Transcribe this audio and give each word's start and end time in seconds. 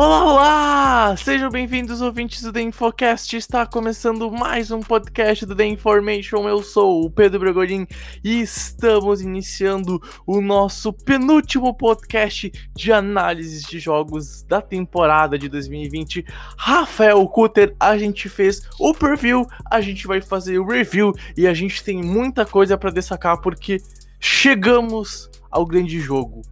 Olá, 0.00 0.24
olá! 0.24 1.16
Sejam 1.16 1.50
bem-vindos, 1.50 2.00
ouvintes 2.00 2.40
do 2.40 2.52
The 2.52 2.62
Infocast. 2.62 3.36
Está 3.36 3.66
começando 3.66 4.30
mais 4.30 4.70
um 4.70 4.78
podcast 4.78 5.44
do 5.44 5.56
The 5.56 5.66
Information. 5.66 6.48
Eu 6.48 6.62
sou 6.62 7.04
o 7.04 7.10
Pedro 7.10 7.40
Bregolin 7.40 7.84
e 8.22 8.40
estamos 8.40 9.20
iniciando 9.20 10.00
o 10.24 10.40
nosso 10.40 10.92
penúltimo 10.92 11.74
podcast 11.74 12.52
de 12.76 12.92
análises 12.92 13.64
de 13.64 13.80
jogos 13.80 14.44
da 14.44 14.62
temporada 14.62 15.36
de 15.36 15.48
2020. 15.48 16.24
Rafael 16.56 17.26
Kutter, 17.26 17.74
a 17.80 17.98
gente 17.98 18.28
fez 18.28 18.62
o 18.78 18.94
preview, 18.94 19.48
a 19.68 19.80
gente 19.80 20.06
vai 20.06 20.20
fazer 20.20 20.60
o 20.60 20.68
review 20.68 21.12
e 21.36 21.44
a 21.44 21.52
gente 21.52 21.82
tem 21.82 22.00
muita 22.00 22.46
coisa 22.46 22.78
para 22.78 22.92
destacar 22.92 23.40
porque 23.40 23.82
chegamos 24.20 25.28
ao 25.50 25.66
grande 25.66 25.98
jogo. 25.98 26.42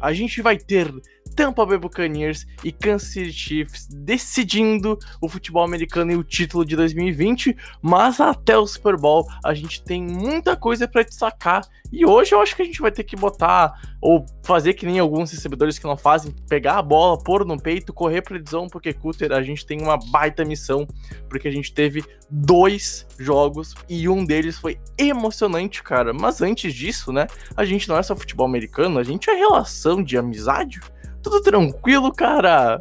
A 0.00 0.14
gente 0.14 0.40
vai 0.40 0.56
ter 0.56 0.90
Tampa 1.34 1.66
Bay 1.66 1.78
Buccaneers 1.78 2.46
e 2.62 2.70
Kansas 2.70 3.08
City 3.08 3.32
Chiefs 3.32 3.88
decidindo 3.90 4.98
o 5.20 5.28
futebol 5.28 5.64
americano 5.64 6.12
e 6.12 6.16
o 6.16 6.24
título 6.24 6.64
de 6.64 6.76
2020, 6.76 7.56
mas 7.82 8.20
até 8.20 8.56
o 8.56 8.66
Super 8.66 8.96
Bowl 8.96 9.26
a 9.44 9.52
gente 9.54 9.82
tem 9.82 10.02
muita 10.02 10.56
coisa 10.56 10.86
para 10.86 11.02
destacar 11.02 11.66
e 11.92 12.04
hoje 12.04 12.34
eu 12.34 12.40
acho 12.40 12.56
que 12.56 12.62
a 12.62 12.64
gente 12.64 12.80
vai 12.80 12.90
ter 12.90 13.04
que 13.04 13.14
botar 13.14 13.80
ou 14.00 14.26
fazer 14.42 14.74
que 14.74 14.84
nem 14.84 14.98
alguns 14.98 15.30
recebedores 15.30 15.78
que 15.78 15.86
não 15.86 15.96
fazem, 15.96 16.34
pegar 16.48 16.76
a 16.76 16.82
bola, 16.82 17.22
pôr 17.22 17.44
no 17.44 17.56
peito, 17.56 17.92
correr 17.92 18.20
pra 18.20 18.38
zone, 18.50 18.68
porque 18.68 18.92
Cutter 18.92 19.32
a 19.32 19.42
gente 19.42 19.64
tem 19.64 19.80
uma 19.80 19.96
baita 19.96 20.44
missão, 20.44 20.86
porque 21.28 21.48
a 21.48 21.50
gente 21.50 21.72
teve 21.72 22.04
dois 22.28 23.06
jogos 23.18 23.74
e 23.88 24.08
um 24.08 24.24
deles 24.24 24.58
foi 24.58 24.78
emocionante, 24.98 25.82
cara. 25.82 26.12
Mas 26.12 26.42
antes 26.42 26.74
disso, 26.74 27.12
né, 27.12 27.26
a 27.56 27.64
gente 27.64 27.88
não 27.88 27.96
é 27.96 28.02
só 28.02 28.16
futebol 28.16 28.46
americano, 28.46 28.98
a 28.98 29.04
gente 29.04 29.30
é 29.30 29.34
relação 29.34 30.02
de 30.02 30.18
amizade. 30.18 30.80
Tudo 31.24 31.40
tranquilo, 31.40 32.12
cara? 32.12 32.78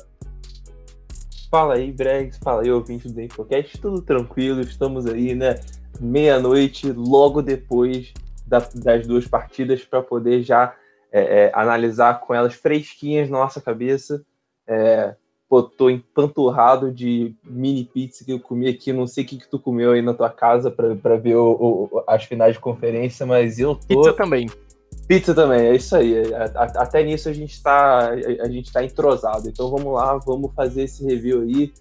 Fala 1.49 1.75
aí, 1.75 1.91
Bregs, 1.91 2.38
fala 2.44 2.61
aí, 2.63 2.72
ouvinte 2.72 3.08
do 3.08 3.22
Infocast, 3.22 3.80
tudo 3.80 4.02
tranquilo, 4.02 4.59
estamos 4.61 5.05
aí, 5.05 5.33
né? 5.33 5.59
Meia-noite, 5.99 6.91
logo 6.91 7.41
depois 7.41 8.11
da- 8.45 8.67
das 8.75 9.08
duas 9.08 9.25
partidas, 9.27 9.83
para 9.86 10.02
poder 10.02 10.41
já 10.44 10.75
é, 11.16 11.45
é, 11.45 11.52
analisar 11.53 12.19
com 12.21 12.33
elas 12.33 12.55
fresquinhas 12.55 13.30
na 13.30 13.38
nossa 13.38 13.61
cabeça. 13.61 14.25
É, 14.67 15.16
pô, 15.47 15.61
tô 15.61 15.87
empanturrado 15.87 16.92
de 16.92 17.36
mini 17.43 17.86
pizza 17.86 18.26
que 18.26 18.32
eu 18.32 18.39
comi 18.39 18.67
aqui, 18.67 18.92
não 18.92 19.05
sei 19.05 19.23
o 19.23 19.27
que, 19.27 19.37
que 19.37 19.48
tu 19.48 19.59
comeu 19.59 19.92
aí 19.92 20.02
na 20.02 20.15
tua 20.15 20.32
casa 20.32 20.71
para 20.71 21.15
ver 21.17 21.36
o- 21.36 21.87
o- 21.92 22.03
as 22.08 22.23
finais 22.23 22.55
de 22.55 22.59
conferência, 22.59 23.27
mas 23.27 23.59
eu 23.59 23.76
tô. 23.76 24.02
Pizza 24.02 24.14
também. 24.14 24.48
Pizza 25.08 25.33
também, 25.36 25.61
é 25.67 25.75
isso 25.75 25.95
aí. 25.95 26.33
A- 26.33 26.52
a- 26.55 26.83
Até 26.83 27.03
nisso 27.03 27.27
a 27.30 27.33
gente 27.33 27.53
está 27.53 28.09
a 28.09 28.47
gente 28.49 28.71
tá 28.71 28.83
entrosado. 28.83 29.49
Então 29.49 29.69
vamos 29.69 29.93
lá, 29.93 30.17
vamos 30.17 30.52
fazer 30.55 30.83
esse 30.83 31.03
review 31.05 31.41
aí. 31.41 31.73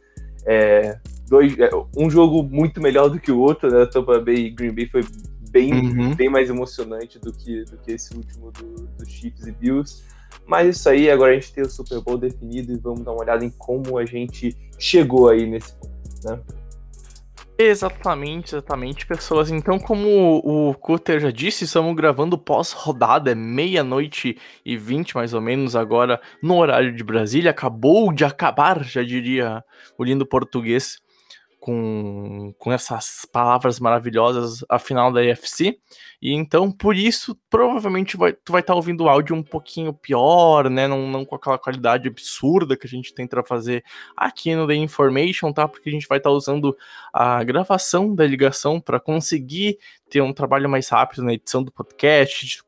É, 0.44 0.98
dois, 1.28 1.56
é, 1.58 1.70
um 1.96 2.10
jogo 2.10 2.42
muito 2.42 2.80
melhor 2.80 3.08
do 3.08 3.20
que 3.20 3.30
o 3.30 3.38
outro, 3.38 3.70
né? 3.70 3.86
Tampa 3.86 4.18
Bay 4.20 4.34
e 4.46 4.50
Green 4.50 4.74
Bay 4.74 4.86
foi 4.88 5.04
bem, 5.50 5.72
Uhum. 5.72 6.14
bem 6.14 6.28
mais 6.28 6.50
emocionante 6.50 7.18
do 7.20 7.32
que, 7.32 7.64
do 7.64 7.76
que 7.78 7.92
esse 7.92 8.14
último 8.16 8.50
do, 8.50 8.86
dos 8.98 9.08
Chiefs 9.08 9.46
e 9.46 9.52
Bills. 9.52 10.02
Mas 10.46 10.76
isso 10.76 10.88
aí, 10.88 11.08
agora 11.10 11.30
a 11.30 11.34
gente 11.34 11.52
tem 11.52 11.62
o 11.62 11.70
Super 11.70 12.00
Bowl 12.00 12.18
definido 12.18 12.72
e 12.72 12.76
vamos 12.76 13.02
dar 13.04 13.12
uma 13.12 13.20
olhada 13.20 13.44
em 13.44 13.50
como 13.50 13.98
a 13.98 14.04
gente 14.04 14.56
chegou 14.78 15.28
aí 15.28 15.46
nesse 15.46 15.72
ponto, 15.74 15.90
né? 16.24 16.40
Exatamente, 17.58 18.54
exatamente, 18.54 19.06
pessoas. 19.06 19.50
Então, 19.50 19.78
como 19.78 20.40
o 20.42 20.74
Cutter 20.74 21.20
já 21.20 21.30
disse, 21.30 21.64
estamos 21.64 21.94
gravando 21.94 22.36
pós-rodada, 22.38 23.30
é 23.30 23.34
meia-noite 23.34 24.36
e 24.64 24.76
vinte, 24.76 25.14
mais 25.14 25.34
ou 25.34 25.40
menos, 25.40 25.76
agora 25.76 26.20
no 26.42 26.56
horário 26.56 26.94
de 26.96 27.04
Brasília. 27.04 27.50
Acabou 27.50 28.12
de 28.12 28.24
acabar, 28.24 28.82
já 28.82 29.02
diria 29.02 29.62
o 29.98 30.02
lindo 30.02 30.26
português, 30.26 31.01
com, 31.62 32.52
com 32.58 32.72
essas 32.72 33.24
palavras 33.24 33.78
maravilhosas, 33.78 34.64
a 34.68 34.80
final 34.80 35.12
da 35.12 35.24
EFC. 35.24 35.78
E 36.20 36.32
então, 36.32 36.72
por 36.72 36.96
isso, 36.96 37.38
provavelmente 37.48 38.16
vai, 38.16 38.32
tu 38.32 38.50
vai 38.50 38.62
estar 38.62 38.74
ouvindo 38.74 39.04
o 39.04 39.08
áudio 39.08 39.36
um 39.36 39.44
pouquinho 39.44 39.92
pior, 39.92 40.68
né? 40.68 40.88
Não, 40.88 41.06
não 41.08 41.24
com 41.24 41.36
aquela 41.36 41.56
qualidade 41.56 42.08
absurda 42.08 42.76
que 42.76 42.84
a 42.84 42.90
gente 42.90 43.14
tenta 43.14 43.44
fazer 43.44 43.84
aqui 44.16 44.56
no 44.56 44.66
The 44.66 44.74
Information, 44.74 45.52
tá? 45.52 45.68
Porque 45.68 45.88
a 45.88 45.92
gente 45.92 46.08
vai 46.08 46.18
estar 46.18 46.30
usando 46.30 46.76
a 47.12 47.44
gravação 47.44 48.12
da 48.12 48.26
ligação 48.26 48.80
para 48.80 48.98
conseguir 48.98 49.78
ter 50.12 50.20
um 50.20 50.34
trabalho 50.34 50.68
mais 50.68 50.90
rápido 50.90 51.24
na 51.24 51.32
edição 51.32 51.62
do 51.62 51.72
podcast, 51.72 52.44
de 52.44 52.62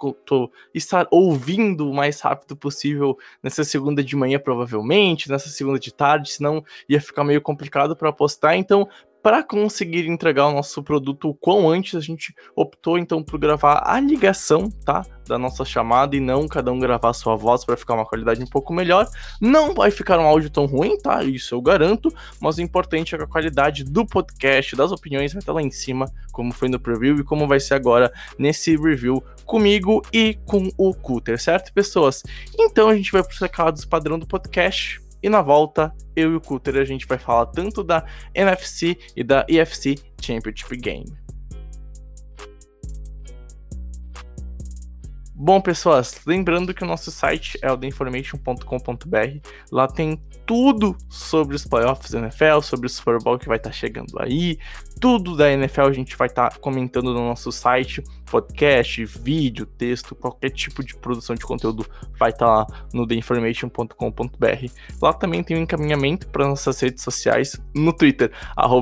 estar 0.73 1.07
ouvindo 1.11 1.91
o 1.91 1.95
mais 1.95 2.19
rápido 2.19 2.57
possível 2.57 3.19
nessa 3.43 3.63
segunda 3.63 4.03
de 4.03 4.17
manhã, 4.17 4.39
provavelmente, 4.39 5.29
nessa 5.29 5.51
segunda 5.51 5.79
de 5.79 5.93
tarde, 5.93 6.31
senão 6.31 6.65
ia 6.89 6.99
ficar 7.03 7.23
meio 7.23 7.43
complicado 7.43 7.95
para 7.95 8.11
postar. 8.11 8.57
Então, 8.57 8.89
para 9.25 9.43
conseguir 9.43 10.07
entregar 10.07 10.49
o 10.49 10.53
nosso 10.53 10.83
produto 10.83 11.31
o 11.31 11.35
quão 11.35 11.67
antes, 11.67 11.95
a 11.95 12.01
gente 12.01 12.35
optou 12.55 12.99
então 12.99 13.23
por 13.23 13.39
gravar 13.41 13.83
a 13.87 13.99
ligação, 13.99 14.69
tá? 14.85 15.03
Da 15.27 15.39
nossa 15.39 15.65
chamada 15.65 16.15
e 16.15 16.21
não 16.21 16.47
cada 16.47 16.71
um 16.71 16.79
gravar 16.79 17.09
a 17.09 17.15
sua 17.15 17.35
voz 17.35 17.65
para 17.65 17.75
ficar 17.75 17.95
uma 17.95 18.05
qualidade 18.05 18.43
um 18.43 18.47
pouco 18.47 18.75
melhor. 18.75 19.09
Não 19.41 19.73
vai 19.73 19.91
ficar 19.91 20.19
um 20.19 20.27
áudio 20.27 20.51
tão 20.51 20.67
ruim, 20.67 20.99
tá? 20.99 21.25
Isso 21.25 21.55
eu 21.55 21.63
garanto 21.63 22.15
mas 22.39 22.59
o 22.59 22.61
importante 22.61 23.15
é 23.15 23.19
que 23.19 23.25
a 23.25 23.27
qualidade 23.27 23.83
do 23.83 24.05
podcast, 24.05 24.77
das 24.77 24.93
opiniões, 24.93 25.33
vai 25.33 25.41
estar 25.41 25.55
lá 25.55 25.63
em 25.63 25.71
cima, 25.71 26.05
como 26.31 26.53
foi 26.53 26.69
no 26.69 26.79
preview 26.79 27.17
e 27.17 27.25
como 27.25 27.49
vai 27.49 27.61
ser 27.61 27.73
agora 27.73 28.13
nesse 28.39 28.77
review 28.77 29.25
comigo 29.47 30.03
e 30.13 30.35
com 30.45 30.69
o 30.77 30.93
Cutter, 30.93 31.41
certo, 31.41 31.73
pessoas? 31.73 32.23
Então 32.59 32.91
a 32.91 32.95
gente 32.95 33.11
vai 33.11 33.23
para 33.23 33.33
os 33.33 33.39
recados 33.39 33.87
padrão 33.87 34.19
do 34.19 34.27
podcast. 34.27 35.04
E 35.25 35.29
na 35.31 35.41
volta, 35.41 35.91
eu 36.15 36.33
e 36.33 36.37
o 36.37 36.41
Cutter 36.41 36.77
a 36.77 36.85
gente 36.85 37.07
vai 37.07 37.17
falar 37.17 37.47
tanto 37.47 37.83
da 37.83 38.05
NFC 38.35 38.99
e 39.17 39.25
da 39.25 39.47
EFC 39.49 39.95
Championship 40.21 40.77
Game. 40.77 41.07
Bom, 45.35 45.63
pessoas, 45.63 46.21
lembrando 46.27 46.75
que 46.75 46.85
o 46.85 46.87
nosso 46.87 47.11
site 47.11 47.59
é 47.63 47.73
o 47.73 47.77
theinformation.com.br. 47.79 49.49
Lá 49.73 49.89
tem 49.89 50.23
tudo 50.47 50.97
sobre 51.09 51.57
os 51.57 51.67
playoffs 51.67 52.11
da 52.11 52.19
NFL, 52.19 52.61
sobre 52.63 52.87
o 52.87 52.91
Super 52.91 53.19
Bowl 53.23 53.39
que 53.39 53.49
vai 53.49 53.57
estar 53.57 53.73
chegando 53.73 54.21
aí. 54.21 54.59
Tudo 55.01 55.37
da 55.37 55.51
NFL 55.51 55.83
a 55.83 55.93
gente 55.93 56.17
vai 56.17 56.29
estar 56.29 56.59
comentando 56.59 57.13
no 57.13 57.21
nosso 57.21 57.51
site, 57.51 58.03
podcast, 58.31 59.05
vídeo, 59.05 59.67
texto, 59.67 60.15
qualquer 60.15 60.51
tipo 60.51 60.85
de 60.85 60.97
produção 60.97 61.35
de 61.35 61.45
conteúdo 61.45 61.87
vai 62.19 62.31
estar 62.31 62.47
lá 62.47 62.67
no 62.93 63.07
theinformation.com.br. 63.07 64.73
Lá 65.01 65.13
também 65.13 65.43
tem 65.43 65.57
um 65.57 65.63
encaminhamento 65.63 66.29
para 66.29 66.47
nossas 66.47 66.81
redes 66.81 67.03
sociais, 67.03 67.61
no 67.75 67.93
Twitter, 67.93 68.31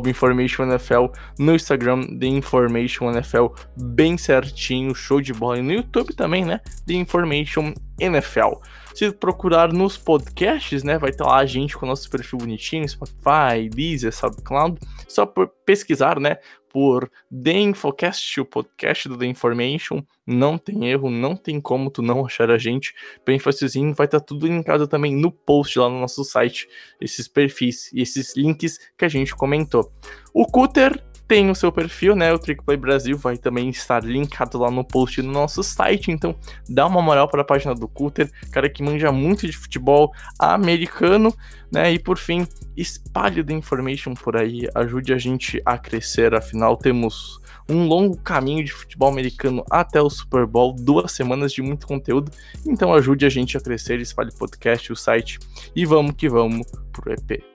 InformationNFL, 0.06 1.06
no 1.38 1.54
Instagram, 1.54 2.02
The 2.18 2.26
Information 2.26 3.10
NFL, 3.10 3.46
bem 3.76 4.16
certinho, 4.16 4.94
show 4.94 5.20
de 5.20 5.32
bola. 5.32 5.58
E 5.58 5.62
no 5.62 5.72
YouTube 5.72 6.14
também, 6.14 6.44
né? 6.44 6.60
The 6.86 6.94
Information 6.94 7.74
NFL. 7.98 8.60
Se 8.94 9.10
procurar 9.10 9.72
nos 9.72 9.96
podcasts, 9.96 10.82
né, 10.82 10.98
vai 10.98 11.10
estar 11.10 11.26
lá 11.26 11.38
a 11.38 11.46
gente 11.46 11.76
com 11.76 11.86
o 11.86 11.88
nosso 11.88 12.08
perfil 12.10 12.38
bonitinho, 12.38 12.88
Spotify, 12.88 13.68
Deezer, 13.70 14.12
SoundCloud. 14.12 14.78
Só 15.08 15.24
por 15.24 15.48
pesquisar, 15.64 16.20
né, 16.20 16.36
por 16.72 17.10
The 17.30 17.52
Infocast, 17.52 18.40
o 18.40 18.44
podcast 18.44 19.08
do 19.08 19.18
The 19.18 19.26
Information. 19.26 20.02
Não 20.26 20.56
tem 20.56 20.88
erro, 20.88 21.10
não 21.10 21.36
tem 21.36 21.60
como 21.60 21.90
tu 21.90 22.00
não 22.00 22.24
achar 22.24 22.50
a 22.50 22.58
gente. 22.58 22.94
Bem 23.24 23.38
facilzinho, 23.38 23.94
vai 23.94 24.06
estar 24.06 24.20
tudo 24.20 24.46
linkado 24.46 24.88
também 24.88 25.14
no 25.14 25.30
post 25.30 25.78
lá 25.78 25.88
no 25.88 26.00
nosso 26.00 26.24
site, 26.24 26.66
esses 27.00 27.28
perfis 27.28 27.92
e 27.92 28.00
esses 28.00 28.34
links 28.36 28.78
que 28.96 29.04
a 29.04 29.08
gente 29.08 29.34
comentou. 29.34 29.92
O 30.32 30.46
Cutter 30.46 31.02
tem 31.32 31.48
o 31.48 31.54
seu 31.54 31.72
perfil, 31.72 32.14
né? 32.14 32.30
O 32.30 32.38
Trickplay 32.38 32.76
Brasil 32.76 33.16
vai 33.16 33.38
também 33.38 33.70
estar 33.70 34.04
linkado 34.04 34.58
lá 34.58 34.70
no 34.70 34.84
post 34.84 35.22
do 35.22 35.28
nosso 35.28 35.62
site. 35.62 36.10
Então, 36.10 36.36
dá 36.68 36.86
uma 36.86 37.00
moral 37.00 37.26
para 37.26 37.40
a 37.40 37.44
página 37.44 37.74
do 37.74 37.88
Cutter, 37.88 38.30
cara 38.50 38.68
que 38.68 38.82
manja 38.82 39.10
muito 39.10 39.46
de 39.46 39.56
futebol 39.56 40.12
americano, 40.38 41.34
né? 41.72 41.90
E 41.90 41.98
por 41.98 42.18
fim, 42.18 42.46
espalhe 42.76 43.42
the 43.42 43.54
information 43.54 44.12
por 44.12 44.36
aí, 44.36 44.68
ajude 44.74 45.14
a 45.14 45.16
gente 45.16 45.58
a 45.64 45.78
crescer. 45.78 46.34
Afinal, 46.34 46.76
temos 46.76 47.40
um 47.66 47.86
longo 47.86 48.18
caminho 48.18 48.62
de 48.62 48.70
futebol 48.70 49.08
americano 49.08 49.64
até 49.70 50.02
o 50.02 50.10
Super 50.10 50.44
Bowl, 50.44 50.76
duas 50.78 51.12
semanas 51.12 51.50
de 51.50 51.62
muito 51.62 51.86
conteúdo. 51.86 52.30
Então 52.66 52.92
ajude 52.92 53.24
a 53.24 53.30
gente 53.30 53.56
a 53.56 53.60
crescer, 53.60 53.98
espalhe 54.02 54.28
o 54.28 54.38
podcast, 54.38 54.92
o 54.92 54.96
site 54.96 55.38
e 55.74 55.86
vamos 55.86 56.12
que 56.14 56.28
vamos 56.28 56.66
pro 56.92 57.10
EP. 57.10 57.51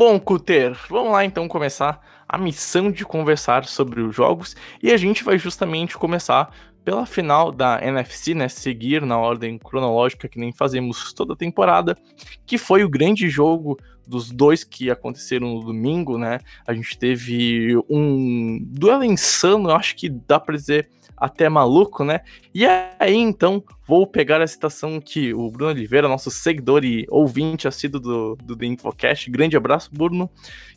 Bom, 0.00 0.18
Cuter, 0.18 0.78
vamos 0.88 1.12
lá 1.12 1.26
então 1.26 1.46
começar 1.46 2.00
a 2.26 2.38
missão 2.38 2.90
de 2.90 3.04
conversar 3.04 3.66
sobre 3.66 4.00
os 4.00 4.16
jogos 4.16 4.56
e 4.82 4.90
a 4.90 4.96
gente 4.96 5.22
vai 5.22 5.36
justamente 5.36 5.98
começar 5.98 6.50
pela 6.90 7.06
final 7.06 7.52
da 7.52 7.80
NFC, 7.80 8.34
né, 8.34 8.48
seguir 8.48 9.02
na 9.02 9.16
ordem 9.16 9.56
cronológica 9.56 10.28
que 10.28 10.40
nem 10.40 10.52
fazemos 10.52 11.12
toda 11.12 11.34
a 11.34 11.36
temporada, 11.36 11.96
que 12.44 12.58
foi 12.58 12.82
o 12.82 12.88
grande 12.88 13.28
jogo 13.28 13.78
dos 14.04 14.32
dois 14.32 14.64
que 14.64 14.90
aconteceram 14.90 15.54
no 15.54 15.60
domingo, 15.60 16.18
né? 16.18 16.40
A 16.66 16.74
gente 16.74 16.98
teve 16.98 17.76
um 17.88 18.58
duelo 18.60 19.04
insano, 19.04 19.70
eu 19.70 19.76
acho 19.76 19.94
que 19.94 20.08
dá 20.08 20.40
para 20.40 20.56
dizer 20.56 20.90
até 21.16 21.48
maluco, 21.48 22.02
né? 22.02 22.22
E 22.52 22.66
aí 22.66 23.14
então 23.14 23.62
vou 23.86 24.04
pegar 24.04 24.42
a 24.42 24.46
citação 24.48 25.00
que 25.00 25.32
o 25.32 25.48
Bruno 25.48 25.70
Oliveira, 25.70 26.08
nosso 26.08 26.28
seguidor 26.28 26.84
e 26.84 27.06
ouvinte 27.08 27.68
assíduo 27.68 28.00
do, 28.00 28.36
do 28.42 28.56
The 28.56 28.66
Infocast, 28.66 29.30
grande 29.30 29.56
abraço, 29.56 29.90
Bruno, 29.92 30.28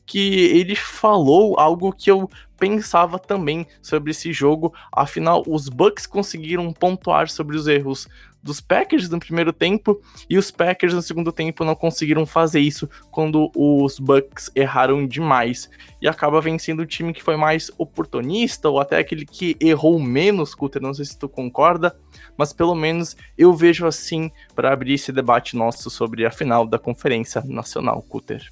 que 0.06 0.46
ele 0.46 0.76
falou 0.76 1.60
algo 1.60 1.92
que 1.94 2.12
eu 2.12 2.30
pensava 2.60 3.20
também 3.20 3.68
sobre 3.82 4.12
esse 4.12 4.32
jogo. 4.32 4.74
Afinal, 4.92 5.44
os 5.48 5.68
Bucks 5.68 6.06
conseguiram 6.06 6.72
pontuar 6.72 7.30
sobre 7.30 7.58
os 7.58 7.68
erros 7.68 8.08
dos 8.44 8.60
Packers 8.60 9.10
no 9.10 9.20
primeiro 9.20 9.54
tempo 9.54 10.02
e 10.30 10.38
os 10.38 10.52
Packers 10.52 10.94
no 10.94 11.02
segundo 11.02 11.32
tempo 11.32 11.64
não 11.64 11.76
conseguiram 11.76 12.26
fazer 12.26 12.60
isso 12.60 12.90
quando 13.10 13.50
os 13.56 13.98
Bucks 13.98 14.52
erraram 14.54 15.08
demais 15.08 15.70
e 16.02 16.08
acaba 16.08 16.42
vencendo 16.42 16.82
o 16.82 16.86
time 16.86 17.14
que 17.14 17.24
foi 17.24 17.38
mais 17.38 17.72
oportunista 17.78 18.70
ou 18.70 18.80
até 18.80 18.98
aquele 18.98 19.26
que 19.26 19.56
errou 19.62 19.98
menos, 19.98 20.54
Cutter, 20.54 20.82
não 20.82 20.94
sei 20.94 21.06
se 21.06 21.18
tu 21.18 21.30
concorda, 21.30 21.98
mas 22.38 22.52
pelo 22.52 22.76
menos 22.76 23.16
eu 23.38 23.54
vejo 23.54 23.88
assim 23.88 24.30
para 24.54 24.74
abrir 24.74 24.94
esse 24.94 25.14
debate 25.14 25.56
nosso 25.56 25.90
sobre 25.90 26.26
a 26.26 26.32
final 26.32 26.68
da 26.68 26.78
Conferência 26.78 27.42
Nacional, 27.46 28.02
Cutter. 28.02 28.52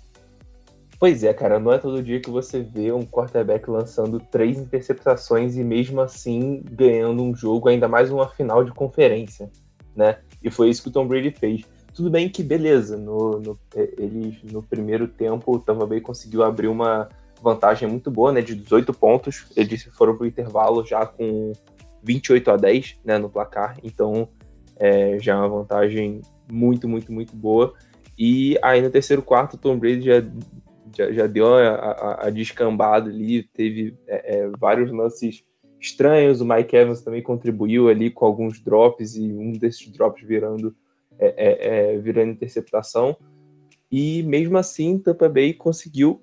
Pois 1.01 1.23
é, 1.23 1.33
cara, 1.33 1.59
não 1.59 1.73
é 1.73 1.79
todo 1.79 2.01
dia 2.01 2.21
que 2.21 2.29
você 2.29 2.61
vê 2.61 2.93
um 2.93 3.03
quarterback 3.03 3.69
lançando 3.69 4.19
três 4.19 4.57
interceptações 4.57 5.57
e 5.57 5.63
mesmo 5.63 5.99
assim 5.99 6.63
ganhando 6.71 7.23
um 7.23 7.35
jogo, 7.35 7.67
ainda 7.67 7.87
mais 7.87 8.09
uma 8.09 8.29
final 8.29 8.63
de 8.63 8.71
conferência 8.71 9.49
né? 9.95 10.17
E 10.43 10.49
foi 10.49 10.69
isso 10.69 10.83
que 10.83 10.89
o 10.89 10.91
Tom 10.91 11.07
Brady 11.07 11.31
fez. 11.31 11.63
Tudo 11.93 12.09
bem 12.09 12.29
que, 12.29 12.41
beleza, 12.41 12.97
no, 12.97 13.39
no, 13.39 13.59
é, 13.75 13.89
no 14.51 14.63
primeiro 14.63 15.07
tempo 15.07 15.55
o 15.55 15.59
Tampa 15.59 15.85
Bay 15.85 16.01
conseguiu 16.01 16.43
abrir 16.43 16.67
uma 16.67 17.09
vantagem 17.41 17.87
muito 17.87 18.09
boa, 18.09 18.31
né? 18.31 18.41
De 18.41 18.55
18 18.55 18.93
pontos. 18.93 19.45
Eles 19.55 19.83
foram 19.93 20.15
para 20.15 20.23
o 20.23 20.27
intervalo 20.27 20.85
já 20.85 21.05
com 21.05 21.51
28 22.03 22.51
a 22.51 22.57
10 22.57 22.99
né, 23.03 23.17
no 23.17 23.29
placar. 23.29 23.77
Então 23.83 24.29
é, 24.77 25.17
já 25.19 25.33
é 25.33 25.35
uma 25.35 25.49
vantagem 25.49 26.21
muito, 26.49 26.87
muito, 26.87 27.11
muito 27.11 27.35
boa. 27.35 27.73
E 28.17 28.57
aí 28.61 28.81
no 28.81 28.89
terceiro 28.89 29.21
quarto 29.21 29.55
o 29.55 29.57
Tom 29.57 29.77
Brady 29.77 30.05
já, 30.05 30.23
já, 30.95 31.11
já 31.11 31.27
deu 31.27 31.53
a, 31.53 31.69
a, 31.69 32.27
a, 32.27 32.29
descambada 32.29 33.09
ali, 33.09 33.43
teve 33.43 33.97
é, 34.07 34.37
é, 34.37 34.51
vários 34.59 34.91
lances 34.91 35.43
estranhos. 35.79 36.41
O 36.41 36.45
Mike 36.45 36.75
Evans 36.75 37.01
também 37.01 37.21
contribuiu 37.21 37.89
ali 37.89 38.09
com 38.09 38.25
alguns 38.25 38.59
drops 38.59 39.15
e 39.15 39.31
um 39.33 39.53
desses 39.53 39.91
drops 39.91 40.23
virando 40.23 40.75
é, 41.19 41.27
é, 41.37 41.93
é, 41.93 41.97
virando 41.97 42.31
interceptação. 42.31 43.15
E 43.91 44.23
mesmo 44.23 44.57
assim, 44.57 44.97
Tampa 44.97 45.29
Bay 45.29 45.53
conseguiu 45.53 46.21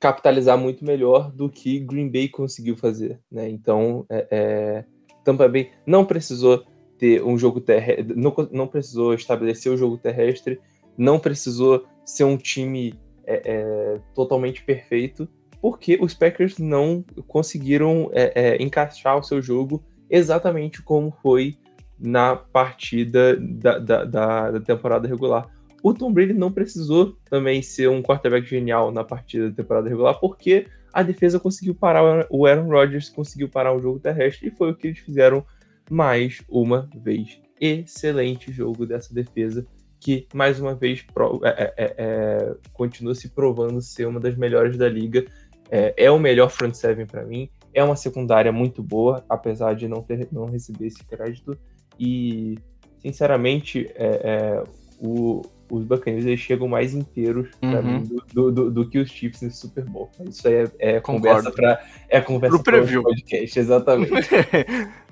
capitalizar 0.00 0.56
muito 0.58 0.84
melhor 0.84 1.30
do 1.30 1.48
que 1.48 1.78
Green 1.80 2.08
Bay 2.08 2.28
conseguiu 2.28 2.76
fazer. 2.76 3.20
Né? 3.30 3.48
Então, 3.48 4.06
é, 4.08 4.84
Tampa 5.24 5.48
Bay 5.48 5.70
não 5.86 6.04
precisou 6.04 6.64
ter 6.98 7.22
um 7.22 7.38
jogo 7.38 7.60
terrestre, 7.60 8.14
não, 8.16 8.34
não 8.50 8.66
precisou 8.66 9.14
estabelecer 9.14 9.70
o 9.72 9.76
jogo 9.76 9.96
terrestre, 9.96 10.60
não 10.96 11.20
precisou 11.20 11.84
ser 12.04 12.24
um 12.24 12.36
time 12.36 12.98
é, 13.28 14.00
totalmente 14.14 14.62
perfeito, 14.62 15.28
porque 15.60 15.98
os 16.00 16.14
Packers 16.14 16.58
não 16.58 17.04
conseguiram 17.26 18.10
é, 18.12 18.32
é, 18.34 18.62
encaixar 18.62 19.18
o 19.18 19.22
seu 19.22 19.42
jogo 19.42 19.82
exatamente 20.08 20.82
como 20.82 21.10
foi 21.22 21.56
na 21.98 22.36
partida 22.36 23.36
da, 23.36 23.78
da, 23.78 24.04
da, 24.04 24.50
da, 24.52 24.60
temporada 24.60 25.08
regular. 25.08 25.48
O 25.82 25.92
Tom 25.92 26.12
Brady 26.12 26.32
não 26.32 26.50
precisou 26.50 27.16
também 27.28 27.60
ser 27.60 27.88
um 27.88 28.02
quarterback 28.02 28.46
genial 28.46 28.90
na 28.92 29.04
partida 29.04 29.50
da 29.50 29.56
temporada 29.56 29.88
regular, 29.88 30.18
porque 30.18 30.66
a 30.92 31.02
defesa 31.02 31.38
conseguiu 31.38 31.74
parar, 31.74 32.26
o 32.30 32.46
Aaron 32.46 32.68
Rodgers 32.68 33.08
conseguiu 33.08 33.48
parar 33.48 33.74
o 33.74 33.80
jogo 33.80 33.98
terrestre 33.98 34.48
e 34.48 34.50
foi 34.50 34.70
o 34.70 34.74
que 34.74 34.88
eles 34.88 34.98
fizeram 35.00 35.44
mais 35.90 36.42
uma 36.48 36.88
vez. 36.96 37.40
Excelente 37.60 38.52
jogo 38.52 38.86
dessa 38.86 39.12
defesa 39.12 39.66
que 40.00 40.26
mais 40.32 40.60
uma 40.60 40.74
vez 40.74 41.04
é, 41.42 41.48
é, 41.48 41.74
é, 41.76 41.94
é, 41.98 42.54
continua 42.72 43.14
se 43.14 43.28
provando 43.28 43.80
ser 43.80 44.06
uma 44.06 44.20
das 44.20 44.36
melhores 44.36 44.76
da 44.76 44.88
liga 44.88 45.26
é, 45.70 45.94
é 45.96 46.10
o 46.10 46.18
melhor 46.18 46.50
front 46.50 46.74
seven 46.74 47.06
para 47.06 47.24
mim. 47.24 47.48
É 47.74 47.84
uma 47.84 47.96
secundária 47.96 48.50
muito 48.50 48.82
boa, 48.82 49.24
apesar 49.28 49.74
de 49.74 49.86
não, 49.86 50.02
ter, 50.02 50.28
não 50.32 50.46
receber 50.46 50.86
esse 50.86 51.04
crédito. 51.04 51.56
E, 51.98 52.58
sinceramente, 52.98 53.90
é, 53.94 54.62
o, 54.98 55.42
os 55.70 55.84
Buccaneers 55.84 56.40
chegam 56.40 56.66
mais 56.66 56.94
inteiros 56.94 57.50
uhum. 57.62 57.82
mim 57.82 58.02
do, 58.32 58.50
do, 58.50 58.70
do, 58.70 58.88
que 58.88 58.98
os 58.98 59.10
Chiefs 59.10 59.42
nesse 59.42 59.58
Super 59.58 59.84
Bowl. 59.84 60.10
Isso 60.28 60.48
aí 60.48 60.54
é, 60.54 60.96
é 60.96 61.00
conversa 61.00 61.50
para 61.52 61.84
é 62.08 62.20
conversa 62.20 62.58
para 62.62 62.82
o 62.82 63.02
podcast, 63.02 63.58
exatamente. 63.58 64.12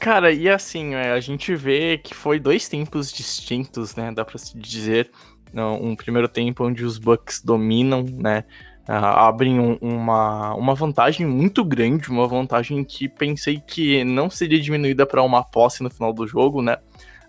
Cara, 0.00 0.32
e 0.32 0.48
assim, 0.48 0.94
é, 0.94 1.12
a 1.12 1.20
gente 1.20 1.54
vê 1.54 1.98
que 1.98 2.14
foi 2.14 2.40
dois 2.40 2.66
tempos 2.66 3.12
distintos, 3.12 3.94
né? 3.94 4.10
Dá 4.10 4.24
para 4.24 4.38
se 4.38 4.58
dizer. 4.58 5.10
Um 5.52 5.96
primeiro 5.96 6.28
tempo 6.28 6.64
onde 6.64 6.84
os 6.84 6.96
Bucks 6.96 7.42
dominam, 7.42 8.04
né? 8.04 8.44
abrem 8.86 9.60
um, 9.60 9.78
uma, 9.80 10.54
uma 10.54 10.74
vantagem 10.74 11.26
muito 11.26 11.64
grande, 11.64 12.10
uma 12.10 12.26
vantagem 12.26 12.82
que 12.82 13.08
pensei 13.08 13.60
que 13.64 14.02
não 14.02 14.28
seria 14.28 14.60
diminuída 14.60 15.06
para 15.06 15.22
uma 15.22 15.44
posse 15.44 15.82
no 15.82 15.90
final 15.90 16.12
do 16.12 16.26
jogo, 16.26 16.60
né? 16.60 16.78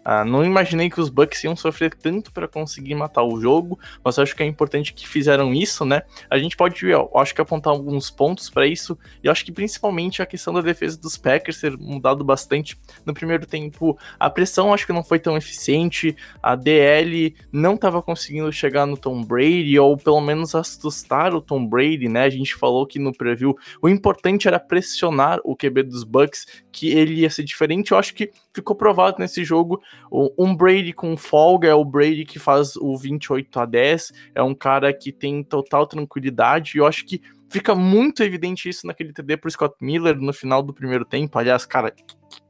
Uh, 0.05 0.25
não 0.25 0.43
imaginei 0.43 0.89
que 0.89 0.99
os 0.99 1.09
Bucks 1.09 1.43
iam 1.43 1.55
sofrer 1.55 1.93
tanto 1.93 2.31
para 2.31 2.47
conseguir 2.47 2.95
matar 2.95 3.23
o 3.23 3.39
jogo, 3.39 3.79
mas 4.03 4.17
acho 4.17 4.35
que 4.35 4.41
é 4.41 4.45
importante 4.45 4.93
que 4.93 5.07
fizeram 5.07 5.53
isso, 5.53 5.85
né? 5.85 6.01
A 6.29 6.37
gente 6.39 6.57
pode, 6.57 6.81
acho 7.15 7.35
que 7.35 7.41
apontar 7.41 7.71
alguns 7.71 8.09
pontos 8.09 8.49
para 8.49 8.65
isso, 8.65 8.97
e 9.23 9.29
acho 9.29 9.45
que 9.45 9.51
principalmente 9.51 10.21
a 10.21 10.25
questão 10.25 10.53
da 10.53 10.61
defesa 10.61 10.99
dos 10.99 11.17
Packers 11.17 11.61
ter 11.61 11.77
mudado 11.77 12.23
bastante 12.23 12.79
no 13.05 13.13
primeiro 13.13 13.45
tempo. 13.45 13.97
A 14.19 14.29
pressão 14.29 14.73
acho 14.73 14.87
que 14.87 14.93
não 14.93 15.03
foi 15.03 15.19
tão 15.19 15.37
eficiente, 15.37 16.15
a 16.41 16.55
DL 16.55 17.35
não 17.51 17.75
estava 17.75 18.01
conseguindo 18.01 18.51
chegar 18.51 18.87
no 18.87 18.97
Tom 18.97 19.23
Brady, 19.23 19.77
ou 19.77 19.95
pelo 19.97 20.21
menos 20.21 20.55
assustar 20.55 21.33
o 21.35 21.41
Tom 21.41 21.65
Brady, 21.65 22.09
né? 22.09 22.23
A 22.23 22.29
gente 22.29 22.55
falou 22.55 22.87
que 22.87 22.97
no 22.97 23.13
preview 23.13 23.55
o 23.81 23.87
importante 23.87 24.47
era 24.47 24.59
pressionar 24.59 25.39
o 25.43 25.55
QB 25.55 25.83
dos 25.83 26.03
Bucks, 26.03 26.45
que 26.71 26.89
ele 26.89 27.15
ia 27.15 27.29
ser 27.29 27.43
diferente. 27.43 27.91
Eu 27.91 27.97
acho 27.97 28.13
que 28.13 28.31
ficou 28.53 28.75
provado 28.75 29.17
nesse 29.19 29.43
jogo. 29.43 29.81
Um 30.37 30.55
Brady 30.55 30.93
com 30.93 31.17
folga 31.17 31.67
é 31.67 31.73
o 31.73 31.85
Brady 31.85 32.25
que 32.25 32.39
faz 32.39 32.75
o 32.75 32.97
28 32.97 33.59
a 33.59 33.65
10, 33.65 34.13
é 34.35 34.41
um 34.41 34.55
cara 34.55 34.93
que 34.93 35.11
tem 35.11 35.43
total 35.43 35.85
tranquilidade, 35.85 36.73
e 36.75 36.79
eu 36.79 36.85
acho 36.85 37.05
que 37.05 37.21
fica 37.51 37.75
muito 37.75 38.23
evidente 38.23 38.69
isso 38.69 38.87
naquele 38.87 39.11
TD 39.11 39.35
pro 39.35 39.51
Scott 39.51 39.75
Miller 39.81 40.15
no 40.15 40.31
final 40.31 40.63
do 40.63 40.73
primeiro 40.73 41.03
tempo. 41.03 41.37
Aliás, 41.37 41.65
cara, 41.65 41.93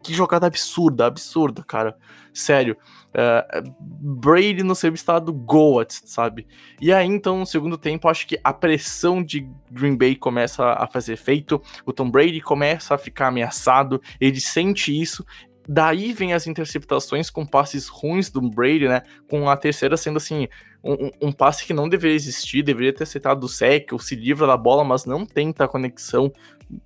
que, 0.03 0.13
jogada 0.13 0.45
absurda, 0.45 1.07
absurda, 1.07 1.63
cara. 1.63 1.97
Sério. 2.31 2.77
Uh, 3.09 3.73
Brady 3.79 4.63
no 4.63 4.75
seu 4.75 4.93
estado 4.93 5.33
Goat, 5.33 5.91
sabe? 6.05 6.47
E 6.79 6.93
aí, 6.93 7.07
então, 7.07 7.39
no 7.39 7.45
segundo 7.47 7.77
tempo, 7.77 8.07
acho 8.07 8.27
que 8.27 8.39
a 8.43 8.53
pressão 8.53 9.23
de 9.23 9.49
Green 9.71 9.97
Bay 9.97 10.15
começa 10.15 10.63
a 10.73 10.87
fazer 10.87 11.13
efeito. 11.13 11.59
O 11.83 11.91
Tom 11.91 12.09
Brady 12.09 12.39
começa 12.39 12.93
a 12.93 12.97
ficar 12.97 13.27
ameaçado. 13.27 13.99
Ele 14.19 14.39
sente 14.39 14.97
isso. 14.97 15.25
Daí 15.67 16.13
vem 16.13 16.33
as 16.33 16.47
interceptações 16.47 17.29
com 17.29 17.45
passes 17.45 17.87
ruins 17.87 18.29
do 18.29 18.41
Brady, 18.41 18.87
né? 18.87 19.01
Com 19.27 19.49
a 19.49 19.57
terceira 19.57 19.97
sendo 19.97 20.17
assim, 20.17 20.47
um, 20.83 21.11
um 21.21 21.31
passe 21.31 21.65
que 21.65 21.73
não 21.73 21.87
deveria 21.87 22.15
existir, 22.15 22.63
deveria 22.63 22.93
ter 22.93 23.03
aceitado 23.03 23.43
o 23.43 23.49
sec, 23.49 23.91
ou 23.91 23.99
se 23.99 24.15
livra 24.15 24.47
da 24.47 24.57
bola, 24.57 24.83
mas 24.83 25.05
não 25.05 25.25
tenta 25.25 25.65
a 25.65 25.67
conexão 25.67 26.31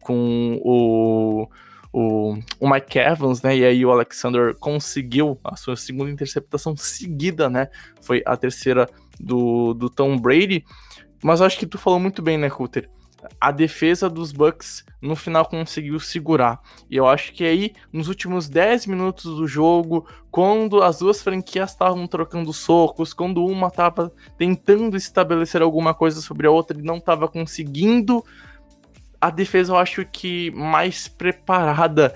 com 0.02 0.60
o, 0.64 1.48
o, 1.94 2.38
o 2.60 2.70
Mike 2.70 3.00
Evans, 3.00 3.42
né? 3.42 3.56
E 3.56 3.66
aí 3.66 3.86
o 3.86 3.92
Alexander 3.92 4.56
conseguiu 4.56 5.40
a 5.44 5.56
sua 5.56 5.76
segunda 5.76 6.12
interceptação 6.12 6.76
seguida, 6.76 7.50
né? 7.50 7.70
Foi 8.02 8.22
a 8.26 8.36
terceira 8.36 8.90
do, 9.20 9.74
do 9.74 9.90
Tom 9.90 10.18
Brady. 10.18 10.66
Mas 11.24 11.42
acho 11.42 11.58
que 11.58 11.66
tu 11.66 11.78
falou 11.78 12.00
muito 12.00 12.22
bem, 12.22 12.38
né, 12.38 12.50
Coulter? 12.50 12.90
A 13.40 13.52
defesa 13.52 14.10
dos 14.10 14.32
Bucks 14.32 14.86
no 15.02 15.16
final 15.16 15.46
conseguiu 15.46 16.00
segurar. 16.00 16.60
E 16.90 16.96
eu 16.96 17.08
acho 17.08 17.34
que 17.34 17.44
aí, 17.44 17.74
nos 17.92 18.08
últimos 18.08 18.50
10 18.50 18.88
minutos 18.88 19.36
do 19.36 19.48
jogo, 19.48 20.08
quando 20.32 20.82
as 20.82 21.00
duas 21.00 21.22
franquias 21.22 21.72
estavam 21.72 22.08
trocando 22.08 22.52
socos, 22.52 23.14
quando 23.14 23.46
uma 23.46 23.68
estava 23.68 24.12
tentando 24.38 24.98
estabelecer 24.98 25.62
alguma 25.62 25.94
coisa 25.94 26.22
sobre 26.22 26.48
a 26.48 26.52
outra 26.52 26.78
e 26.78 26.84
não 26.84 26.98
estava 26.98 27.28
conseguindo, 27.28 28.24
a 29.22 29.30
defesa 29.30 29.74
eu 29.74 29.78
acho 29.78 30.06
que 30.06 30.52
mais 30.52 31.08
preparada 31.08 32.16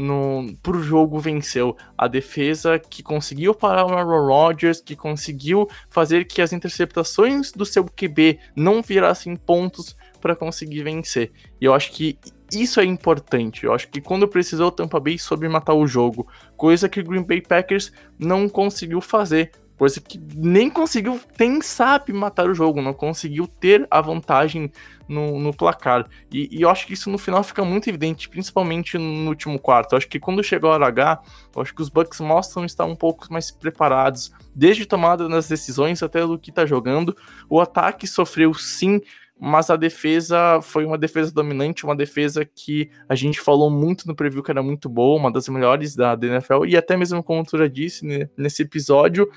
no, 0.00 0.54
pro 0.62 0.82
jogo 0.82 1.18
venceu. 1.18 1.76
A 1.96 2.08
defesa 2.08 2.78
que 2.78 3.02
conseguiu 3.02 3.54
parar 3.54 3.86
o 3.86 3.92
Aaron 3.92 4.26
Rodgers, 4.26 4.80
que 4.80 4.96
conseguiu 4.96 5.68
fazer 5.88 6.24
que 6.24 6.42
as 6.42 6.52
interceptações 6.52 7.52
do 7.52 7.64
seu 7.64 7.84
QB 7.84 8.38
não 8.56 8.82
virassem 8.82 9.36
pontos 9.36 9.96
para 10.20 10.36
conseguir 10.36 10.82
vencer. 10.82 11.30
E 11.60 11.64
eu 11.64 11.74
acho 11.74 11.92
que 11.92 12.18
isso 12.52 12.80
é 12.80 12.84
importante. 12.84 13.64
Eu 13.64 13.72
acho 13.72 13.88
que 13.88 14.00
quando 14.00 14.26
precisou, 14.26 14.68
o 14.68 14.72
Tampa 14.72 14.98
Bay 14.98 15.18
soube 15.18 15.48
matar 15.48 15.74
o 15.74 15.86
jogo, 15.86 16.26
coisa 16.56 16.88
que 16.88 17.00
o 17.00 17.04
Green 17.04 17.22
Bay 17.22 17.40
Packers 17.40 17.92
não 18.18 18.48
conseguiu 18.48 19.00
fazer. 19.00 19.52
Coisa 19.80 19.98
que 19.98 20.20
nem 20.36 20.68
conseguiu 20.68 21.18
pensar 21.38 22.04
em 22.06 22.12
matar 22.12 22.50
o 22.50 22.54
jogo, 22.54 22.82
não 22.82 22.92
conseguiu 22.92 23.46
ter 23.46 23.88
a 23.90 23.98
vantagem 24.02 24.70
no, 25.08 25.40
no 25.40 25.56
placar. 25.56 26.06
E, 26.30 26.54
e, 26.54 26.60
eu 26.60 26.68
acho 26.68 26.86
que 26.86 26.92
isso 26.92 27.08
no 27.08 27.16
final 27.16 27.42
fica 27.42 27.64
muito 27.64 27.88
evidente, 27.88 28.28
principalmente 28.28 28.98
no 28.98 29.30
último 29.30 29.58
quarto. 29.58 29.94
Eu 29.94 29.96
acho 29.96 30.06
que 30.06 30.20
quando 30.20 30.44
chegou 30.44 30.70
a 30.70 30.74
hora 30.74 30.86
H, 30.88 31.22
eu 31.56 31.62
acho 31.62 31.74
que 31.74 31.80
os 31.80 31.88
Bucks 31.88 32.20
mostram 32.20 32.66
estar 32.66 32.84
um 32.84 32.94
pouco 32.94 33.26
mais 33.32 33.50
preparados, 33.50 34.30
desde 34.54 34.84
tomada 34.84 35.26
das 35.26 35.48
decisões 35.48 36.02
até 36.02 36.26
do 36.26 36.38
que 36.38 36.52
tá 36.52 36.66
jogando. 36.66 37.16
O 37.48 37.58
ataque 37.58 38.06
sofreu 38.06 38.52
sim 38.52 39.00
mas 39.42 39.70
a 39.70 39.76
defesa 39.76 40.60
foi 40.60 40.84
uma 40.84 40.98
defesa 40.98 41.32
dominante, 41.32 41.84
uma 41.84 41.96
defesa 41.96 42.44
que 42.44 42.90
a 43.08 43.14
gente 43.14 43.40
falou 43.40 43.70
muito 43.70 44.06
no 44.06 44.14
preview 44.14 44.42
que 44.42 44.50
era 44.50 44.62
muito 44.62 44.86
boa, 44.86 45.18
uma 45.18 45.32
das 45.32 45.48
melhores 45.48 45.96
da, 45.96 46.14
da 46.14 46.26
NFL, 46.26 46.66
e 46.66 46.76
até 46.76 46.94
mesmo 46.94 47.22
como 47.22 47.42
tu 47.42 47.56
já 47.56 47.66
disse 47.66 48.04
né, 48.04 48.28
nesse 48.36 48.60
episódio. 48.60 49.30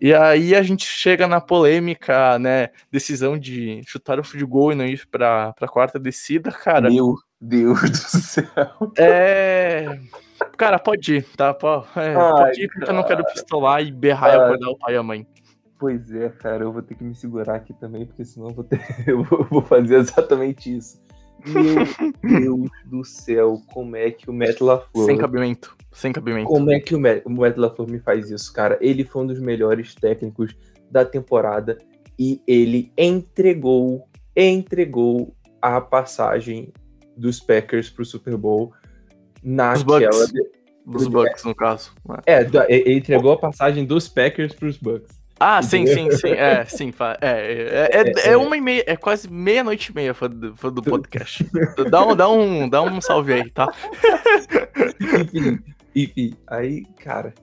E 0.00 0.12
aí 0.12 0.54
a 0.54 0.62
gente 0.62 0.84
chega 0.84 1.28
na 1.28 1.40
polêmica, 1.40 2.38
né? 2.38 2.70
Decisão 2.90 3.38
de 3.38 3.82
chutar 3.86 4.18
o 4.18 4.24
field 4.24 4.46
goal 4.46 4.72
e 4.72 4.74
não 4.74 4.84
ir 4.84 5.06
para 5.06 5.54
a 5.60 5.68
quarta 5.68 5.98
descida, 5.98 6.50
cara. 6.50 6.90
Meu 6.90 7.14
Deus 7.40 7.80
do 7.80 7.96
céu. 7.96 8.92
É. 8.98 9.98
Cara, 10.56 10.78
pode 10.78 11.16
ir, 11.16 11.24
tá? 11.36 11.54
Pode, 11.54 11.86
é, 11.96 12.14
Ai, 12.14 12.32
pode 12.32 12.62
ir 12.62 12.66
porque 12.66 12.80
cara. 12.80 12.92
eu 12.92 12.96
não 12.96 13.04
quero 13.04 13.24
pistolar 13.24 13.82
e 13.82 13.92
berrar 13.92 14.30
Ai. 14.30 14.36
e 14.36 14.40
acordar 14.40 14.68
o 14.70 14.78
pai 14.78 14.94
e 14.94 14.96
a 14.96 15.02
mãe. 15.02 15.26
Pois 15.78 16.12
é, 16.12 16.28
cara, 16.28 16.62
eu 16.62 16.72
vou 16.72 16.82
ter 16.82 16.94
que 16.94 17.02
me 17.02 17.14
segurar 17.14 17.56
aqui 17.56 17.74
também, 17.74 18.06
porque 18.06 18.24
senão 18.24 18.48
eu 18.48 18.54
vou, 18.54 18.64
ter... 18.64 18.80
eu 19.06 19.24
vou 19.24 19.62
fazer 19.62 19.96
exatamente 19.96 20.76
isso. 20.76 21.00
Meu 21.46 21.76
Deus 22.22 22.70
do 22.84 23.04
céu, 23.04 23.60
como 23.72 23.96
é 23.96 24.10
que 24.10 24.28
o 24.28 24.32
Matt 24.32 24.60
LaFleur... 24.60 25.06
Sem 25.06 25.18
cabimento, 25.18 25.76
sem 25.92 26.12
cabimento. 26.12 26.48
Como 26.48 26.70
é 26.70 26.80
que 26.80 26.94
o 26.94 27.00
Matt, 27.00 27.22
o 27.24 27.30
Matt 27.30 27.56
LaFleur 27.56 27.90
me 27.90 27.98
faz 27.98 28.30
isso, 28.30 28.52
cara? 28.52 28.78
Ele 28.80 29.04
foi 29.04 29.22
um 29.22 29.26
dos 29.26 29.40
melhores 29.40 29.94
técnicos 29.94 30.54
da 30.90 31.04
temporada 31.04 31.78
e 32.18 32.40
ele 32.46 32.92
entregou, 32.96 34.08
entregou 34.36 35.34
a 35.60 35.80
passagem 35.80 36.72
dos 37.16 37.40
Packers 37.40 37.90
pro 37.90 38.04
Super 38.04 38.36
Bowl 38.36 38.72
naquela... 39.42 40.10
Os 40.10 40.32
Bucks, 40.32 40.32
dos 40.86 41.06
Bucks 41.06 41.44
no 41.44 41.54
caso. 41.54 41.92
É, 42.26 42.40
ele 42.68 42.98
entregou 42.98 43.32
a 43.32 43.38
passagem 43.38 43.84
dos 43.84 44.08
Packers 44.08 44.54
pros 44.54 44.76
Bucks. 44.76 45.21
Ah, 45.44 45.60
sim, 45.60 45.84
sim, 45.88 46.08
sim. 46.12 46.30
É, 46.30 46.64
sim. 46.64 46.92
É, 47.20 47.90
é, 47.90 48.28
é, 48.28 48.28
é 48.30 48.36
uma 48.36 48.56
e 48.56 48.60
meia, 48.60 48.84
é 48.86 48.96
quase 48.96 49.28
meia-noite 49.28 49.90
e 49.90 49.94
meia 49.94 50.14
do, 50.14 50.70
do 50.70 50.82
podcast. 50.82 51.44
dá, 51.90 52.06
um, 52.06 52.14
dá, 52.14 52.30
um, 52.30 52.68
dá 52.68 52.80
um 52.80 53.00
salve 53.00 53.32
aí, 53.32 53.50
tá? 53.50 53.66
enfim, 55.00 55.58
enfim, 55.96 56.34
aí, 56.46 56.84
cara, 57.02 57.34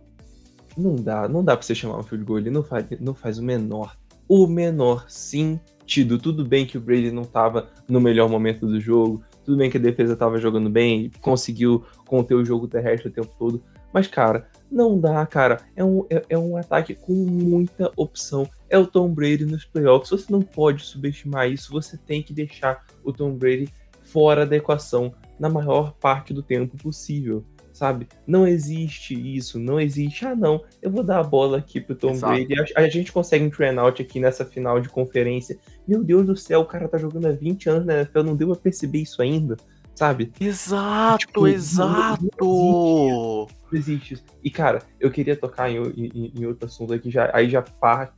não 0.77 0.95
dá, 0.95 1.27
não 1.27 1.43
dá 1.43 1.57
pra 1.57 1.65
você 1.65 1.75
chamar 1.75 1.97
um 1.99 2.03
field 2.03 2.23
goal, 2.23 2.39
ele 2.39 2.49
não 2.49 2.63
faz, 2.63 2.85
não 3.01 3.13
faz 3.13 3.37
o 3.37 3.43
menor, 3.43 3.97
o 4.29 4.47
menor 4.47 5.03
sentido. 5.09 6.17
Tudo 6.17 6.45
bem 6.45 6.65
que 6.65 6.77
o 6.77 6.81
Brady 6.81 7.11
não 7.11 7.25
tava 7.25 7.69
no 7.85 7.99
melhor 7.99 8.29
momento 8.29 8.65
do 8.65 8.79
jogo, 8.79 9.21
tudo 9.43 9.57
bem 9.57 9.69
que 9.69 9.77
a 9.77 9.81
defesa 9.81 10.15
tava 10.15 10.39
jogando 10.39 10.69
bem, 10.69 11.11
conseguiu 11.19 11.83
conter 12.07 12.35
o 12.35 12.45
jogo 12.45 12.65
terrestre 12.65 13.09
o 13.09 13.13
tempo 13.13 13.35
todo, 13.37 13.61
mas, 13.91 14.07
cara, 14.07 14.47
não 14.71 14.99
dá, 14.99 15.25
cara. 15.25 15.61
É 15.75 15.83
um, 15.83 16.05
é, 16.09 16.23
é, 16.29 16.37
um 16.37 16.55
ataque 16.55 16.93
com 16.93 17.13
muita 17.13 17.91
opção. 17.95 18.47
É 18.69 18.77
o 18.77 18.85
Tom 18.85 19.09
Brady 19.09 19.45
nos 19.45 19.65
playoffs. 19.65 20.09
Você 20.09 20.31
não 20.31 20.41
pode 20.41 20.83
subestimar 20.83 21.49
isso. 21.49 21.71
Você 21.71 21.97
tem 21.97 22.21
que 22.21 22.33
deixar 22.33 22.85
o 23.03 23.11
Tom 23.11 23.33
Brady 23.33 23.69
fora 24.03 24.45
da 24.45 24.55
equação 24.55 25.13
na 25.39 25.49
maior 25.49 25.93
parte 25.93 26.33
do 26.33 26.43
tempo 26.43 26.77
possível. 26.77 27.43
Sabe? 27.71 28.07
Não 28.27 28.45
existe 28.45 29.13
isso, 29.15 29.57
não 29.57 29.79
existe. 29.79 30.25
Ah, 30.25 30.35
não, 30.35 30.61
eu 30.81 30.91
vou 30.91 31.01
dar 31.01 31.19
a 31.19 31.23
bola 31.23 31.59
aqui 31.59 31.79
pro 31.79 31.95
Tom 31.95 32.11
Exato. 32.11 32.33
Brady. 32.33 32.73
A, 32.75 32.81
a, 32.81 32.89
gente 32.89 33.11
consegue 33.11 33.45
um 33.45 33.49
train 33.49 33.77
out 33.77 34.01
aqui 34.01 34.19
nessa 34.19 34.43
final 34.43 34.81
de 34.81 34.89
conferência. 34.89 35.57
Meu 35.87 36.03
Deus 36.03 36.25
do 36.25 36.35
céu, 36.35 36.59
o 36.59 36.65
cara 36.65 36.89
tá 36.89 36.97
jogando 36.97 37.27
há 37.27 37.31
20 37.31 37.69
anos 37.69 37.85
na 37.85 37.93
NFL, 37.99 38.23
não 38.23 38.35
deu 38.35 38.49
pra 38.49 38.57
perceber 38.57 38.99
isso 38.99 39.21
ainda 39.21 39.55
sabe? 39.99 40.31
Exato, 40.39 41.27
tipo, 41.27 41.45
exato! 41.45 42.23
Não, 42.39 43.47
não, 43.69 43.77
existe, 43.77 44.13
isso. 44.13 44.23
E, 44.41 44.49
cara, 44.49 44.81
eu 44.97 45.11
queria 45.11 45.35
tocar 45.35 45.69
em, 45.69 45.75
em, 45.75 46.31
em, 46.37 46.45
outro 46.45 46.67
assunto 46.67 46.93
aqui, 46.93 47.11
já, 47.11 47.29
aí 47.33 47.49
já, 47.49 47.65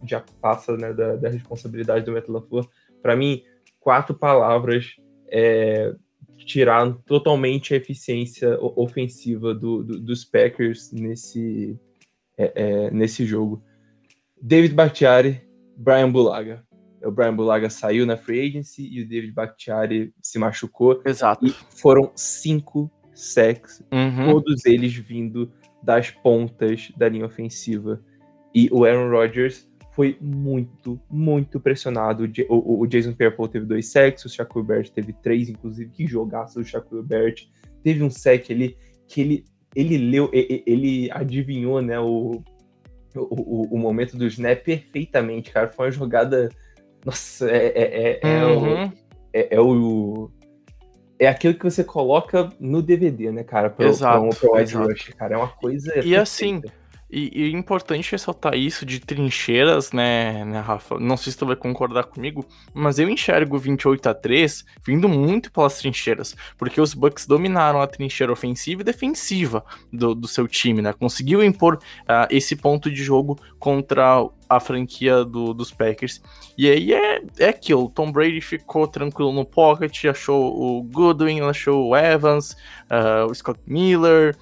já 0.03 0.23
passa 0.39 0.77
né, 0.77 0.93
da, 0.93 1.15
da 1.15 1.27
responsabilidade 1.27 2.05
do 2.05 2.11
Metal 2.11 2.39
Para 2.39 2.67
Pra 3.01 3.15
mim, 3.15 3.41
quatro 3.79 4.13
palavras 4.13 4.95
é, 5.27 5.91
tiraram 6.45 6.93
totalmente 6.93 7.73
a 7.73 7.77
eficiência 7.77 8.59
ofensiva 8.61 9.55
do, 9.55 9.83
do, 9.83 9.99
dos 9.99 10.23
Packers 10.23 10.91
nesse, 10.91 11.79
é, 12.37 12.51
é, 12.53 12.91
nesse 12.91 13.25
jogo. 13.25 13.63
David 14.39 14.75
Bakhtiari, 14.75 15.41
Brian 15.75 16.11
Bulaga 16.11 16.63
o 17.03 17.11
Brian 17.11 17.35
Bulaga 17.35 17.69
saiu 17.69 18.05
na 18.05 18.17
free 18.17 18.47
agency 18.47 18.87
e 18.91 19.01
o 19.01 19.07
David 19.07 19.33
Bakhtiari 19.33 20.13
se 20.21 20.37
machucou. 20.37 21.01
Exato. 21.05 21.45
E 21.45 21.51
foram 21.51 22.11
cinco 22.15 22.91
sacks, 23.13 23.83
uhum. 23.91 24.31
todos 24.31 24.65
eles 24.65 24.93
vindo 24.93 25.51
das 25.81 26.09
pontas 26.09 26.91
da 26.97 27.09
linha 27.09 27.25
ofensiva. 27.25 28.01
E 28.53 28.69
o 28.71 28.83
Aaron 28.85 29.09
Rodgers 29.09 29.69
foi 29.91 30.17
muito, 30.21 30.99
muito 31.09 31.59
pressionado. 31.59 32.29
O, 32.49 32.81
o 32.81 32.87
Jason 32.87 33.13
Pierre-Paul 33.13 33.47
teve 33.49 33.65
dois 33.65 33.87
sacks, 33.87 34.25
o 34.25 34.29
Shaquille 34.29 34.65
Barrett 34.65 34.91
teve 34.91 35.13
três, 35.13 35.49
inclusive, 35.49 35.89
que 35.91 36.07
jogaço 36.07 36.59
o 36.59 36.65
Shaquille 36.65 37.03
Barrett. 37.03 37.51
Teve 37.83 38.03
um 38.03 38.09
sack 38.09 38.51
ali 38.53 38.77
que 39.07 39.21
ele, 39.21 39.45
ele 39.75 39.97
leu, 39.97 40.29
ele, 40.31 40.63
ele 40.65 41.11
adivinhou, 41.11 41.81
né, 41.81 41.99
o, 41.99 42.41
o, 43.15 43.75
o, 43.75 43.77
momento 43.77 44.17
do 44.17 44.25
snap 44.27 44.63
perfeitamente, 44.63 45.51
cara. 45.51 45.69
Foi 45.69 45.87
uma 45.87 45.91
jogada 45.91 46.49
nossa, 47.05 47.49
é, 47.49 47.67
é, 47.67 48.19
é, 48.23 48.37
é 48.37 48.45
uhum. 48.45 48.85
o, 48.85 48.93
é, 49.33 49.55
é, 49.55 49.59
o. 49.59 50.31
É 51.19 51.27
aquilo 51.27 51.53
que 51.53 51.63
você 51.63 51.83
coloca 51.83 52.49
no 52.59 52.81
DVD, 52.81 53.31
né, 53.31 53.43
cara? 53.43 53.69
Pro, 53.69 53.85
exato, 53.85 54.29
pro, 54.29 54.49
pro 54.49 54.59
exato. 54.59 54.87
Rush, 54.87 55.09
cara. 55.17 55.35
É 55.35 55.37
uma 55.37 55.47
coisa. 55.47 55.99
E 56.03 56.15
assim, 56.15 56.61
e, 57.11 57.41
e 57.41 57.43
é 57.43 57.49
importante 57.49 58.11
ressaltar 58.11 58.55
isso 58.55 58.85
de 58.85 58.99
trincheiras, 58.99 59.91
né, 59.91 60.45
né, 60.45 60.59
Rafa? 60.61 60.97
Não 60.99 61.17
sei 61.17 61.31
se 61.31 61.37
tu 61.37 61.45
vai 61.45 61.55
concordar 61.55 62.05
comigo, 62.05 62.45
mas 62.73 62.99
eu 62.99 63.09
enxergo 63.09 63.57
28 63.57 64.07
a 64.07 64.13
3 64.13 64.63
vindo 64.85 65.09
muito 65.09 65.51
pelas 65.51 65.77
trincheiras, 65.77 66.35
porque 66.57 66.79
os 66.79 66.93
Bucks 66.93 67.25
dominaram 67.25 67.81
a 67.81 67.87
trincheira 67.87 68.31
ofensiva 68.31 68.81
e 68.81 68.85
defensiva 68.85 69.63
do, 69.91 70.15
do 70.15 70.27
seu 70.27 70.47
time, 70.47 70.81
né? 70.81 70.93
Conseguiu 70.93 71.43
impor 71.43 71.75
uh, 71.75 72.27
esse 72.29 72.55
ponto 72.55 72.89
de 72.89 73.03
jogo 73.03 73.37
contra 73.59 74.25
a 74.49 74.59
franquia 74.59 75.23
do, 75.23 75.53
dos 75.53 75.71
Packers. 75.71 76.21
E 76.57 76.69
aí 76.69 76.93
é, 76.93 77.21
é 77.39 77.49
aquilo, 77.49 77.89
Tom 77.89 78.11
Brady 78.11 78.41
ficou 78.41 78.85
tranquilo 78.85 79.31
no 79.31 79.45
pocket, 79.45 80.05
achou 80.05 80.53
o 80.59 80.83
Goodwin, 80.83 81.41
achou 81.41 81.87
o 81.87 81.95
Evans, 81.95 82.51
uh, 82.89 83.29
o 83.29 83.33
Scott 83.33 83.59
Miller, 83.65 84.35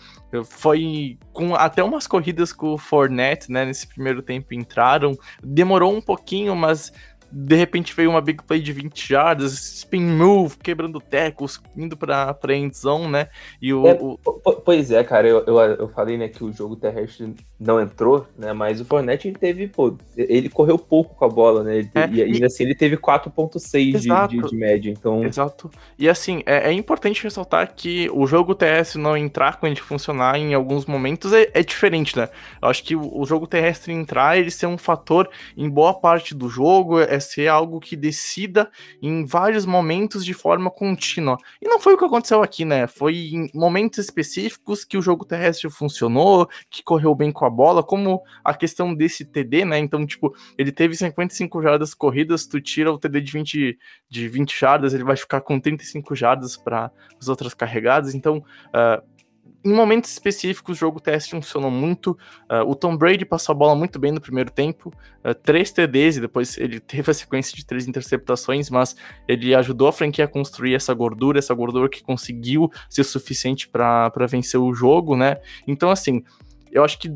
foi 0.43 1.17
com 1.33 1.55
até 1.55 1.83
umas 1.83 2.05
corridas 2.07 2.53
com 2.53 2.73
o 2.73 2.77
Fournette, 2.77 3.51
né, 3.51 3.65
nesse 3.65 3.87
primeiro 3.87 4.21
tempo 4.21 4.53
entraram. 4.53 5.17
Demorou 5.43 5.95
um 5.95 6.01
pouquinho, 6.01 6.55
mas 6.55 6.91
de 7.31 7.55
repente 7.55 7.95
veio 7.95 8.09
uma 8.09 8.21
big 8.21 8.43
play 8.43 8.59
de 8.59 8.73
20 8.73 9.07
jardas, 9.07 9.53
spin 9.53 10.01
move, 10.01 10.57
quebrando 10.57 10.99
tecos, 10.99 11.61
indo 11.75 11.95
pra, 11.95 12.33
pra 12.33 12.55
end 12.55 12.75
zone, 12.75 13.07
né? 13.07 13.27
E 13.61 13.73
o, 13.73 13.87
é, 13.87 13.97
o... 13.99 14.17
Pois 14.65 14.91
é, 14.91 15.03
cara, 15.03 15.27
eu, 15.27 15.43
eu, 15.45 15.57
eu, 15.57 15.89
falei, 15.89 16.17
né, 16.17 16.27
que 16.27 16.43
o 16.43 16.51
jogo 16.51 16.75
terrestre 16.75 17.35
não 17.59 17.79
entrou, 17.79 18.25
né, 18.37 18.53
mas 18.53 18.81
o 18.81 18.85
Fournette 18.85 19.31
teve, 19.33 19.67
pô, 19.67 19.95
ele 20.15 20.49
correu 20.49 20.77
pouco 20.77 21.15
com 21.15 21.25
a 21.25 21.29
bola, 21.29 21.63
né, 21.63 21.77
ele, 21.77 21.91
é, 21.93 22.09
e 22.09 22.21
ainda 22.21 22.47
assim 22.47 22.63
ele 22.63 22.75
teve 22.75 22.97
4.6 22.97 23.99
de, 23.99 24.37
de, 24.37 24.49
de, 24.49 24.55
média, 24.55 24.89
então... 24.89 25.23
Exato, 25.23 25.69
e 25.97 26.07
assim, 26.07 26.41
é, 26.45 26.69
é, 26.69 26.71
importante 26.71 27.23
ressaltar 27.23 27.73
que 27.75 28.09
o 28.11 28.25
jogo 28.25 28.55
terrestre 28.55 29.01
não 29.01 29.17
entrar 29.17 29.59
quando 29.59 29.73
ele 29.73 29.81
funcionar 29.81 30.37
em 30.37 30.53
alguns 30.53 30.85
momentos 30.85 31.33
é, 31.33 31.49
é 31.53 31.61
diferente, 31.61 32.17
né, 32.17 32.29
eu 32.61 32.69
acho 32.69 32.83
que 32.83 32.95
o, 32.95 33.19
o 33.19 33.25
jogo 33.25 33.45
terrestre 33.45 33.91
entrar, 33.91 34.37
ele 34.37 34.51
ser 34.51 34.67
um 34.67 34.77
fator 34.77 35.29
em 35.57 35.69
boa 35.69 35.93
parte 35.93 36.33
do 36.33 36.49
jogo, 36.49 36.99
é 36.99 37.18
ser 37.19 37.47
algo 37.47 37.79
que 37.79 37.95
decida 37.95 38.71
em 39.01 39.25
vários 39.25 39.65
momentos 39.65 40.23
de 40.25 40.33
forma 40.33 40.69
contínua. 40.69 41.37
E 41.61 41.67
não 41.67 41.79
foi 41.79 41.93
o 41.93 41.97
que 41.97 42.05
aconteceu 42.05 42.41
aqui, 42.41 42.65
né? 42.65 42.87
Foi 42.87 43.15
em 43.15 43.49
momentos 43.53 43.99
específicos 43.99 44.83
que 44.83 44.97
o 44.97 45.01
jogo 45.01 45.25
terrestre 45.25 45.69
funcionou, 45.69 46.49
que 46.69 46.83
correu 46.83 47.13
bem 47.15 47.31
com 47.31 47.45
a 47.45 47.49
bola, 47.49 47.83
como 47.83 48.21
a 48.43 48.53
questão 48.53 48.93
desse 48.93 49.25
TD, 49.25 49.65
né? 49.65 49.79
Então, 49.79 50.05
tipo, 50.05 50.33
ele 50.57 50.71
teve 50.71 50.95
55 50.95 51.61
jardas 51.61 51.93
corridas, 51.93 52.45
tu 52.45 52.59
tira 52.61 52.91
o 52.91 52.97
TD 52.97 53.21
de 53.21 53.31
20, 53.31 53.79
de 54.09 54.27
20 54.27 54.59
jardas, 54.59 54.93
ele 54.93 55.03
vai 55.03 55.15
ficar 55.15 55.41
com 55.41 55.59
35 55.59 56.15
jardas 56.15 56.57
para 56.57 56.91
as 57.19 57.27
outras 57.27 57.53
carregadas. 57.53 58.13
Então, 58.15 58.37
uh, 58.37 59.18
em 59.63 59.73
momentos 59.73 60.11
específicos, 60.11 60.77
o 60.77 60.79
jogo 60.79 60.99
teste 60.99 61.31
funcionou 61.31 61.69
muito. 61.69 62.11
Uh, 62.49 62.63
o 62.65 62.75
Tom 62.75 62.95
Brady 62.95 63.25
passou 63.25 63.53
a 63.53 63.57
bola 63.57 63.75
muito 63.75 63.99
bem 63.99 64.11
no 64.11 64.21
primeiro 64.21 64.49
tempo, 64.49 64.93
uh, 65.23 65.33
três 65.33 65.71
TDs 65.71 66.17
e 66.17 66.21
depois 66.21 66.57
ele 66.57 66.79
teve 66.79 67.11
a 67.11 67.13
sequência 67.13 67.55
de 67.55 67.65
três 67.65 67.87
interceptações, 67.87 68.69
mas 68.69 68.95
ele 69.27 69.53
ajudou 69.53 69.89
a 69.89 69.93
franquia 69.93 70.25
a 70.25 70.27
construir 70.27 70.75
essa 70.75 70.93
gordura, 70.93 71.39
essa 71.39 71.53
gordura 71.53 71.89
que 71.89 72.01
conseguiu 72.01 72.71
ser 72.89 73.03
suficiente 73.03 73.67
para 73.67 74.11
vencer 74.29 74.59
o 74.59 74.73
jogo, 74.73 75.17
né? 75.17 75.37
Então, 75.67 75.91
assim, 75.91 76.23
eu 76.71 76.83
acho 76.83 76.97
que 76.97 77.09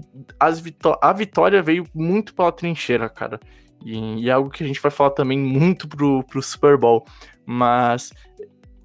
vitó 0.62 1.00
a 1.02 1.14
vitória 1.14 1.62
veio 1.62 1.86
muito 1.94 2.34
pela 2.34 2.52
trincheira, 2.52 3.08
cara. 3.08 3.40
E, 3.86 4.24
e, 4.24 4.30
é 4.30 4.34
algo 4.34 4.50
que 4.50 4.64
a 4.64 4.68
gente 4.68 4.82
vai 4.82 4.92
falar 4.92 5.12
também 5.12 5.38
muito 5.38 5.88
pro, 5.88 6.24
pro 6.24 6.42
Super 6.42 6.78
Bowl. 6.78 7.06
Mas 7.46 8.12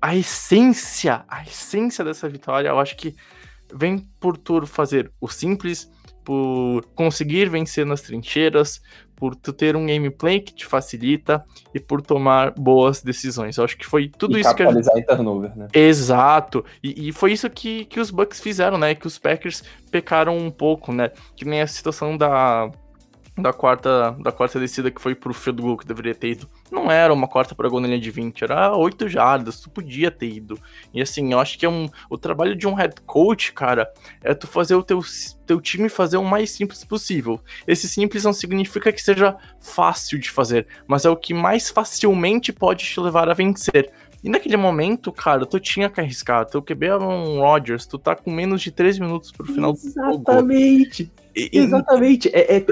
a 0.01 0.15
essência, 0.15 1.25
a 1.29 1.43
essência 1.43 2.05
dessa 2.05 2.29
vitória, 2.29 2.69
eu 2.69 2.79
acho 2.79 2.97
que 2.97 3.15
vem 3.75 3.99
por 4.21 4.37
tu 4.37 4.67
fazer 4.67 5.11
o 5.21 5.29
simples, 5.29 5.91
por 6.25 6.85
conseguir 6.95 7.49
vencer 7.49 7.87
nas 7.87 8.03
trincheiras, 8.03 8.83
por 9.17 9.35
tu 9.35 9.53
ter 9.53 9.75
um 9.75 9.87
gameplay 9.87 10.41
que 10.41 10.55
te 10.55 10.65
facilita 10.65 11.45
e 11.75 11.81
por 11.81 12.01
tomar 12.01 12.53
boas 12.53 13.03
decisões. 13.03 13.57
Eu 13.57 13.65
acho 13.65 13.77
que 13.77 13.87
foi 13.87 14.09
tudo 14.09 14.37
e 14.37 14.43
isso 14.43 14.55
que 14.55 14.65
gente... 14.65 14.89
em 14.97 15.03
turnover, 15.05 15.57
né? 15.57 15.67
Exato. 15.73 16.65
E, 16.83 17.09
e, 17.09 17.13
foi 17.13 17.33
isso 17.33 17.49
que, 17.51 17.85
que 17.87 17.99
os 17.99 18.11
Bucks 18.11 18.41
fizeram, 18.41 18.79
né? 18.79 18.95
Que 18.95 19.07
os 19.07 19.19
Packers 19.19 19.65
pecaram 19.91 20.37
um 20.37 20.51
pouco, 20.51 20.93
né? 20.93 21.11
Que 21.35 21.45
nem 21.45 21.61
a 21.61 21.67
situação 21.67 22.17
da 22.17 22.71
da 23.39 23.53
quarta, 23.53 24.17
da 24.21 24.33
quarta 24.33 24.59
descida 24.59 24.91
que 24.91 25.01
foi 25.01 25.15
pro 25.15 25.33
field 25.33 25.63
goal 25.63 25.77
que 25.77 25.87
deveria 25.87 26.15
ter 26.15 26.31
ido. 26.31 26.49
Não 26.71 26.91
era 26.91 27.13
uma 27.13 27.29
quarta 27.29 27.55
para 27.55 27.69
gol 27.69 27.81
na 27.81 27.87
linha 27.87 28.01
de 28.01 28.11
20, 28.11 28.43
era 28.43 28.77
8 28.77 29.09
jardas, 29.09 29.61
tu 29.61 29.71
podia 29.71 30.11
ter 30.11 30.29
ido. 30.29 30.59
E 30.93 31.01
assim, 31.01 31.33
eu 31.33 31.39
acho 31.39 31.59
que 31.59 31.65
é 31.65 31.69
um 31.69 31.89
o 32.11 32.19
trabalho 32.19 32.57
de 32.57 32.67
um 32.67 32.75
head 32.75 32.95
coach, 33.07 33.53
cara, 33.53 33.91
é 34.23 34.35
tu 34.35 34.47
fazer 34.47 34.75
o 34.75 34.83
teu, 34.83 35.01
teu 35.47 35.61
time 35.61 35.89
fazer 35.89 36.17
o 36.17 36.25
mais 36.25 36.51
simples 36.51 36.85
possível. 36.85 37.41
Esse 37.67 37.89
simples 37.89 38.25
não 38.25 38.33
significa 38.33 38.93
que 38.93 39.01
seja 39.01 39.37
fácil 39.61 40.19
de 40.19 40.31
fazer, 40.31 40.67
mas 40.87 41.05
é 41.05 41.11
o 41.11 41.17
que 41.17 41.33
mais 41.33 41.71
facilmente 41.71 42.53
pode 42.53 42.85
te 42.85 43.01
levar 43.01 43.29
a 43.29 43.35
vencer. 43.35 43.91
E 44.23 44.29
naquele 44.29 44.57
momento, 44.57 45.13
cara, 45.13 45.47
tu 45.47 45.61
tinha 45.61 45.89
que 45.89 46.01
arriscar. 46.01 46.45
Teu 46.47 46.63
QB 46.63 46.87
é 46.87 46.97
um 46.97 47.41
Rodgers, 47.41 47.87
tu 47.87 47.99
tá 47.99 48.17
com 48.17 48.31
menos 48.31 48.61
de 48.61 48.71
3 48.71 48.99
minutos 48.99 49.31
pro 49.31 49.47
final 49.47 49.73
Exatamente. 49.73 49.95
do 49.95 50.13
jogo. 50.13 50.23
Exatamente. 50.31 51.13
Exatamente. 51.35 52.29
É, 52.33 52.57
é, 52.57 52.65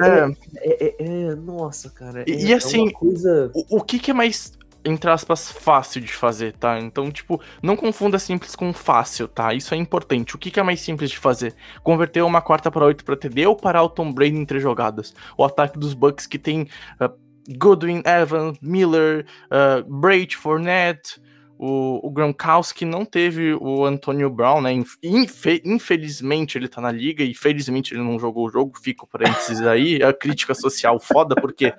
é, 0.57 0.95
é, 0.99 1.35
Nossa, 1.37 1.89
cara. 1.91 2.25
e 2.27 2.53
assim, 2.53 2.91
coisa... 2.91 3.51
o, 3.55 3.77
o 3.77 3.81
que, 3.81 3.99
que 3.99 4.11
é 4.11 4.15
mais 4.15 4.57
entre 4.87 5.11
aspas, 5.11 5.51
fácil 5.51 6.01
de 6.01 6.13
fazer, 6.13 6.53
tá? 6.53 6.79
Então, 6.79 7.11
tipo, 7.11 7.41
não 7.61 7.77
confunda 7.77 8.19
simples 8.19 8.55
com 8.55 8.73
fácil, 8.73 9.27
tá? 9.27 9.53
Isso 9.53 9.75
é 9.75 9.77
importante. 9.77 10.37
O 10.37 10.39
que, 10.39 10.51
que 10.51 10.61
é 10.61 10.63
mais 10.63 10.81
simples 10.81 11.11
de 11.11 11.19
fazer? 11.19 11.55
Converter 11.83 12.23
uma 12.23 12.41
quarta 12.41 12.71
para 12.71 12.85
oito 12.85 13.05
para 13.05 13.17
TD 13.17 13.47
ou 13.47 13.57
parar 13.57 13.83
o 13.83 13.89
Tom 13.89 14.13
Brady 14.13 14.37
em 14.37 14.45
três 14.45 14.63
jogadas? 14.63 15.13
O 15.37 15.45
ataque 15.45 15.77
dos 15.77 15.93
Bucks 15.93 16.27
que 16.27 16.39
tem 16.39 16.69
uh, 17.01 17.13
Goodwin, 17.59 18.03
Evans, 18.05 18.59
Miller, 18.63 19.27
uh, 19.47 19.83
Braid, 19.93 20.37
Fournette, 20.37 21.21
o, 21.59 22.01
o 22.07 22.11
Gronkowski 22.11 22.85
não 22.85 23.05
teve 23.05 23.55
o 23.55 23.85
Antonio 23.85 24.29
Brown, 24.29 24.61
né? 24.61 24.73
Infe, 25.03 25.63
infelizmente 25.65 26.59
ele 26.59 26.69
tá 26.69 26.81
na 26.81 26.93
liga 26.93 27.25
e 27.25 27.35
felizmente 27.35 27.95
ele 27.95 28.03
não 28.03 28.19
jogou 28.19 28.47
o 28.47 28.51
jogo. 28.51 28.79
Fico 28.79 29.07
parênteses 29.07 29.63
aí. 29.63 30.03
A 30.03 30.13
crítica 30.13 30.55
social 30.55 30.99
foda, 30.99 31.35
porque 31.35 31.73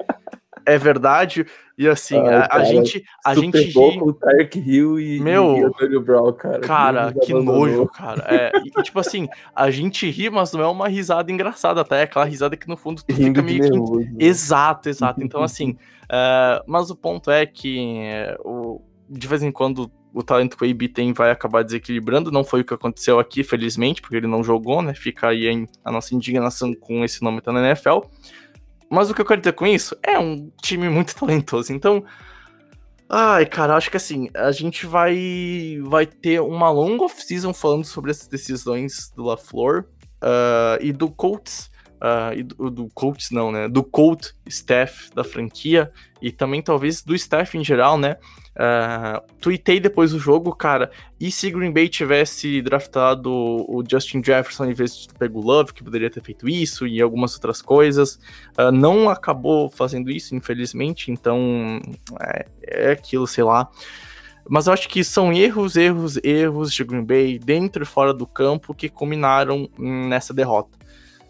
é 0.66 0.78
verdade. 0.78 1.46
E 1.78 1.88
assim, 1.88 2.18
ah, 2.18 2.46
a, 2.46 2.48
cara, 2.50 2.66
gente. 2.66 3.06
A 3.24 3.36
gente 3.36 3.58
ri. 3.58 3.74
Com 3.74 4.08
o 4.08 4.14
Tarek 4.14 4.60
Hill 4.60 5.00
e, 5.00 5.20
Meu, 5.20 5.58
e 5.58 5.64
Antonio 5.64 6.02
Brown, 6.02 6.34
cara. 6.34 6.60
Cara, 6.60 7.14
que, 7.14 7.28
que 7.28 7.34
nojo, 7.34 7.88
cara. 7.88 8.26
É, 8.28 8.52
e, 8.66 8.84
tipo 8.84 9.00
assim, 9.00 9.30
a 9.56 9.70
gente 9.70 10.10
ri, 10.10 10.30
mas 10.30 10.52
não 10.52 10.62
é 10.62 10.68
uma 10.68 10.88
risada 10.88 11.32
engraçada, 11.32 11.86
tá? 11.86 11.98
É 11.98 12.04
aquela 12.04 12.26
risada 12.26 12.58
que 12.58 12.68
no 12.68 12.76
fundo 12.76 13.04
tu 13.04 13.14
fica 13.14 13.42
meio 13.44 13.62
que. 13.62 13.70
Nervoso, 13.70 14.08
exato, 14.20 14.90
exato. 14.90 15.24
Então, 15.24 15.44
assim. 15.44 15.78
Uh, 16.08 16.64
mas 16.66 16.90
o 16.90 16.96
ponto 16.96 17.30
é 17.30 17.46
que 17.46 18.00
uh, 18.46 18.50
o 18.50 18.82
de 19.10 19.28
vez 19.28 19.44
em 19.44 19.52
quando 19.52 19.92
o 20.14 20.24
talento 20.24 20.58
que 20.58 20.66
o 20.66 20.70
AB 20.70 20.90
tem 20.90 21.14
vai 21.14 21.32
acabar 21.32 21.64
desequilibrando. 21.64 22.32
Não 22.32 22.44
foi 22.44 22.62
o 22.62 22.66
que 22.66 22.74
aconteceu 22.74 23.20
aqui, 23.20 23.44
felizmente, 23.44 24.02
porque 24.02 24.16
ele 24.16 24.28
não 24.28 24.44
jogou, 24.44 24.82
né? 24.82 24.94
Fica 24.94 25.30
aí 25.30 25.68
a 25.84 25.92
nossa 25.92 26.16
indignação 26.16 26.74
com 26.74 27.04
esse 27.04 27.22
nome 27.22 27.42
tá 27.42 27.52
na 27.52 27.66
NFL. 27.68 28.00
Mas 28.90 29.10
o 29.10 29.14
que 29.14 29.22
eu 29.22 29.26
quero 29.26 29.42
dizer 29.42 29.54
com 29.54 29.68
isso 29.68 29.96
é 30.02 30.18
um 30.18 30.52
time 30.62 30.90
muito 30.90 31.14
talentoso. 31.16 31.74
Então, 31.74 32.04
ai, 33.10 33.46
cara, 33.46 33.76
acho 33.76 33.92
que 33.92 33.98
assim, 33.98 34.30
a 34.34 34.52
gente 34.52 34.86
vai 34.86 35.80
vai 35.84 36.06
ter 36.06 36.42
uma 36.42 36.70
longa 36.70 37.04
off-season 37.04 37.54
falando 37.54 37.86
sobre 37.86 38.12
essas 38.12 38.28
decisões 38.28 39.12
do 39.16 39.24
LaFleur 39.24 39.86
uh, 40.24 40.82
e 40.82 40.92
do 40.92 41.10
Colts 41.10 41.70
uh, 41.98 42.34
e 42.38 42.44
do, 42.44 42.70
do 42.70 42.90
coach 42.94 43.34
não, 43.34 43.52
né? 43.52 43.68
Do 43.68 43.84
coach 43.84 44.34
staff 44.46 45.14
da 45.14 45.24
franquia 45.24 45.92
e 46.22 46.32
também 46.32 46.62
talvez 46.62 47.04
do 47.04 47.16
staff 47.16 47.58
em 47.58 47.64
geral, 47.64 47.98
né? 47.98 48.18
Uh, 48.56 49.22
depois 49.80 50.12
do 50.12 50.20
jogo, 50.20 50.54
cara, 50.56 50.90
e 51.20 51.32
se 51.32 51.52
Green 51.52 51.72
Bay 51.72 51.88
tivesse 51.88 52.60
draftado 52.62 53.32
o 53.32 53.84
Justin 53.88 54.24
Jefferson 54.24 54.66
em 54.66 54.74
vez 54.74 54.98
de 54.98 55.14
pegar 55.14 55.38
o 55.38 55.42
Love, 55.42 55.74
que 55.74 55.84
poderia 55.84 56.10
ter 56.10 56.24
feito 56.24 56.50
isso 56.50 56.88
e 56.88 57.00
algumas 57.00 57.36
outras 57.36 57.62
coisas, 57.62 58.20
uh, 58.58 58.72
não 58.72 59.10
acabou 59.10 59.70
fazendo 59.70 60.10
isso, 60.10 60.36
infelizmente, 60.36 61.12
então 61.12 61.80
é, 62.20 62.46
é 62.64 62.92
aquilo, 62.92 63.28
sei 63.28 63.44
lá. 63.44 63.70
Mas 64.50 64.68
eu 64.68 64.74
acho 64.74 64.88
que 64.88 65.04
são 65.04 65.32
erros, 65.34 65.76
erros, 65.76 66.18
erros 66.24 66.74
de 66.74 66.84
Green 66.84 67.04
Bay 67.04 67.38
dentro 67.38 67.84
e 67.84 67.86
fora 67.86 68.14
do 68.14 68.26
campo 68.26 68.74
que 68.74 68.88
culminaram 68.88 69.70
nessa 69.78 70.34
derrota. 70.34 70.77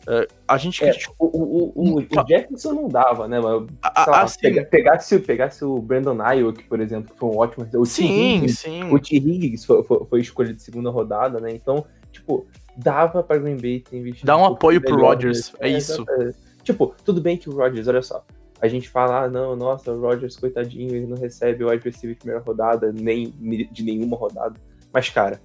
Uh, 0.08 0.26
a 0.48 0.58
gente 0.58 0.86
é, 0.86 0.94
o, 1.20 1.26
o, 1.26 1.74
o, 1.76 2.00
o, 2.00 2.28
Jefferson 2.30 2.72
não 2.72 2.88
dava, 2.88 3.28
né? 3.28 3.42
Mas, 3.42 4.08
lá, 4.08 4.22
assim, 4.22 4.40
pega, 4.40 4.64
pegasse, 4.64 5.20
pegasse 5.20 5.66
o 5.66 5.82
Brandon 5.82 6.22
Ayuk, 6.22 6.64
por 6.64 6.80
exemplo, 6.80 7.14
que 7.14 7.20
foi 7.20 7.28
um 7.28 7.38
ótimo. 7.38 7.68
O 7.76 7.86
sim, 7.86 8.36
Higgins, 8.36 8.60
sim. 8.60 8.84
O 8.86 8.98
T. 8.98 9.18
Higgins 9.18 9.66
foi, 9.66 9.84
foi, 9.84 10.06
foi 10.06 10.22
escolha 10.22 10.54
de 10.54 10.62
segunda 10.62 10.90
rodada, 10.90 11.42
né? 11.42 11.52
Então, 11.52 11.86
tipo, 12.10 12.48
dava 12.78 13.22
pra 13.22 13.38
Green 13.38 13.58
Bay 13.58 13.82
ter 13.82 13.98
investido. 13.98 14.28
Dá 14.28 14.38
um, 14.38 14.44
um 14.44 14.46
apoio 14.46 14.80
pro 14.80 14.96
Rodgers, 14.96 15.54
é, 15.60 15.68
é 15.68 15.78
isso. 15.78 16.06
É, 16.10 16.32
tipo, 16.64 16.96
tudo 17.04 17.20
bem 17.20 17.36
que 17.36 17.50
o 17.50 17.54
Rodgers, 17.54 17.90
olha 17.90 18.02
só. 18.02 18.24
A 18.62 18.68
gente 18.70 18.88
fala, 18.88 19.26
ah, 19.26 19.30
não, 19.30 19.58
nossa, 19.58 19.92
o 19.92 20.00
Rodgers, 20.00 20.38
coitadinho, 20.38 20.96
ele 20.96 21.06
não 21.06 21.18
recebe 21.18 21.66
o 21.66 21.70
receiver 21.70 22.16
de 22.16 22.16
primeira 22.16 22.42
rodada, 22.42 22.94
nem 22.94 23.34
de 23.72 23.84
nenhuma 23.84 24.16
rodada. 24.16 24.56
Mas, 24.94 25.10
cara, 25.10 25.42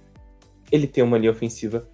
ele 0.71 0.87
tem 0.87 1.03
uma 1.03 1.17
linha 1.17 1.31
ofensiva 1.31 1.85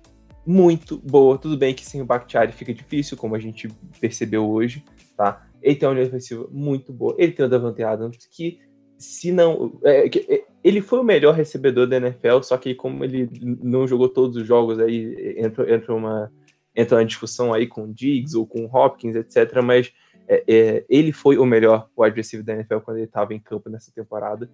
muito 0.49 0.97
boa. 0.97 1.37
Tudo 1.37 1.55
bem 1.55 1.75
que 1.75 1.85
sem 1.85 2.01
o 2.01 2.05
Bakhtiari 2.05 2.51
fica 2.51 2.73
difícil, 2.73 3.15
como 3.15 3.35
a 3.35 3.39
gente 3.39 3.69
percebeu 4.01 4.49
hoje, 4.49 4.83
tá? 5.15 5.45
Ele 5.61 5.75
tem 5.75 5.87
uma 5.87 5.93
linha 5.93 6.07
ofensiva 6.07 6.47
muito 6.51 6.91
boa. 6.91 7.13
Ele 7.19 7.31
tem 7.31 7.45
o 7.45 7.49
Davante 7.49 7.83
Adams, 7.83 8.25
que 8.25 8.59
se 8.97 9.31
não... 9.31 9.79
É, 9.83 10.07
é, 10.07 10.43
ele 10.63 10.81
foi 10.81 10.97
o 10.97 11.03
melhor 11.03 11.35
recebedor 11.35 11.85
da 11.85 11.97
NFL, 11.97 12.41
só 12.41 12.57
que 12.57 12.73
como 12.73 13.03
ele 13.03 13.29
não 13.61 13.87
jogou 13.87 14.09
todos 14.09 14.37
os 14.37 14.47
jogos, 14.47 14.79
aí 14.79 15.35
entra, 15.37 15.71
entra, 15.71 15.93
uma, 15.93 16.31
entra 16.75 16.97
uma 16.97 17.05
discussão 17.05 17.53
aí 17.53 17.67
com 17.67 17.83
o 17.83 17.93
Diggs 17.93 18.35
ou 18.35 18.47
com 18.47 18.65
o 18.65 18.75
Hopkins, 18.75 19.15
etc. 19.15 19.61
Mas 19.63 19.93
é, 20.27 20.43
é, 20.47 20.85
ele 20.89 21.11
foi 21.11 21.37
o 21.37 21.45
melhor 21.45 21.87
wide 21.95 22.15
receiver 22.15 22.43
da 22.43 22.55
NFL 22.55 22.79
quando 22.79 22.97
ele 22.97 23.05
estava 23.05 23.35
em 23.35 23.39
campo 23.39 23.69
nessa 23.69 23.91
temporada. 23.91 24.49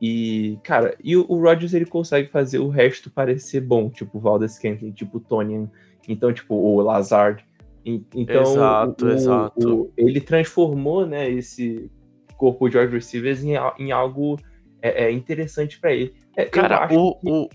E, 0.00 0.58
cara, 0.62 0.96
e 1.02 1.16
o, 1.16 1.26
o 1.28 1.40
Rodgers 1.40 1.74
ele 1.74 1.86
consegue 1.86 2.28
fazer 2.30 2.58
o 2.58 2.68
resto 2.68 3.10
parecer 3.10 3.60
bom, 3.60 3.90
tipo 3.90 4.18
o 4.18 4.20
Valdez 4.20 4.52
Scantling, 4.52 4.92
tipo 4.92 5.18
o 5.18 5.20
Tonian, 5.20 5.68
então, 6.08 6.32
tipo, 6.32 6.54
o 6.54 6.80
Lazard. 6.80 7.44
então, 7.84 8.42
exato, 8.42 9.06
o, 9.06 9.10
exato. 9.10 9.74
O, 9.74 9.92
ele 9.96 10.20
transformou, 10.20 11.04
né, 11.04 11.28
esse, 11.28 11.90
corpo 12.38 12.68
de 12.68 12.78
wide 12.78 12.94
receivers 12.94 13.42
em, 13.42 13.54
em 13.78 13.92
algo 13.92 14.38
é, 14.80 15.04
é 15.06 15.12
interessante 15.12 15.78
para 15.78 15.92
ele. 15.92 16.14
É, 16.36 16.44
cara, 16.44 16.88
o, 16.94 17.16
que... 17.16 17.28
o, 17.28 17.48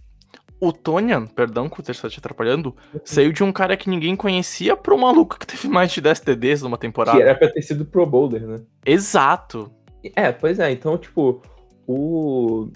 o 0.59 0.73
Tonyan, 0.73 1.25
perdão 1.25 1.69
que 1.69 1.79
o 1.79 1.83
terceiro 1.83 2.13
te 2.13 2.19
atrapalhando, 2.19 2.75
uhum. 2.93 2.99
saiu 3.03 3.31
de 3.31 3.43
um 3.43 3.51
cara 3.51 3.77
que 3.77 3.89
ninguém 3.89 4.15
conhecia 4.15 4.75
para 4.75 4.93
um 4.93 4.99
maluco 4.99 5.39
que 5.39 5.47
teve 5.47 5.69
mais 5.69 5.91
de 5.91 6.01
10 6.01 6.19
TDs 6.19 6.61
numa 6.61 6.77
temporada. 6.77 7.17
Que 7.17 7.23
era 7.23 7.33
pra 7.33 7.49
ter 7.49 7.61
sido 7.61 7.85
Pro 7.85 8.05
Bowler, 8.05 8.45
né? 8.45 8.61
Exato. 8.85 9.71
É, 10.15 10.33
pois 10.33 10.59
é, 10.59 10.69
então, 10.69 10.97
tipo, 10.97 11.41
o, 11.87 12.69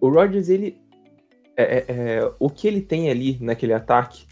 o 0.00 0.08
Rodgers, 0.08 0.48
ele. 0.48 0.82
É, 1.56 1.62
é, 1.62 1.84
é, 1.88 2.32
o 2.40 2.50
que 2.50 2.66
ele 2.66 2.80
tem 2.80 3.08
ali 3.08 3.38
naquele 3.40 3.72
ataque 3.72 4.26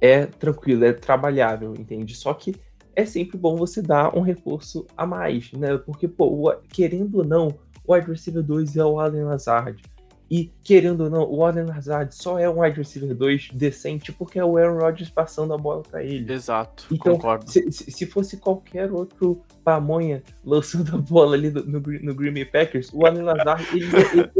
é 0.00 0.24
tranquilo, 0.24 0.84
é 0.84 0.92
trabalhável, 0.94 1.74
entende? 1.78 2.14
Só 2.14 2.32
que 2.32 2.54
é 2.96 3.04
sempre 3.04 3.36
bom 3.36 3.56
você 3.56 3.82
dar 3.82 4.16
um 4.16 4.22
reforço 4.22 4.86
a 4.96 5.06
mais, 5.06 5.52
né? 5.52 5.76
Porque, 5.76 6.08
pô, 6.08 6.54
querendo 6.70 7.18
ou 7.18 7.24
não, 7.24 7.48
o 7.86 7.94
wide 7.94 8.10
receiver 8.10 8.42
2 8.42 8.76
é 8.76 8.84
o 8.84 8.98
Allen 8.98 9.24
Lazard. 9.24 9.82
E, 10.30 10.50
querendo 10.62 11.04
ou 11.04 11.10
não, 11.10 11.30
o 11.30 11.44
Allen 11.44 11.66
Lazard 11.66 12.14
só 12.14 12.38
é 12.38 12.48
um 12.48 12.60
wide 12.60 12.78
receiver 12.78 13.14
2 13.14 13.50
decente 13.52 14.10
porque 14.10 14.38
é 14.38 14.44
o 14.44 14.56
Aaron 14.56 14.78
Rodgers 14.78 15.10
passando 15.10 15.52
a 15.52 15.58
bola 15.58 15.82
para 15.82 16.02
ele. 16.02 16.32
Exato, 16.32 16.86
então, 16.90 17.14
concordo. 17.14 17.50
Se, 17.50 17.70
se, 17.70 18.06
fosse 18.06 18.38
qualquer 18.38 18.90
outro 18.90 19.42
pamonha 19.62 20.22
lançando 20.44 20.96
a 20.96 20.98
bola 20.98 21.34
ali 21.34 21.50
no, 21.50 21.62
no, 21.64 21.80
no 21.80 22.14
Green 22.14 22.32
Bay 22.32 22.44
Packers, 22.46 22.90
o 22.92 23.04
Allen 23.06 23.22
Lazard 23.22 23.66
ele 23.72 23.86
ia, 23.86 24.30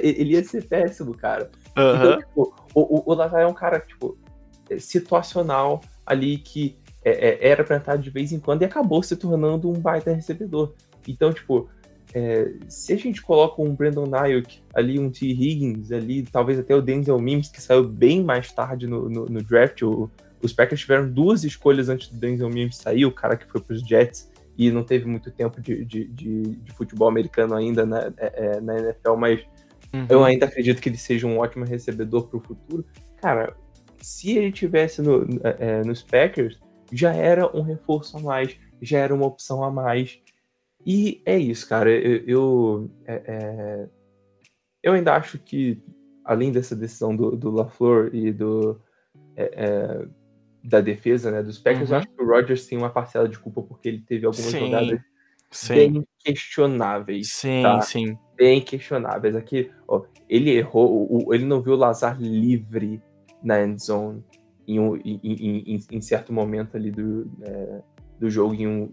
ele 0.00 0.16
ele 0.20 0.32
ia 0.32 0.44
ser 0.44 0.66
péssimo, 0.66 1.14
cara. 1.14 1.50
Uhum. 1.76 1.94
Então, 1.94 2.18
tipo, 2.18 2.54
o, 2.74 2.80
o, 2.80 3.12
o 3.12 3.14
Lazard 3.14 3.44
é 3.44 3.46
um 3.46 3.54
cara, 3.54 3.78
tipo, 3.80 4.18
situacional 4.78 5.80
ali 6.04 6.38
que 6.38 6.78
é, 7.04 7.10
é, 7.10 7.48
era 7.50 7.62
pra 7.62 7.76
estar 7.76 7.96
de 7.96 8.10
vez 8.10 8.32
em 8.32 8.40
quando 8.40 8.62
e 8.62 8.64
acabou 8.64 9.02
se 9.02 9.16
tornando 9.16 9.70
um 9.70 9.74
baita 9.74 10.12
recebedor. 10.12 10.74
Então, 11.06 11.32
tipo, 11.32 11.68
é, 12.18 12.50
se 12.66 12.94
a 12.94 12.96
gente 12.96 13.20
coloca 13.20 13.60
um 13.60 13.74
Brandon 13.74 14.08
Ayuk 14.14 14.62
ali, 14.72 14.98
um 14.98 15.10
T. 15.10 15.26
Higgins 15.26 15.92
ali, 15.92 16.22
talvez 16.22 16.58
até 16.58 16.74
o 16.74 16.80
Denzel 16.80 17.18
Mims, 17.18 17.50
que 17.50 17.60
saiu 17.60 17.86
bem 17.86 18.24
mais 18.24 18.50
tarde 18.50 18.86
no, 18.86 19.06
no, 19.06 19.26
no 19.26 19.42
draft, 19.42 19.82
o, 19.82 20.10
os 20.40 20.50
Packers 20.50 20.80
tiveram 20.80 21.10
duas 21.10 21.44
escolhas 21.44 21.90
antes 21.90 22.08
do 22.08 22.16
Denzel 22.16 22.48
Mims 22.48 22.78
sair, 22.78 23.04
o 23.04 23.12
cara 23.12 23.36
que 23.36 23.44
foi 23.44 23.60
para 23.60 23.74
os 23.74 23.86
Jets 23.86 24.32
e 24.56 24.70
não 24.70 24.82
teve 24.82 25.04
muito 25.04 25.30
tempo 25.30 25.60
de, 25.60 25.84
de, 25.84 26.06
de, 26.06 26.42
de 26.42 26.72
futebol 26.72 27.06
americano 27.06 27.54
ainda 27.54 27.84
na, 27.84 28.10
é, 28.16 28.56
é 28.56 28.60
na 28.62 28.78
NFL, 28.78 29.16
mas 29.18 29.40
uhum. 29.92 30.06
eu 30.08 30.24
ainda 30.24 30.46
acredito 30.46 30.80
que 30.80 30.88
ele 30.88 30.96
seja 30.96 31.26
um 31.26 31.36
ótimo 31.36 31.66
recebedor 31.66 32.28
para 32.28 32.38
o 32.38 32.40
futuro. 32.40 32.82
Cara, 33.20 33.54
se 34.00 34.38
ele 34.38 34.52
tivesse 34.52 35.02
no, 35.02 35.28
é, 35.44 35.56
é, 35.58 35.84
nos 35.84 36.02
Packers, 36.02 36.58
já 36.90 37.12
era 37.12 37.54
um 37.54 37.60
reforço 37.60 38.16
a 38.16 38.20
mais, 38.20 38.56
já 38.80 39.00
era 39.00 39.14
uma 39.14 39.26
opção 39.26 39.62
a 39.62 39.70
mais. 39.70 40.18
E 40.86 41.20
é 41.26 41.36
isso, 41.36 41.68
cara. 41.68 41.90
Eu, 41.90 42.22
eu, 42.26 42.90
é, 43.04 43.22
é, 43.26 43.88
eu 44.82 44.92
ainda 44.92 45.16
acho 45.16 45.36
que, 45.36 45.82
além 46.24 46.52
dessa 46.52 46.76
decisão 46.76 47.14
do, 47.16 47.36
do 47.36 47.50
LaFleur 47.50 48.14
e 48.14 48.32
do, 48.32 48.80
é, 49.34 49.50
é, 49.56 50.08
da 50.62 50.80
defesa 50.80 51.32
né, 51.32 51.42
dos 51.42 51.58
Packers, 51.58 51.90
uhum. 51.90 51.96
eu 51.96 51.98
acho 51.98 52.08
que 52.08 52.22
o 52.22 52.26
Rodgers 52.26 52.66
tem 52.66 52.78
uma 52.78 52.88
parcela 52.88 53.28
de 53.28 53.36
culpa 53.36 53.62
porque 53.62 53.88
ele 53.88 54.00
teve 54.00 54.26
algumas 54.26 54.46
sim, 54.46 54.60
jogadas 54.60 55.00
sim. 55.50 55.74
bem 55.74 56.06
questionáveis. 56.20 57.32
Sim, 57.32 57.62
tá? 57.62 57.80
sim. 57.80 58.16
Bem 58.36 58.60
questionáveis. 58.60 59.34
Aqui, 59.34 59.72
ó, 59.88 60.04
ele 60.28 60.50
errou, 60.50 61.08
o, 61.10 61.34
ele 61.34 61.44
não 61.44 61.60
viu 61.60 61.72
o 61.72 61.76
Lazar 61.76 62.16
livre 62.20 63.02
na 63.42 63.60
end 63.60 63.82
zone 63.82 64.22
em, 64.68 64.78
um, 64.78 64.96
em, 64.96 65.20
em, 65.24 65.80
em, 65.90 66.00
certo 66.00 66.32
momento 66.32 66.76
ali 66.76 66.92
do, 66.92 67.28
é, 67.42 67.82
do 68.20 68.30
jogo, 68.30 68.54
em 68.54 68.66
um, 68.66 68.92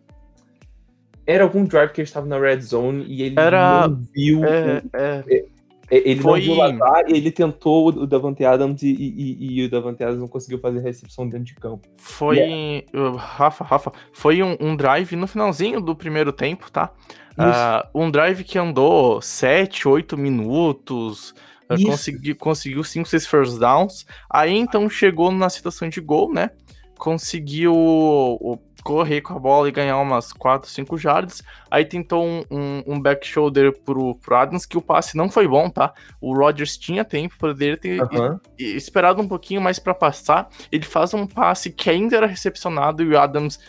era 1.25 1.43
algum 1.43 1.65
drive 1.65 1.91
que 1.91 2.01
ele 2.01 2.07
estava 2.07 2.25
na 2.25 2.37
red 2.37 2.61
zone 2.61 3.05
e 3.07 3.23
ele 3.23 3.39
era... 3.39 3.87
não 3.87 4.03
viu. 4.13 4.43
É, 4.45 4.83
é... 4.93 5.23
é 5.27 5.45
ele 5.89 6.21
Foi... 6.21 6.39
não 6.39 6.45
viu 6.45 6.55
Lazar 6.55 7.03
e 7.07 7.17
ele 7.17 7.31
tentou 7.31 7.89
o 7.89 8.07
Davante 8.07 8.43
Adams 8.43 8.81
e, 8.81 8.87
e, 8.89 9.59
e, 9.59 9.65
o 9.65 9.69
Davante 9.69 10.03
Adams 10.03 10.19
não 10.19 10.27
conseguiu 10.27 10.59
fazer 10.59 10.79
recepção 10.79 11.27
dentro 11.27 11.45
de 11.45 11.55
campo. 11.55 11.87
Foi. 11.97 12.37
Yeah. 12.37 13.17
Rafa, 13.17 13.63
Rafa, 13.63 13.91
foi 14.11 14.41
um, 14.41 14.57
um, 14.59 14.75
drive 14.75 15.15
no 15.15 15.27
finalzinho 15.27 15.79
do 15.79 15.95
primeiro 15.95 16.31
tempo, 16.31 16.71
tá? 16.71 16.91
Uh, 17.37 18.01
um 18.01 18.09
drive 18.09 18.43
que 18.43 18.57
andou 18.57 19.21
7, 19.21 19.87
8 19.87 20.17
minutos. 20.17 21.35
Uh, 21.69 21.85
consegui, 21.85 22.33
conseguiu 22.33 22.83
5, 22.83 23.07
6 23.07 23.27
first 23.27 23.59
downs. 23.59 24.05
Aí 24.29 24.55
então 24.55 24.89
chegou 24.89 25.31
na 25.31 25.49
situação 25.49 25.89
de 25.89 26.01
gol, 26.01 26.33
né? 26.33 26.49
Conseguiu 26.97 27.75
o, 27.75 28.57
correr 28.83 29.21
com 29.21 29.33
a 29.33 29.39
bola 29.39 29.67
e 29.67 29.71
ganhar 29.71 29.97
umas 29.97 30.33
4, 30.33 30.69
5 30.69 30.97
jardas. 30.97 31.41
Aí 31.71 31.85
tentou 31.85 32.25
um, 32.25 32.43
um, 32.51 32.83
um, 32.87 32.99
back 32.99 33.25
shoulder 33.25 33.73
pro, 33.79 34.15
pro 34.15 34.35
Adams, 34.35 34.65
que 34.65 34.77
o 34.77 34.81
passe 34.81 35.15
não 35.15 35.29
foi 35.29 35.47
bom, 35.47 35.69
tá? 35.69 35.93
O 36.19 36.35
Rodgers 36.35 36.77
tinha 36.77 37.05
tempo, 37.05 37.35
poderia 37.37 37.77
ter 37.77 38.01
uhum. 38.01 38.39
esperado 38.59 39.21
um 39.21 39.27
pouquinho 39.27 39.61
mais 39.61 39.79
para 39.79 39.93
passar. 39.93 40.49
Ele 40.71 40.85
faz 40.85 41.13
um 41.13 41.25
passe 41.25 41.71
que 41.71 41.89
ainda 41.89 42.17
era 42.17 42.27
recepcionado 42.27 43.01
e 43.03 43.07
o 43.07 43.19
Adams 43.19 43.59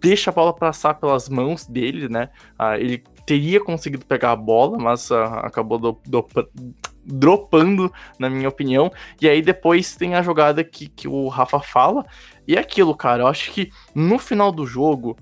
deixa 0.00 0.30
a 0.30 0.32
bola 0.32 0.54
passar 0.54 0.94
pelas 0.94 1.28
mãos 1.28 1.66
dele, 1.66 2.08
né? 2.08 2.28
Ah, 2.58 2.78
ele 2.78 3.02
teria 3.26 3.60
conseguido 3.60 4.04
pegar 4.04 4.32
a 4.32 4.36
bola, 4.36 4.78
mas 4.78 5.10
ah, 5.10 5.40
acabou 5.40 5.78
do, 5.78 5.98
do, 6.06 6.26
dropando, 7.04 7.92
na 8.18 8.30
minha 8.30 8.48
opinião. 8.48 8.90
E 9.20 9.28
aí 9.28 9.42
depois 9.42 9.96
tem 9.96 10.14
a 10.14 10.22
jogada 10.22 10.64
que, 10.64 10.88
que 10.88 11.08
o 11.08 11.28
Rafa 11.28 11.60
fala, 11.60 12.04
e 12.46 12.56
é 12.56 12.60
aquilo, 12.60 12.94
cara, 12.94 13.22
eu 13.22 13.26
acho 13.26 13.50
que 13.52 13.70
no 13.94 14.18
final 14.18 14.50
do 14.50 14.66
jogo, 14.66 15.16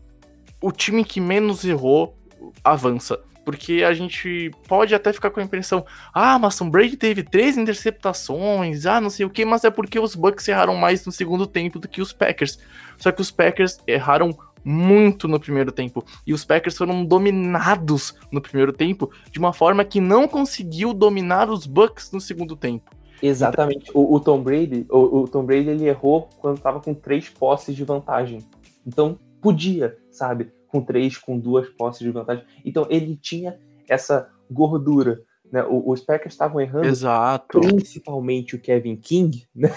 o 0.61 0.71
time 0.71 1.05
que 1.05 1.21
menos 1.21 1.65
errou 1.65 2.17
avança. 2.63 3.21
Porque 3.45 3.83
a 3.83 3.93
gente 3.93 4.53
pode 4.69 4.95
até 4.95 5.13
ficar 5.13 5.29
com 5.31 5.41
a 5.41 5.43
impressão, 5.43 5.85
ah, 6.15 6.39
mas 6.39 6.57
Tom 6.57 6.71
Brady 6.71 6.97
teve 6.97 7.25
três 7.25 7.57
interceptações, 7.57 8.87
ah, 8.87 9.01
não 9.01 9.11
sei 9.11 9.27
o 9.27 9.31
que, 9.31 9.45
mas 9.45 9.65
é 9.65 9.71
porque 9.71 9.99
os 9.99 10.15
Bucks 10.15 10.47
erraram 10.47 10.77
mais 10.77 11.05
no 11.05 11.11
segundo 11.11 11.45
tempo 11.45 11.81
do 11.81 11.89
que 11.89 12.01
os 12.01 12.13
Packers. 12.13 12.61
Só 12.97 13.11
que 13.11 13.21
os 13.21 13.33
Packers 13.33 13.79
erraram 13.85 14.33
muito 14.65 15.29
no 15.29 15.41
primeiro 15.41 15.73
tempo. 15.73 16.05
E 16.27 16.33
os 16.33 16.45
Packers 16.45 16.77
foram 16.77 17.05
dominados 17.05 18.15
no 18.31 18.41
primeiro 18.41 18.73
tempo 18.73 19.11
de 19.31 19.39
uma 19.39 19.53
forma 19.53 19.85
que 19.85 20.01
não 20.01 20.29
conseguiu 20.29 20.93
dominar 20.93 21.51
os 21.51 21.67
Bucks 21.67 22.11
no 22.13 22.21
segundo 22.21 22.57
tempo. 22.57 22.91
Exatamente. 23.23 23.91
O, 23.95 24.15
o 24.15 24.21
Tom 24.21 24.43
Brady, 24.43 24.85
o, 24.91 25.21
o, 25.21 25.29
Tom 25.29 25.45
Brady 25.45 25.69
ele 25.69 25.87
errou 25.87 26.29
quando 26.39 26.57
estava 26.57 26.81
com 26.81 26.93
três 26.93 27.29
posses 27.29 27.77
de 27.77 27.85
vantagem. 27.85 28.41
Então 28.85 29.19
podia, 29.41 29.97
sabe, 30.11 30.53
com 30.67 30.81
três, 30.81 31.17
com 31.17 31.39
duas 31.39 31.69
posses 31.69 32.01
de 32.01 32.11
vantagem. 32.11 32.45
Então 32.65 32.87
ele 32.91 33.17
tinha 33.17 33.59
essa 33.89 34.29
gordura. 34.51 35.23
Né? 35.51 35.63
O, 35.65 35.91
os 35.91 36.01
Packers 36.01 36.35
estavam 36.35 36.61
errando, 36.61 36.87
Exato. 36.87 37.61
principalmente 37.61 38.57
o 38.57 38.61
Kevin 38.61 38.97
King, 38.97 39.47
né? 39.55 39.73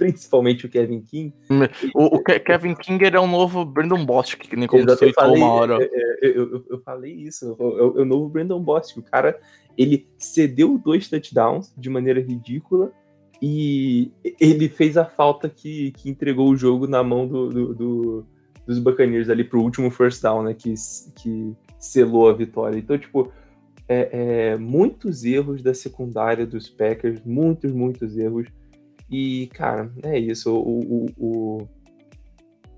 Principalmente 0.00 0.64
o 0.64 0.68
Kevin 0.68 1.02
King. 1.02 1.34
O, 1.94 2.16
o 2.16 2.22
Kevin 2.22 2.74
King 2.74 3.04
era 3.04 3.20
um 3.20 3.26
novo 3.26 3.66
Brandon 3.66 4.02
Bostic, 4.04 4.48
que 4.48 4.56
nem 4.56 4.66
como 4.66 4.84
você 4.84 5.12
falou 5.12 5.36
uma 5.36 5.52
hora. 5.52 5.78
É, 5.78 5.84
é, 5.84 6.28
eu, 6.28 6.54
eu, 6.54 6.64
eu, 6.70 6.80
falei 6.80 7.12
isso, 7.12 7.54
é 7.60 8.00
o 8.00 8.04
novo 8.06 8.30
Brandon 8.30 8.60
Bostic. 8.60 8.98
O 8.98 9.02
cara 9.02 9.38
ele 9.76 10.08
cedeu 10.16 10.78
dois 10.78 11.06
touchdowns 11.08 11.72
de 11.76 11.90
maneira 11.90 12.20
ridícula 12.20 12.90
e 13.42 14.10
ele 14.40 14.68
fez 14.68 14.96
a 14.96 15.04
falta 15.04 15.48
que, 15.48 15.92
que 15.92 16.08
entregou 16.08 16.48
o 16.48 16.56
jogo 16.56 16.86
na 16.86 17.02
mão 17.02 17.26
do, 17.28 17.48
do, 17.50 17.74
do, 17.74 18.26
dos 18.66 18.78
Buccaneers 18.78 19.28
ali 19.28 19.44
pro 19.44 19.62
último 19.62 19.90
first 19.90 20.22
down, 20.22 20.44
né? 20.44 20.54
Que, 20.54 20.72
que 21.16 21.54
selou 21.78 22.30
a 22.30 22.32
vitória. 22.32 22.78
Então, 22.78 22.96
tipo, 22.96 23.30
é, 23.86 24.08
é, 24.52 24.56
muitos 24.56 25.24
erros 25.24 25.62
da 25.62 25.74
secundária 25.74 26.46
dos 26.46 26.70
Packers, 26.70 27.20
muitos, 27.22 27.72
muitos 27.72 28.16
erros. 28.16 28.46
E, 29.10 29.48
cara, 29.52 29.90
é 30.02 30.18
isso. 30.18 30.54
O, 30.54 30.80
o, 30.80 31.06
o... 31.18 31.68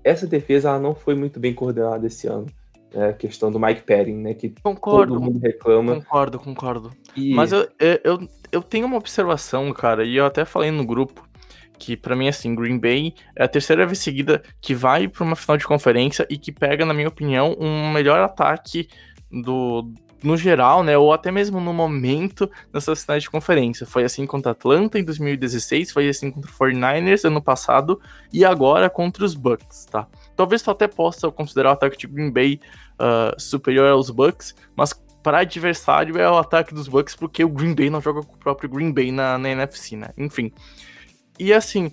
Essa 0.03 0.25
defesa 0.25 0.69
ela 0.69 0.79
não 0.79 0.95
foi 0.95 1.15
muito 1.15 1.39
bem 1.39 1.53
coordenada 1.53 2.07
esse 2.07 2.27
ano 2.27 2.47
é 2.93 3.09
a 3.09 3.13
questão 3.13 3.51
do 3.51 3.59
Mike 3.59 3.81
Perrin, 3.81 4.17
né? 4.17 4.33
Que 4.33 4.53
concordo, 4.61 5.15
todo 5.15 5.23
mundo 5.23 5.39
reclama. 5.39 5.95
Concordo, 5.95 6.39
concordo. 6.39 6.91
E... 7.15 7.33
Mas 7.33 7.51
eu, 7.51 7.67
eu, 8.03 8.27
eu 8.51 8.61
tenho 8.61 8.85
uma 8.85 8.97
observação, 8.97 9.73
cara, 9.73 10.05
e 10.05 10.15
eu 10.15 10.25
até 10.25 10.45
falei 10.45 10.69
no 10.71 10.85
grupo 10.85 11.27
que 11.79 11.97
para 11.97 12.15
mim 12.15 12.27
assim, 12.27 12.55
Green 12.55 12.77
Bay 12.77 13.13
é 13.35 13.43
a 13.43 13.47
terceira 13.47 13.85
vez 13.85 13.99
seguida 13.99 14.41
que 14.61 14.75
vai 14.75 15.07
para 15.07 15.23
uma 15.23 15.35
final 15.35 15.57
de 15.57 15.65
conferência 15.65 16.25
e 16.29 16.37
que 16.37 16.51
pega, 16.51 16.85
na 16.85 16.93
minha 16.93 17.07
opinião, 17.07 17.57
um 17.59 17.91
melhor 17.91 18.19
ataque 18.19 18.87
do 19.29 19.91
no 20.23 20.37
geral, 20.37 20.83
né, 20.83 20.97
ou 20.97 21.11
até 21.11 21.31
mesmo 21.31 21.59
no 21.59 21.73
momento 21.73 22.49
nessa 22.73 22.95
finais 22.95 23.23
de 23.23 23.29
conferência. 23.29 23.85
Foi 23.85 24.03
assim 24.03 24.25
contra 24.25 24.51
Atlanta 24.51 24.97
em 24.97 25.03
2016, 25.03 25.91
foi 25.91 26.07
assim 26.07 26.31
contra 26.31 26.49
o 26.49 26.53
49ers 26.53 27.25
ano 27.25 27.41
passado 27.41 27.99
e 28.31 28.45
agora 28.45 28.89
contra 28.89 29.25
os 29.25 29.35
Bucks, 29.35 29.85
tá? 29.85 30.07
Talvez 30.35 30.61
tu 30.61 30.71
até 30.71 30.87
possa 30.87 31.29
considerar 31.29 31.69
o 31.69 31.73
ataque 31.73 31.97
de 31.97 32.07
Green 32.07 32.31
Bay 32.31 32.59
uh, 32.93 33.39
superior 33.39 33.89
aos 33.89 34.09
Bucks, 34.09 34.55
mas 34.75 34.93
para 35.21 35.39
adversário 35.39 36.17
é 36.17 36.29
o 36.29 36.37
ataque 36.37 36.73
dos 36.73 36.87
Bucks 36.87 37.15
porque 37.15 37.43
o 37.43 37.49
Green 37.49 37.75
Bay 37.75 37.89
não 37.89 38.01
joga 38.01 38.23
com 38.23 38.35
o 38.35 38.39
próprio 38.39 38.69
Green 38.69 38.91
Bay 38.91 39.11
na, 39.11 39.37
na 39.37 39.49
NFC, 39.49 39.95
né? 39.97 40.09
Enfim. 40.17 40.51
E 41.37 41.51
assim, 41.51 41.91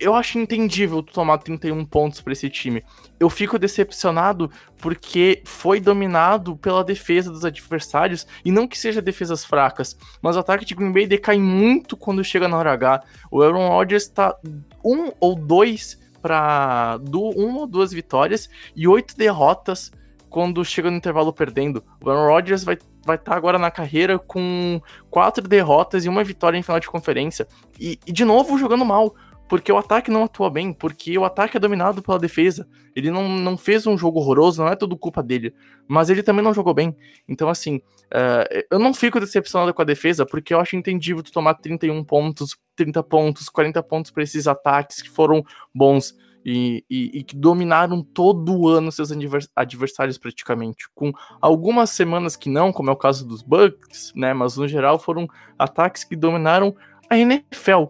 eu 0.00 0.14
acho 0.14 0.38
entendível 0.38 1.02
tomar 1.02 1.38
31 1.38 1.84
pontos 1.84 2.20
para 2.20 2.32
esse 2.32 2.48
time. 2.48 2.84
Eu 3.18 3.28
fico 3.28 3.58
decepcionado 3.58 4.50
porque 4.78 5.42
foi 5.44 5.80
dominado 5.80 6.56
pela 6.56 6.84
defesa 6.84 7.30
dos 7.30 7.44
adversários, 7.44 8.26
e 8.44 8.52
não 8.52 8.68
que 8.68 8.78
seja 8.78 9.02
defesas 9.02 9.44
fracas, 9.44 9.96
mas 10.22 10.36
o 10.36 10.40
ataque 10.40 10.64
de 10.64 10.74
Green 10.74 10.92
Bay 10.92 11.06
decai 11.06 11.38
muito 11.38 11.96
quando 11.96 12.22
chega 12.22 12.48
na 12.48 12.56
hora 12.56 12.72
H. 12.72 13.02
O 13.30 13.42
Aaron 13.42 13.68
Rodgers 13.68 14.04
está 14.04 14.36
um 14.84 15.10
ou 15.20 15.34
dois 15.34 15.98
para 16.22 16.98
uma 17.12 17.60
ou 17.60 17.66
duas 17.66 17.92
vitórias 17.92 18.48
e 18.74 18.88
oito 18.88 19.16
derrotas 19.16 19.92
quando 20.28 20.64
chega 20.64 20.90
no 20.90 20.96
intervalo 20.96 21.32
perdendo. 21.32 21.82
O 22.04 22.10
Aaron 22.10 22.28
Rodgers 22.28 22.64
vai 22.64 22.78
vai 23.08 23.16
estar 23.16 23.32
tá 23.32 23.36
agora 23.36 23.58
na 23.58 23.70
carreira 23.70 24.18
com 24.18 24.80
quatro 25.10 25.48
derrotas 25.48 26.04
e 26.04 26.08
uma 26.08 26.22
vitória 26.22 26.58
em 26.58 26.62
final 26.62 26.78
de 26.78 26.88
conferência. 26.88 27.48
E, 27.80 27.98
e, 28.06 28.12
de 28.12 28.24
novo 28.24 28.58
jogando 28.58 28.84
mal 28.84 29.14
porque 29.48 29.72
o 29.72 29.78
ataque 29.78 30.10
não 30.10 30.24
atua 30.24 30.50
bem, 30.50 30.72
porque 30.72 31.16
o 31.16 31.24
ataque 31.24 31.56
é 31.56 31.60
dominado 31.60 32.02
pela 32.02 32.18
defesa. 32.18 32.68
Ele 32.94 33.10
não, 33.10 33.28
não 33.28 33.56
fez 33.56 33.86
um 33.86 33.96
jogo 33.96 34.20
horroroso, 34.20 34.62
não 34.62 34.70
é 34.70 34.76
tudo 34.76 34.96
culpa 34.96 35.22
dele, 35.22 35.54
mas 35.86 36.10
ele 36.10 36.22
também 36.22 36.44
não 36.44 36.52
jogou 36.52 36.74
bem. 36.74 36.94
Então, 37.26 37.48
assim, 37.48 37.76
uh, 37.76 38.64
eu 38.70 38.78
não 38.78 38.92
fico 38.92 39.18
decepcionado 39.18 39.72
com 39.72 39.80
a 39.80 39.84
defesa, 39.84 40.26
porque 40.26 40.52
eu 40.52 40.60
acho 40.60 40.76
entendível 40.76 41.22
tu 41.22 41.32
tomar 41.32 41.54
31 41.54 42.04
pontos, 42.04 42.56
30 42.76 43.02
pontos, 43.02 43.48
40 43.48 43.82
pontos 43.82 44.10
para 44.10 44.22
esses 44.22 44.46
ataques 44.46 45.00
que 45.00 45.08
foram 45.08 45.42
bons. 45.74 46.14
E, 46.44 46.84
e, 46.88 47.18
e, 47.18 47.24
que 47.24 47.36
dominaram 47.36 48.00
todo 48.00 48.56
o 48.56 48.68
ano 48.68 48.90
seus 48.90 49.10
adversários 49.54 50.16
praticamente, 50.16 50.88
com 50.94 51.12
algumas 51.42 51.90
semanas 51.90 52.36
que 52.36 52.48
não, 52.48 52.72
como 52.72 52.88
é 52.88 52.92
o 52.92 52.96
caso 52.96 53.26
dos 53.26 53.42
Bucks, 53.42 54.12
né? 54.14 54.32
Mas 54.32 54.56
no 54.56 54.66
geral 54.66 54.98
foram 54.98 55.26
ataques 55.58 56.04
que 56.04 56.16
dominaram 56.16 56.74
a 57.10 57.18
NFL. 57.18 57.86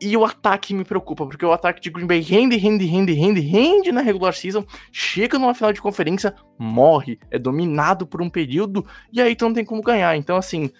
E 0.00 0.16
o 0.16 0.24
ataque 0.24 0.72
me 0.72 0.82
preocupa, 0.82 1.26
porque 1.26 1.44
o 1.44 1.52
ataque 1.52 1.80
de 1.80 1.90
Green 1.90 2.06
Bay 2.06 2.20
rende, 2.20 2.56
rende, 2.56 2.86
rende, 2.86 3.12
rende, 3.12 3.40
rende 3.40 3.92
na 3.92 4.00
regular 4.00 4.32
season, 4.32 4.64
chega 4.90 5.38
numa 5.38 5.52
final 5.52 5.74
de 5.74 5.82
conferência, 5.82 6.34
morre, 6.58 7.18
é 7.30 7.38
dominado 7.38 8.06
por 8.06 8.22
um 8.22 8.30
período, 8.30 8.86
e 9.12 9.20
aí 9.20 9.36
tu 9.36 9.44
não 9.44 9.52
tem 9.52 9.64
como 9.64 9.82
ganhar. 9.82 10.16
Então, 10.16 10.38
assim, 10.38 10.70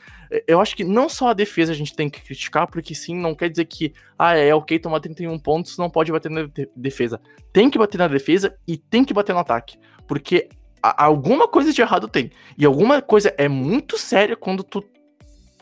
eu 0.47 0.59
acho 0.59 0.75
que 0.75 0.85
não 0.85 1.07
só 1.07 1.29
a 1.29 1.35
defesa 1.35 1.73
a 1.73 1.75
gente 1.75 1.95
tem 1.95 2.09
que 2.09 2.23
criticar, 2.23 2.67
porque 2.67 2.95
sim, 2.95 3.15
não 3.15 3.35
quer 3.35 3.51
dizer 3.51 3.67
que, 3.67 3.93
ah, 4.19 4.35
é 4.37 4.55
ok 4.55 4.79
tomar 4.79 5.01
31 5.01 5.39
pontos, 5.39 5.77
não 5.77 5.91
pode 5.91 6.11
bater 6.11 6.31
na 6.31 6.49
defesa. 6.75 7.21
Tem 7.53 7.69
que 7.69 7.79
bater 7.79 7.99
na 7.99 8.09
defesa 8.09 8.57
e 8.67 8.79
tem 8.79 9.05
que 9.05 9.13
bater 9.13 9.35
no 9.35 9.41
ataque, 9.41 9.77
porque 10.09 10.49
alguma 10.83 11.47
coisa 11.47 11.73
de 11.73 11.83
errado 11.83 12.09
tem. 12.09 12.31
E 12.57 12.65
alguma 12.65 13.03
coisa 13.03 13.35
é 13.37 13.49
muito 13.49 13.99
séria 13.99 14.37
quando 14.37 14.63
tu 14.63 14.83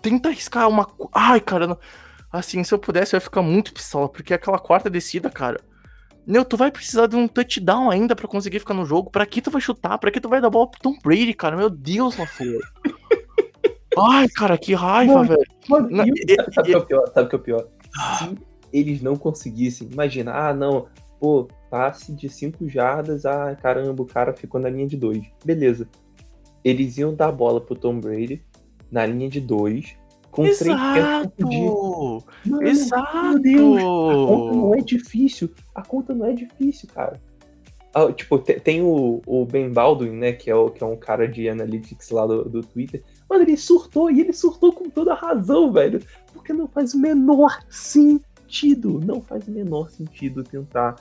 tenta 0.00 0.28
arriscar 0.28 0.68
uma. 0.68 0.86
Ai, 1.12 1.40
cara. 1.40 1.78
Assim, 2.30 2.62
se 2.62 2.74
eu 2.74 2.78
pudesse, 2.78 3.14
eu 3.14 3.18
ia 3.18 3.22
ficar 3.22 3.42
muito 3.42 3.72
pistola, 3.72 4.08
porque 4.08 4.34
aquela 4.34 4.58
quarta 4.58 4.90
descida, 4.90 5.30
cara. 5.30 5.60
Meu, 6.26 6.44
tu 6.44 6.58
vai 6.58 6.70
precisar 6.70 7.06
de 7.06 7.16
um 7.16 7.26
touchdown 7.26 7.90
ainda 7.90 8.14
para 8.14 8.28
conseguir 8.28 8.58
ficar 8.58 8.74
no 8.74 8.84
jogo. 8.84 9.10
Pra 9.10 9.24
que 9.24 9.40
tu 9.40 9.50
vai 9.50 9.62
chutar? 9.62 9.96
Pra 9.98 10.10
que 10.10 10.20
tu 10.20 10.28
vai 10.28 10.42
dar 10.42 10.50
bola 10.50 10.70
pro 10.70 10.80
Tom 10.80 10.98
Brady, 11.02 11.32
cara? 11.32 11.56
Meu 11.56 11.70
Deus, 11.70 12.18
LaFleur. 12.18 12.60
Ai, 13.98 14.28
cara, 14.28 14.58
que 14.58 14.74
raiva, 14.74 15.14
mano, 15.14 15.28
velho. 15.28 15.46
Mano, 15.68 15.88
Na, 15.90 16.04
e, 16.06 16.52
sabe 16.52 16.60
o 16.60 16.62
que 16.64 16.72
é 16.74 16.76
o 16.76 16.86
pior? 16.86 17.10
Sabe 17.14 17.26
o 17.26 17.30
que 17.30 17.36
é 17.36 17.38
pior? 17.38 17.68
Se 18.18 18.38
eles 18.72 19.00
não 19.00 19.16
conseguissem, 19.16 19.88
imagina, 19.90 20.32
ah, 20.32 20.52
não, 20.52 20.86
pô, 21.18 21.48
passe 21.70 22.12
de 22.12 22.28
5 22.28 22.68
jardas, 22.68 23.24
ah, 23.24 23.56
caramba, 23.56 24.02
o 24.02 24.06
cara 24.06 24.34
ficou 24.34 24.60
na 24.60 24.68
linha 24.68 24.86
de 24.86 24.96
2. 24.96 25.24
Beleza. 25.44 25.88
Eles 26.62 26.98
iam 26.98 27.14
dar 27.14 27.28
a 27.28 27.32
bola 27.32 27.60
pro 27.60 27.74
Tom 27.74 27.98
Brady 27.98 28.44
na 28.90 29.06
linha 29.06 29.28
de 29.28 29.40
2, 29.40 29.96
com 30.38 30.46
Exato! 30.46 32.24
Mano, 32.46 32.62
Exato! 32.62 33.26
Meu 33.26 33.38
Deus, 33.40 33.78
a 33.78 33.82
conta 33.82 34.56
não 34.56 34.74
é 34.74 34.80
difícil. 34.80 35.50
A 35.74 35.82
conta 35.82 36.14
não 36.14 36.26
é 36.26 36.32
difícil, 36.32 36.88
cara. 36.94 37.20
Ah, 37.92 38.12
tipo, 38.12 38.38
tem 38.38 38.80
o, 38.80 39.20
o 39.26 39.44
Ben 39.44 39.72
Baldwin, 39.72 40.12
né? 40.12 40.32
Que 40.32 40.48
é, 40.48 40.54
o, 40.54 40.70
que 40.70 40.84
é 40.84 40.86
um 40.86 40.96
cara 40.96 41.26
de 41.26 41.48
analytics 41.48 42.10
lá 42.10 42.24
do, 42.24 42.44
do 42.44 42.62
Twitter. 42.62 43.02
Mano, 43.28 43.42
ele 43.42 43.56
surtou 43.56 44.08
e 44.10 44.20
ele 44.20 44.32
surtou 44.32 44.72
com 44.72 44.88
toda 44.88 45.12
razão, 45.12 45.72
velho. 45.72 46.00
Porque 46.32 46.52
não 46.52 46.68
faz 46.68 46.94
o 46.94 46.98
menor 47.00 47.58
sentido. 47.68 49.00
Não 49.04 49.20
faz 49.20 49.48
o 49.48 49.50
menor 49.50 49.90
sentido 49.90 50.44
tentar 50.44 50.94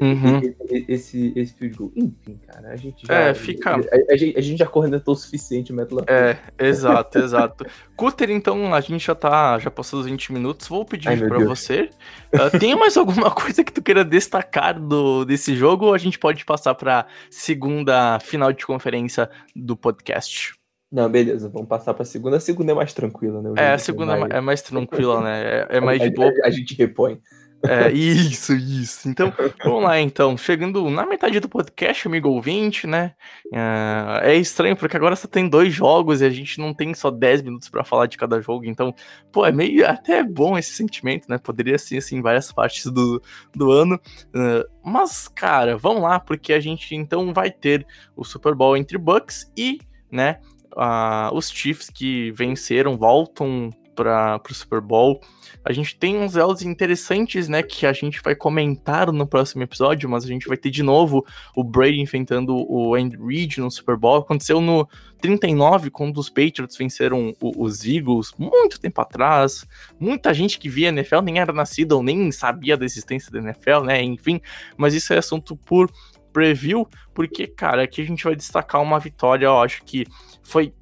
uhum. 0.00 0.40
esse, 0.88 1.32
esse 1.36 1.54
field 1.54 1.76
goal. 1.76 1.92
Enfim, 1.94 2.38
cara, 2.46 2.70
a 2.70 2.76
gente 2.76 3.06
já. 3.06 3.14
É, 3.14 3.34
fica. 3.34 3.72
A, 3.72 3.76
a, 3.76 4.14
a, 4.14 4.16
gente, 4.16 4.38
a 4.38 4.42
já 4.58 4.66
cornetou 4.66 5.14
o 5.14 5.16
suficiente 5.16 5.72
o. 5.72 6.04
É, 6.08 6.38
exato, 6.58 7.18
exato. 7.18 7.66
Cutter, 7.96 8.30
então, 8.30 8.74
a 8.74 8.80
gente 8.80 9.06
já 9.06 9.14
tá. 9.14 9.58
Já 9.58 9.70
passou 9.70 10.00
os 10.00 10.06
20 10.06 10.32
minutos. 10.32 10.68
Vou 10.68 10.84
pedir 10.84 11.08
Deus. 11.38 11.44
você. 11.44 11.90
Uh, 12.34 12.58
tem 12.58 12.74
mais 12.76 12.96
alguma 12.96 13.30
coisa 13.34 13.62
que 13.62 13.72
tu 13.72 13.82
queira 13.82 14.04
destacar 14.04 14.78
do, 14.78 15.24
desse 15.24 15.54
jogo 15.54 15.86
ou 15.86 15.94
a 15.94 15.98
gente 15.98 16.18
pode 16.18 16.44
passar 16.44 16.74
pra 16.74 17.06
segunda 17.30 18.18
final 18.20 18.52
de 18.52 18.64
conferência 18.64 19.28
do 19.54 19.76
podcast? 19.76 20.60
Não, 20.90 21.08
beleza, 21.08 21.48
vamos 21.48 21.68
passar 21.68 21.94
pra 21.94 22.04
segunda. 22.04 22.38
A 22.38 22.40
segunda 22.40 22.72
é 22.72 22.74
mais 22.74 22.92
tranquila, 22.92 23.40
né? 23.40 23.52
É, 23.56 23.72
a 23.74 23.78
segunda 23.78 24.16
é 24.16 24.18
mais, 24.18 24.32
é 24.32 24.40
mais 24.40 24.62
tranquila, 24.62 25.20
né? 25.20 25.42
É, 25.42 25.76
é 25.76 25.80
mais 25.80 26.00
de 26.00 26.10
boa. 26.10 26.32
A, 26.42 26.50
gente 26.50 26.74
repõe. 26.74 27.20
É, 27.66 27.92
isso, 27.92 28.54
isso. 28.54 29.08
Então, 29.08 29.32
vamos 29.62 29.84
lá, 29.84 30.00
então. 30.00 30.36
Chegando 30.36 30.88
na 30.88 31.04
metade 31.04 31.38
do 31.40 31.48
podcast, 31.48 32.08
amigo 32.08 32.28
ouvinte, 32.28 32.86
né? 32.86 33.14
É, 33.52 34.32
é 34.32 34.36
estranho, 34.36 34.76
porque 34.76 34.96
agora 34.96 35.14
só 35.14 35.28
tem 35.28 35.48
dois 35.48 35.72
jogos 35.72 36.20
e 36.20 36.24
a 36.24 36.30
gente 36.30 36.58
não 36.58 36.72
tem 36.72 36.94
só 36.94 37.10
10 37.10 37.42
minutos 37.42 37.68
para 37.68 37.84
falar 37.84 38.06
de 38.06 38.16
cada 38.16 38.40
jogo. 38.40 38.64
Então, 38.64 38.94
pô, 39.30 39.44
é 39.44 39.52
meio 39.52 39.86
até 39.86 40.22
bom 40.22 40.56
esse 40.56 40.72
sentimento, 40.72 41.26
né? 41.28 41.38
Poderia 41.38 41.78
ser 41.78 41.98
assim 41.98 42.22
várias 42.22 42.50
partes 42.50 42.86
do, 42.86 43.22
do 43.54 43.70
ano. 43.70 44.00
Uh, 44.34 44.68
mas, 44.82 45.28
cara, 45.28 45.76
vamos 45.76 46.02
lá, 46.02 46.18
porque 46.18 46.52
a 46.52 46.60
gente 46.60 46.94
então 46.94 47.32
vai 47.34 47.50
ter 47.50 47.86
o 48.16 48.24
Super 48.24 48.54
Bowl 48.54 48.76
entre 48.76 48.96
Bucks 48.96 49.50
e, 49.56 49.78
né? 50.10 50.40
Uh, 50.72 51.34
os 51.34 51.50
Chiefs 51.50 51.90
que 51.90 52.30
venceram 52.32 52.96
voltam 52.96 53.70
para 54.00 54.40
o 54.50 54.54
Super 54.54 54.80
Bowl. 54.80 55.20
A 55.62 55.72
gente 55.72 55.94
tem 55.94 56.16
uns 56.16 56.36
elos 56.36 56.62
interessantes, 56.62 57.48
né, 57.48 57.62
que 57.62 57.84
a 57.84 57.92
gente 57.92 58.22
vai 58.22 58.34
comentar 58.34 59.12
no 59.12 59.26
próximo 59.26 59.62
episódio, 59.62 60.08
mas 60.08 60.24
a 60.24 60.26
gente 60.26 60.48
vai 60.48 60.56
ter 60.56 60.70
de 60.70 60.82
novo 60.82 61.24
o 61.54 61.62
Brady 61.62 62.00
enfrentando 62.00 62.54
o 62.56 62.94
Andy 62.94 63.18
Reid 63.18 63.60
no 63.60 63.70
Super 63.70 63.98
Bowl. 63.98 64.16
Aconteceu 64.16 64.58
no 64.58 64.88
39, 65.20 65.90
quando 65.90 66.16
os 66.16 66.30
Patriots 66.30 66.78
venceram 66.78 67.34
os 67.42 67.84
Eagles, 67.84 68.32
muito 68.38 68.80
tempo 68.80 69.02
atrás. 69.02 69.66
Muita 69.98 70.32
gente 70.32 70.58
que 70.58 70.70
via 70.70 70.88
NFL 70.88 71.20
nem 71.20 71.38
era 71.38 71.52
nascida 71.52 71.94
ou 71.94 72.02
nem 72.02 72.32
sabia 72.32 72.78
da 72.78 72.86
existência 72.86 73.30
da 73.30 73.38
NFL, 73.38 73.80
né, 73.84 74.02
enfim. 74.02 74.40
Mas 74.78 74.94
isso 74.94 75.12
é 75.12 75.18
assunto 75.18 75.54
por 75.54 75.92
preview, 76.32 76.88
porque, 77.12 77.46
cara, 77.46 77.82
aqui 77.82 78.00
a 78.00 78.06
gente 78.06 78.24
vai 78.24 78.34
destacar 78.34 78.80
uma 78.80 78.98
vitória, 78.98 79.44
eu 79.44 79.58
acho 79.60 79.82
que 79.84 80.06
foi 80.42 80.72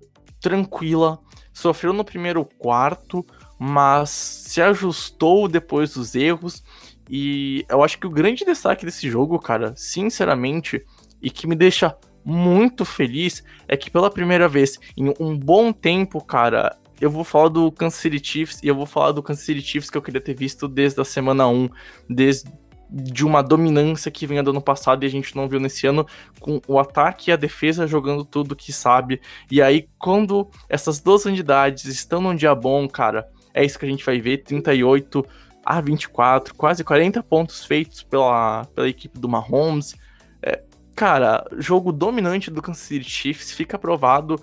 tranquila, 0.41 1.19
sofreu 1.59 1.93
no 1.93 2.05
primeiro 2.05 2.45
quarto, 2.45 3.27
mas 3.59 4.11
se 4.11 4.63
ajustou 4.63 5.49
depois 5.49 5.95
dos 5.95 6.15
erros. 6.15 6.63
E 7.11 7.65
eu 7.69 7.83
acho 7.83 7.99
que 7.99 8.07
o 8.07 8.11
grande 8.11 8.45
destaque 8.45 8.85
desse 8.85 9.11
jogo, 9.11 9.39
cara, 9.39 9.75
sinceramente, 9.77 10.85
e 11.21 11.31
que 11.31 11.47
me 11.47 11.57
deixa 11.57 11.97
muito 12.25 12.85
feliz, 12.85 13.43
é 13.67 13.77
que 13.77 13.91
pela 13.91 14.11
primeira 14.11 14.49
vez 14.49 14.79
em 14.97 15.13
um 15.19 15.37
bom 15.37 15.73
tempo, 15.73 16.23
cara, 16.25 16.77
eu 17.01 17.11
vou 17.11 17.25
falar 17.25 17.49
do 17.49 17.73
Kansas 17.73 18.01
City 18.01 18.25
Chiefs 18.25 18.61
e 18.63 18.69
eu 18.69 18.75
vou 18.75 18.87
falar 18.87 19.13
do 19.13 19.23
Kansas 19.23 19.45
City 19.45 19.61
Chiefs 19.61 19.91
que 19.91 19.97
eu 19.97 20.03
queria 20.03 20.21
ter 20.21 20.35
visto 20.35 20.69
desde 20.69 21.01
a 21.01 21.05
semana 21.05 21.49
1, 21.49 21.69
desde 22.09 22.53
de 22.91 23.25
uma 23.25 23.43
dominância 23.43 24.11
que 24.11 24.27
vinha 24.27 24.43
do 24.43 24.51
ano 24.51 24.63
passado 24.63 25.05
e 25.05 25.07
a 25.07 25.11
gente 25.11 25.37
não 25.37 25.49
viu 25.49 25.61
nesse 25.61 25.87
ano, 25.87 26.07
com 26.41 26.61
o 26.67 26.79
ataque 26.79 27.31
e 27.31 27.33
a 27.33 27.37
defesa 27.37 27.87
jogando 27.87 28.25
tudo 28.25 28.57
que 28.57 28.73
sabe. 28.73 29.21
E 29.51 29.61
aí, 29.61 29.89
quando 29.99 30.49
essas 30.69 31.01
duas 31.01 31.25
unidades 31.25 31.85
estão 31.85 32.21
num 32.21 32.35
dia 32.35 32.55
bom, 32.55 32.89
cara, 32.89 33.29
é 33.53 33.65
isso 33.65 33.79
que 33.79 33.85
a 33.85 33.89
gente 33.89 34.05
vai 34.05 34.21
ver: 34.21 34.39
38 34.39 35.25
a 35.65 35.81
24, 35.81 36.55
quase 36.55 36.83
40 36.83 37.23
pontos 37.23 37.65
feitos 37.65 38.03
pela, 38.03 38.65
pela 38.75 38.89
equipe 38.89 39.19
do 39.19 39.29
Mahomes. 39.29 39.95
É, 40.43 40.63
cara, 40.95 41.45
jogo 41.59 41.93
dominante 41.93 42.51
do 42.51 42.63
Kansas 42.63 42.85
City 42.85 43.09
Chiefs, 43.09 43.53
fica 43.53 43.79
provado 43.79 44.41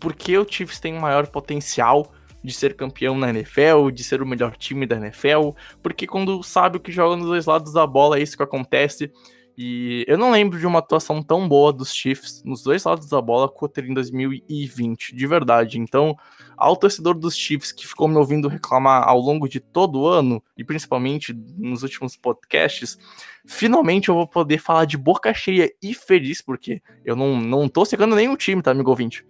porque 0.00 0.36
o 0.36 0.46
Chiefs 0.48 0.80
tem 0.80 0.94
um 0.94 1.00
maior 1.00 1.26
potencial 1.28 2.12
de 2.44 2.52
ser 2.52 2.76
campeão 2.76 3.16
na 3.16 3.30
NFL, 3.30 3.90
de 3.90 4.04
ser 4.04 4.20
o 4.20 4.26
melhor 4.26 4.54
time 4.56 4.84
da 4.84 4.96
NFL, 4.96 5.50
porque 5.82 6.06
quando 6.06 6.42
sabe 6.42 6.76
o 6.76 6.80
que 6.80 6.92
joga 6.92 7.16
nos 7.16 7.26
dois 7.26 7.46
lados 7.46 7.72
da 7.72 7.86
bola, 7.86 8.18
é 8.18 8.22
isso 8.22 8.36
que 8.36 8.42
acontece. 8.42 9.10
E 9.56 10.04
eu 10.08 10.18
não 10.18 10.32
lembro 10.32 10.58
de 10.58 10.66
uma 10.66 10.80
atuação 10.80 11.22
tão 11.22 11.48
boa 11.48 11.72
dos 11.72 11.94
Chiefs 11.94 12.42
nos 12.44 12.62
dois 12.62 12.82
lados 12.82 13.08
da 13.08 13.20
bola 13.20 13.48
quanto 13.48 13.80
em 13.80 13.94
2020, 13.94 15.14
de 15.14 15.26
verdade. 15.26 15.78
Então, 15.78 16.16
ao 16.56 16.76
torcedor 16.76 17.14
dos 17.14 17.36
Chiefs 17.36 17.70
que 17.70 17.86
ficou 17.86 18.08
me 18.08 18.16
ouvindo 18.16 18.48
reclamar 18.48 19.08
ao 19.08 19.20
longo 19.20 19.48
de 19.48 19.60
todo 19.60 20.00
o 20.00 20.08
ano, 20.08 20.42
e 20.58 20.64
principalmente 20.64 21.32
nos 21.56 21.84
últimos 21.84 22.16
podcasts, 22.16 22.98
finalmente 23.46 24.08
eu 24.08 24.16
vou 24.16 24.26
poder 24.26 24.58
falar 24.58 24.86
de 24.86 24.98
boca 24.98 25.32
cheia 25.32 25.72
e 25.80 25.94
feliz, 25.94 26.42
porque 26.42 26.82
eu 27.04 27.14
não, 27.14 27.40
não 27.40 27.68
tô 27.68 27.84
secando 27.84 28.16
nenhum 28.16 28.36
time, 28.36 28.60
tá, 28.60 28.72
amigo 28.72 28.90
ouvinte? 28.90 29.24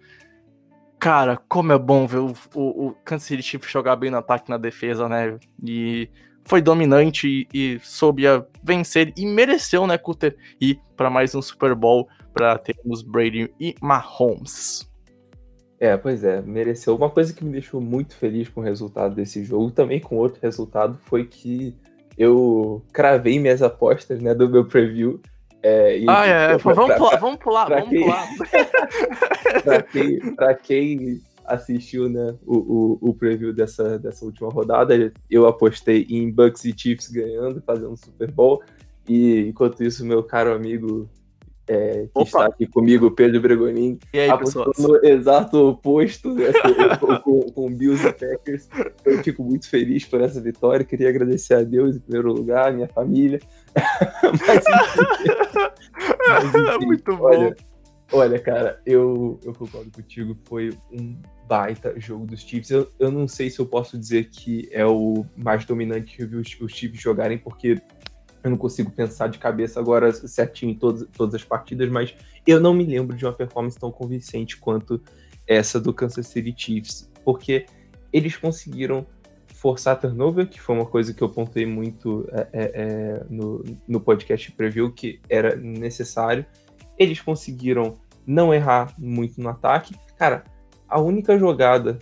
Cara, 1.05 1.37
como 1.47 1.71
é 1.71 1.77
bom 1.77 2.07
ver 2.07 2.17
o, 2.17 2.33
o, 2.55 2.87
o 2.87 2.91
Kansas 3.05 3.27
City 3.27 3.43
Chiefs 3.43 3.71
jogar 3.71 3.95
bem 3.95 4.09
no 4.09 4.17
ataque 4.17 4.45
e 4.47 4.49
na 4.49 4.57
defesa, 4.57 5.07
né? 5.07 5.37
E 5.63 6.09
foi 6.43 6.63
dominante 6.63 7.47
e, 7.53 7.75
e 7.75 7.79
soube 7.83 8.23
vencer 8.63 9.13
e 9.15 9.23
mereceu, 9.23 9.85
né, 9.85 9.99
Cutter, 9.99 10.35
ir 10.59 10.79
para 10.97 11.11
mais 11.11 11.35
um 11.35 11.43
Super 11.43 11.75
Bowl 11.75 12.09
para 12.33 12.57
termos 12.57 13.03
Brady 13.03 13.53
e 13.59 13.75
Mahomes. 13.79 14.91
É, 15.79 15.95
pois 15.95 16.23
é, 16.23 16.41
mereceu. 16.41 16.95
Uma 16.95 17.11
coisa 17.11 17.31
que 17.35 17.45
me 17.45 17.51
deixou 17.51 17.79
muito 17.79 18.15
feliz 18.15 18.49
com 18.49 18.61
o 18.61 18.63
resultado 18.63 19.13
desse 19.13 19.43
jogo, 19.43 19.69
também 19.69 19.99
com 19.99 20.15
outro 20.15 20.41
resultado, 20.41 20.97
foi 21.03 21.25
que 21.25 21.77
eu 22.17 22.83
cravei 22.91 23.37
minhas 23.37 23.61
apostas, 23.61 24.19
né, 24.19 24.33
do 24.33 24.49
meu 24.49 24.65
preview. 24.65 25.21
É, 25.67 25.97
e, 25.97 26.05
ah, 26.07 26.25
é, 26.27 26.57
pra, 26.59 26.73
vamos, 26.73 26.89
pra, 26.91 26.97
pular, 26.97 27.17
vamos 27.17 27.39
pular, 27.39 27.69
vamos 27.69 27.89
quem, 27.89 28.03
pular. 28.03 28.27
pra, 29.63 29.81
quem, 29.81 30.35
pra 30.35 30.53
quem 30.53 31.21
assistiu 31.43 32.07
né, 32.07 32.35
o, 32.45 32.55
o, 32.55 33.09
o, 33.09 33.13
preview 33.15 33.51
dessa, 33.51 33.97
dessa 33.97 34.23
última 34.25 34.47
rodada, 34.47 35.11
eu 35.27 35.47
apostei 35.47 36.05
em 36.07 36.31
Bucks 36.31 36.65
e 36.65 36.75
Chiefs 36.77 37.09
ganhando, 37.09 37.63
fazendo 37.65 37.97
Super 37.97 38.29
Bowl. 38.29 38.61
E 39.09 39.47
enquanto 39.47 39.83
isso, 39.83 40.05
meu 40.05 40.21
caro 40.21 40.53
amigo 40.53 41.09
é, 41.67 42.07
está 42.17 42.45
aqui 42.45 42.67
comigo, 42.67 43.09
Pedro 43.09 43.41
Bregonin, 43.41 43.97
apostou 44.31 44.71
no 44.77 45.03
exato 45.03 45.69
oposto 45.69 46.33
né, 46.33 46.51
com, 47.23 47.41
com, 47.51 47.73
Bills 47.73 48.05
e 48.05 48.13
Packers. 48.13 48.69
Eu 49.03 49.23
fico 49.23 49.43
muito 49.43 49.67
feliz 49.67 50.05
por 50.05 50.21
essa 50.21 50.39
vitória. 50.39 50.85
Queria 50.85 51.09
agradecer 51.09 51.55
a 51.55 51.63
Deus 51.63 51.95
em 51.95 51.99
primeiro 51.99 52.31
lugar, 52.31 52.71
minha 52.71 52.87
família. 52.87 53.39
mas, 54.23 54.63
enfim, 54.67 55.33
mas, 56.27 56.55
enfim, 56.55 56.85
muito 56.85 57.11
olha, 57.19 57.49
bom. 57.49 57.75
Olha, 58.11 58.39
cara, 58.39 58.79
eu, 58.85 59.39
eu 59.43 59.53
concordo 59.53 59.89
contigo. 59.91 60.37
Foi 60.45 60.71
um 60.91 61.17
baita 61.47 61.99
jogo 61.99 62.27
dos 62.27 62.41
Chiefs. 62.41 62.69
Eu, 62.69 62.91
eu 62.99 63.11
não 63.11 63.27
sei 63.27 63.49
se 63.49 63.59
eu 63.59 63.65
posso 63.65 63.97
dizer 63.97 64.29
que 64.29 64.69
é 64.71 64.85
o 64.85 65.25
mais 65.35 65.65
dominante 65.65 66.15
que 66.15 66.23
eu 66.23 66.27
vi 66.27 66.35
os, 66.35 66.55
os 66.61 66.71
Chiefs 66.71 67.01
jogarem, 67.01 67.39
porque 67.39 67.81
eu 68.47 68.51
não 68.51 68.57
consigo 68.57 68.91
pensar 68.91 69.27
de 69.27 69.39
cabeça 69.39 69.79
agora 69.79 70.11
certinho 70.11 70.71
em 70.71 70.75
todas, 70.75 71.07
todas 71.11 71.35
as 71.35 71.43
partidas, 71.43 71.89
mas 71.89 72.15
eu 72.45 72.59
não 72.59 72.73
me 72.73 72.85
lembro 72.85 73.15
de 73.15 73.25
uma 73.25 73.33
performance 73.33 73.77
tão 73.77 73.91
convincente 73.91 74.57
quanto 74.57 75.01
essa 75.47 75.79
do 75.79 75.93
Kansas 75.93 76.27
City 76.27 76.53
Chiefs, 76.55 77.11
porque 77.23 77.65
eles 78.13 78.37
conseguiram 78.37 79.05
forçar 79.47 79.99
turnover, 79.99 80.47
que 80.47 80.61
foi 80.61 80.75
uma 80.75 80.85
coisa 80.85 81.13
que 81.13 81.21
eu 81.21 81.29
pontei 81.29 81.65
muito 81.65 82.27
é, 82.31 82.47
é, 82.53 82.71
é, 82.75 83.25
no, 83.29 83.63
no 83.87 83.99
podcast 83.99 84.51
preview, 84.51 84.91
que 84.91 85.19
era 85.27 85.55
necessário. 85.55 86.45
Eles 86.99 87.19
conseguiram 87.19 87.97
não 88.27 88.53
errar 88.53 88.93
muito 88.97 89.41
no 89.41 89.49
ataque. 89.49 89.95
Cara, 90.17 90.43
a 90.87 91.01
única 91.01 91.37
jogada 91.37 91.97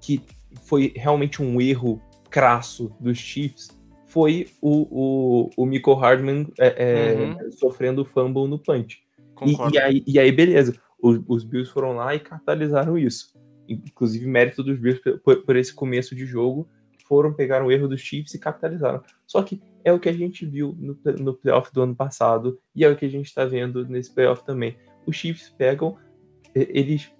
que 0.00 0.22
foi 0.64 0.92
realmente 0.96 1.42
um 1.42 1.60
erro 1.60 2.00
crasso 2.30 2.90
dos 2.98 3.18
Chiefs 3.18 3.77
foi 4.08 4.48
o, 4.60 4.88
o, 4.90 5.50
o 5.56 5.66
Michael 5.66 5.96
Hardman 5.96 6.48
é, 6.58 6.66
é, 6.76 7.14
uhum. 7.14 7.52
sofrendo 7.52 8.04
fumble 8.04 8.48
no 8.48 8.58
punch. 8.58 9.02
E, 9.44 9.74
e, 9.74 9.78
aí, 9.78 10.04
e 10.06 10.18
aí, 10.18 10.32
beleza. 10.32 10.74
Os, 11.00 11.20
os, 11.28 11.44
Bills 11.44 11.70
foram 11.70 11.92
lá 11.92 12.14
e 12.14 12.18
catalisaram 12.18 12.98
isso. 12.98 13.38
Inclusive, 13.68 14.26
mérito 14.26 14.62
dos 14.62 14.78
Bills 14.78 15.00
por, 15.22 15.44
por, 15.44 15.56
esse 15.56 15.72
começo 15.72 16.16
de 16.16 16.26
jogo. 16.26 16.68
Foram 17.06 17.32
pegar 17.32 17.64
o 17.64 17.70
erro 17.70 17.86
dos 17.86 18.00
Chiefs 18.00 18.34
e 18.34 18.38
capitalizaram. 18.38 19.02
Só 19.26 19.42
que 19.42 19.60
é 19.84 19.92
o 19.92 20.00
que 20.00 20.08
a 20.08 20.12
gente 20.12 20.44
viu 20.44 20.76
no, 20.78 20.98
no 21.18 21.34
playoff 21.34 21.72
do 21.72 21.82
ano 21.82 21.94
passado 21.94 22.58
e 22.74 22.84
é 22.84 22.88
o 22.88 22.96
que 22.96 23.06
a 23.06 23.10
gente 23.10 23.26
está 23.26 23.44
vendo 23.44 23.86
nesse 23.86 24.12
playoff 24.12 24.44
também. 24.44 24.76
Os 25.06 25.16
Chiefs 25.16 25.48
pegam, 25.56 25.96
eles 26.54 27.10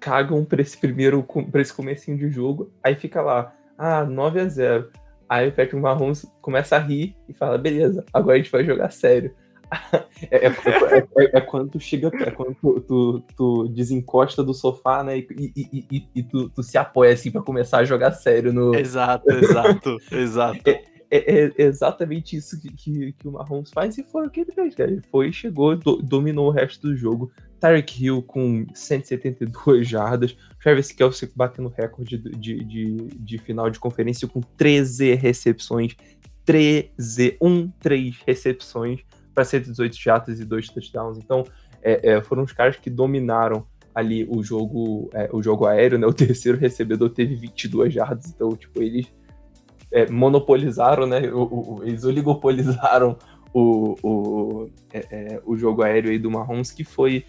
cagam 0.00 0.44
para 0.44 0.60
esse 0.60 0.76
primeiro, 0.76 1.22
para 1.50 1.60
esse 1.60 1.72
comecinho 1.72 2.18
de 2.18 2.28
jogo, 2.28 2.72
aí 2.82 2.94
fica 2.94 3.22
lá, 3.22 3.54
ah, 3.78 4.04
9 4.04 4.40
a 4.40 4.48
0 4.48 4.90
Aí 5.32 5.48
o 5.48 5.50
Patrick 5.50 5.76
Mahomes 5.76 6.30
começa 6.42 6.76
a 6.76 6.78
rir 6.78 7.16
e 7.26 7.32
fala: 7.32 7.56
beleza, 7.56 8.04
agora 8.12 8.36
a 8.36 8.38
gente 8.38 8.52
vai 8.52 8.62
jogar 8.66 8.90
sério. 8.90 9.34
é, 10.30 10.48
é, 10.48 10.48
é, 10.48 11.38
é, 11.38 11.40
quando 11.40 11.70
tu 11.70 11.80
chega, 11.80 12.10
é 12.20 12.30
quando 12.30 12.54
tu, 12.60 12.80
tu, 12.80 13.24
tu, 13.34 13.68
desencosta 13.68 14.44
do 14.44 14.52
sofá, 14.52 15.02
né? 15.02 15.16
E, 15.16 15.26
e, 15.56 15.86
e, 15.90 16.08
e 16.16 16.22
tu, 16.22 16.50
tu, 16.50 16.62
se 16.62 16.76
apoia 16.76 17.14
assim 17.14 17.30
para 17.30 17.40
começar 17.40 17.78
a 17.78 17.84
jogar 17.84 18.12
sério 18.12 18.52
no. 18.52 18.74
Exato, 18.74 19.30
exato, 19.30 19.96
exato. 20.12 20.60
É, 21.14 21.44
é, 21.44 21.52
exatamente 21.58 22.34
isso 22.34 22.58
que, 22.58 22.72
que, 22.72 23.12
que, 23.12 23.28
o 23.28 23.32
Mahomes 23.32 23.70
faz 23.70 23.98
e 23.98 24.02
foi 24.02 24.26
o 24.26 24.30
que 24.30 24.40
ele 24.40 24.52
fez, 24.52 24.74
cara. 24.74 24.90
Ele 24.90 25.02
foi, 25.10 25.30
chegou, 25.30 25.76
do, 25.76 25.96
dominou 25.96 26.46
o 26.46 26.50
resto 26.50 26.88
do 26.88 26.96
jogo. 26.96 27.30
Tyreek 27.60 28.02
Hill 28.02 28.22
com 28.22 28.64
172 28.72 29.86
jardas. 29.86 30.34
Travis 30.58 30.90
Kelsey 30.90 31.30
batendo 31.36 31.68
recorde 31.68 32.16
de, 32.16 32.30
de, 32.30 32.64
de, 32.64 32.96
de, 33.08 33.38
final 33.38 33.68
de 33.68 33.78
conferência 33.78 34.26
com 34.26 34.40
13 34.40 35.12
recepções. 35.12 35.94
13, 36.46 37.36
1, 37.42 37.68
3 37.78 38.16
recepções 38.26 39.00
para 39.34 39.44
118 39.44 39.94
jardas 39.94 40.40
e 40.40 40.46
2 40.46 40.66
touchdowns. 40.70 41.18
Então, 41.18 41.44
é, 41.82 42.12
é, 42.12 42.22
foram 42.22 42.42
os 42.42 42.52
caras 42.52 42.76
que 42.76 42.88
dominaram 42.88 43.66
ali 43.94 44.26
o 44.30 44.42
jogo, 44.42 45.10
é, 45.12 45.28
o 45.30 45.42
jogo 45.42 45.66
aéreo, 45.66 45.98
né? 45.98 46.06
O 46.06 46.14
terceiro 46.14 46.56
recebedor 46.56 47.10
teve 47.10 47.34
22 47.34 47.92
jardas, 47.92 48.30
então, 48.34 48.56
tipo, 48.56 48.82
eles 48.82 49.12
é, 49.92 50.10
monopolizaram, 50.10 51.06
né? 51.06 51.30
O, 51.30 51.42
o, 51.42 51.84
eles 51.84 52.04
oligopolizaram 52.04 53.16
o, 53.52 53.96
o, 54.02 54.70
é, 54.92 55.06
é, 55.10 55.42
o 55.44 55.56
jogo 55.56 55.82
aéreo 55.82 56.10
aí 56.10 56.18
do 56.18 56.30
Mahomes, 56.30 56.72
que 56.72 56.84
foi 56.84 57.24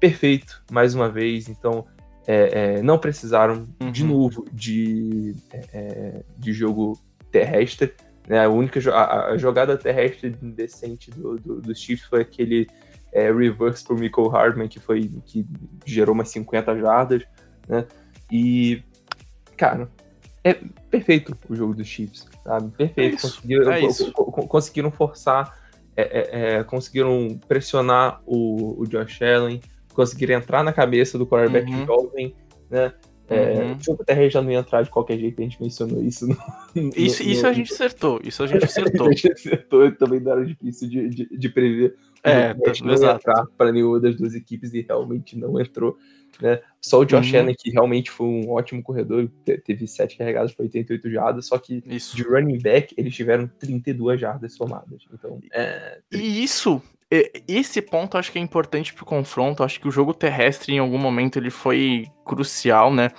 perfeito, 0.00 0.62
mais 0.70 0.94
uma 0.94 1.08
vez. 1.08 1.48
Então, 1.48 1.86
é, 2.26 2.76
é, 2.76 2.82
não 2.82 2.98
precisaram 2.98 3.64
uhum. 3.80 3.90
de 3.90 4.04
novo 4.04 4.44
de, 4.52 5.34
é, 5.72 6.22
de 6.36 6.52
jogo 6.52 6.98
terrestre. 7.30 7.94
Né? 8.28 8.44
A 8.44 8.48
única 8.48 8.80
a, 8.92 9.26
a 9.28 9.38
jogada 9.38 9.76
terrestre 9.76 10.30
decente 10.30 11.10
do, 11.10 11.36
do, 11.36 11.60
dos 11.60 11.78
Chiefs 11.78 12.06
foi 12.06 12.20
aquele 12.20 12.66
reverse 13.12 13.82
por 13.84 13.98
Michael 13.98 14.28
Hardman, 14.28 14.68
que 14.68 14.78
foi 14.78 15.10
que 15.24 15.46
gerou 15.86 16.14
umas 16.14 16.28
50 16.28 16.78
jardas. 16.78 17.22
Né? 17.66 17.86
E, 18.30 18.82
cara, 19.56 19.88
é 20.48 20.60
perfeito 20.90 21.36
o 21.48 21.54
jogo 21.54 21.74
dos 21.74 21.86
Chiefs, 21.86 22.26
sabe? 22.42 22.70
Perfeito. 22.76 23.16
É 23.16 23.20
conseguiram, 23.20 23.72
é 23.72 24.46
conseguiram 24.48 24.90
forçar, 24.90 25.58
é, 25.96 26.02
é, 26.02 26.56
é, 26.58 26.64
conseguiram 26.64 27.38
pressionar 27.46 28.20
o, 28.24 28.80
o 28.80 28.86
Josh 28.86 29.20
Allen, 29.22 29.60
conseguiram 29.92 30.34
entrar 30.34 30.62
na 30.62 30.72
cabeça 30.72 31.18
do 31.18 31.26
quarterback 31.26 31.70
uhum. 31.70 31.86
jovem, 31.86 32.34
né? 32.70 32.92
É, 33.30 33.62
uhum. 33.62 33.94
O 33.94 34.04
terrestre 34.04 34.30
já 34.30 34.40
não 34.40 34.50
ia 34.50 34.58
entrar 34.58 34.82
de 34.82 34.88
qualquer 34.88 35.18
jeito, 35.18 35.38
a 35.38 35.44
gente 35.44 35.60
mencionou 35.60 36.02
isso. 36.02 36.26
No, 36.26 36.34
no, 36.74 36.92
isso, 36.96 37.22
no, 37.22 37.30
isso 37.30 37.46
a 37.46 37.52
gente 37.52 37.72
acertou, 37.72 38.20
isso 38.24 38.42
a 38.42 38.46
gente 38.46 38.64
acertou. 38.64 39.06
a 39.06 39.10
gente 39.10 39.32
acertou, 39.32 39.92
também 39.92 40.18
não 40.18 40.32
era 40.32 40.46
difícil 40.46 40.88
de, 40.88 41.08
de, 41.10 41.38
de 41.38 41.48
prever. 41.50 41.94
É, 42.22 42.54
não 42.82 42.94
entrar 42.94 43.46
para 43.56 43.70
nenhuma 43.70 44.00
das 44.00 44.16
duas 44.16 44.34
equipes 44.34 44.72
e 44.72 44.80
realmente 44.80 45.38
não 45.38 45.60
entrou. 45.60 45.96
Né? 46.40 46.60
Só 46.80 47.00
o 47.00 47.04
Josh 47.04 47.32
uhum. 47.32 47.40
Allen, 47.40 47.56
que 47.58 47.70
realmente 47.70 48.10
foi 48.10 48.26
um 48.26 48.50
ótimo 48.50 48.82
corredor, 48.82 49.28
teve 49.64 49.86
7 49.86 50.16
carregadas 50.16 50.52
para 50.54 50.64
88 50.64 51.10
jardas, 51.10 51.46
só 51.46 51.58
que 51.58 51.82
isso. 51.86 52.16
de 52.16 52.22
running 52.22 52.58
back 52.58 52.94
eles 52.96 53.14
tiveram 53.14 53.48
32 53.58 54.20
jardas 54.20 54.54
somadas. 54.54 55.02
Então, 55.12 55.40
é... 55.52 55.98
E 56.12 56.44
isso, 56.44 56.80
esse 57.46 57.82
ponto 57.82 58.18
acho 58.18 58.30
que 58.30 58.38
é 58.38 58.42
importante 58.42 58.94
pro 58.94 59.04
confronto. 59.04 59.64
Acho 59.64 59.80
que 59.80 59.88
o 59.88 59.92
jogo 59.92 60.14
terrestre, 60.14 60.74
em 60.74 60.78
algum 60.78 60.98
momento, 60.98 61.38
ele 61.38 61.50
foi 61.50 62.06
crucial, 62.24 62.94
né? 62.94 63.10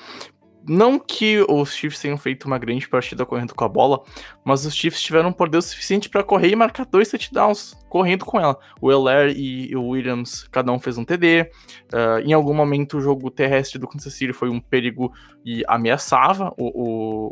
Não 0.68 1.00
que 1.00 1.44
os 1.50 1.74
Chiefs 1.74 2.00
tenham 2.00 2.18
feito 2.18 2.46
uma 2.46 2.60
grande 2.60 2.88
partida 2.88 3.26
correndo 3.26 3.56
com 3.56 3.64
a 3.64 3.70
bola, 3.70 4.04
mas 4.50 4.66
os 4.66 4.76
Chiefs 4.76 5.00
tiveram 5.00 5.32
poder 5.32 5.62
suficiente 5.62 6.10
para 6.10 6.24
correr 6.24 6.50
e 6.50 6.56
marcar 6.56 6.84
dois 6.84 7.08
touchdowns 7.08 7.78
correndo 7.88 8.24
com 8.24 8.40
ela. 8.40 8.58
O 8.82 8.92
Eller 8.92 9.36
e 9.36 9.76
o 9.76 9.90
Williams, 9.90 10.48
cada 10.52 10.72
um 10.72 10.80
fez 10.80 10.98
um 10.98 11.04
TD. 11.04 11.42
Uh, 11.42 11.48
ah, 11.94 12.22
em 12.22 12.34
algum 12.34 12.54
momento, 12.54 12.98
o 12.98 13.02
jogo 13.02 13.30
terrestre 13.32 13.80
do 13.80 13.88
Kansas 13.88 14.14
City 14.14 14.32
foi 14.32 14.50
um 14.50 14.60
perigo 14.60 15.12
e 15.44 15.64
ameaçava 15.68 16.54
o, 16.58 16.68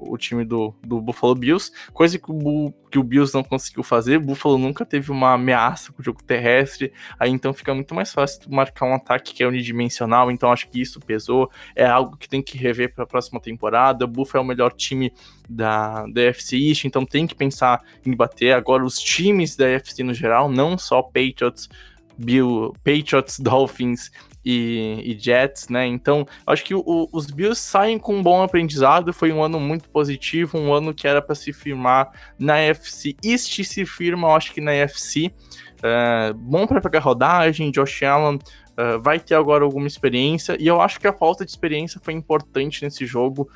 o, 0.10 0.14
o 0.14 0.18
time 0.18 0.44
do, 0.44 0.74
do 0.84 1.00
Buffalo 1.00 1.36
Bills, 1.36 1.72
coisa 1.94 2.18
que 2.18 2.32
o, 2.32 2.74
que 2.90 2.98
o 2.98 3.04
Bills 3.04 3.34
não 3.36 3.44
conseguiu 3.44 3.84
fazer. 3.84 4.18
O 4.18 4.22
Buffalo 4.22 4.58
nunca 4.58 4.86
teve 4.86 5.12
uma 5.12 5.34
ameaça 5.34 5.92
com 5.92 6.02
o 6.02 6.06
jogo 6.06 6.24
terrestre, 6.24 6.92
aí 7.20 7.30
então 7.30 7.54
fica 7.54 7.74
muito 7.74 7.94
mais 7.94 8.12
fácil 8.12 8.42
marcar 8.50 8.86
um 8.86 8.96
ataque 8.96 9.34
que 9.34 9.44
é 9.44 9.48
unidimensional. 9.48 10.32
Então 10.32 10.52
acho 10.52 10.68
que 10.70 10.82
isso 10.82 11.00
pesou. 11.00 11.52
É 11.76 11.86
algo 11.86 12.18
que 12.18 12.28
tem 12.28 12.42
que 12.42 12.58
rever 12.58 12.94
para 12.94 13.04
a 13.04 13.08
próxima 13.08 13.40
temporada. 13.40 14.06
O 14.06 14.08
Buffalo 14.08 14.42
é 14.42 14.46
o 14.46 14.48
melhor 14.48 14.72
time 14.74 15.14
da, 15.48 16.06
da 16.08 16.22
FC 16.24 16.58
East, 16.58 16.86
então 16.86 17.06
tem 17.08 17.26
que 17.26 17.36
pensar 17.36 17.82
em 18.06 18.16
bater 18.16 18.54
agora 18.54 18.84
os 18.84 18.98
times 19.00 19.56
da 19.56 19.68
FC 19.68 20.04
no 20.04 20.14
geral, 20.14 20.50
não 20.50 20.78
só 20.78 21.02
Patriots, 21.02 21.70
Bill, 22.18 22.74
Patriots, 22.84 23.40
Dolphins 23.42 24.12
e, 24.44 25.02
e, 25.04 25.20
Jets, 25.20 25.68
né? 25.70 25.86
Então, 25.86 26.26
acho 26.46 26.64
que 26.64 26.74
o, 26.74 27.10
os 27.12 27.28
Bills 27.28 27.60
saem 27.60 28.00
com 28.00 28.16
um 28.16 28.24
bom 28.24 28.42
aprendizado. 28.42 29.12
Foi 29.12 29.32
um 29.32 29.44
ano 29.44 29.60
muito 29.60 29.90
positivo, 29.90 30.58
um 30.58 30.74
ano 30.74 30.94
que 30.94 31.08
era 31.08 31.22
para 31.22 31.36
se 31.36 31.52
firmar 31.52 32.12
na 32.40 32.58
FC 32.58 33.16
East, 33.24 33.64
se 33.64 33.86
firma, 33.86 34.34
acho 34.34 34.54
que 34.54 34.62
na 34.62 34.72
FC. 34.72 35.32
Uh, 35.78 36.34
bom 36.34 36.66
para 36.66 36.82
pegar 36.82 37.00
rodagem, 37.00 37.72
Josh 37.72 38.02
Allen 38.04 38.36
uh, 38.38 39.00
vai 39.00 39.20
ter 39.20 39.36
agora 39.36 39.64
alguma 39.64 39.86
experiência, 39.86 40.58
e 40.60 40.66
eu 40.66 40.82
acho 40.82 41.00
que 41.00 41.08
a 41.08 41.14
falta 41.14 41.46
de 41.46 41.52
experiência 41.52 42.02
foi 42.04 42.16
importante 42.16 42.84
nesse 42.84 43.06
jogo, 43.06 43.48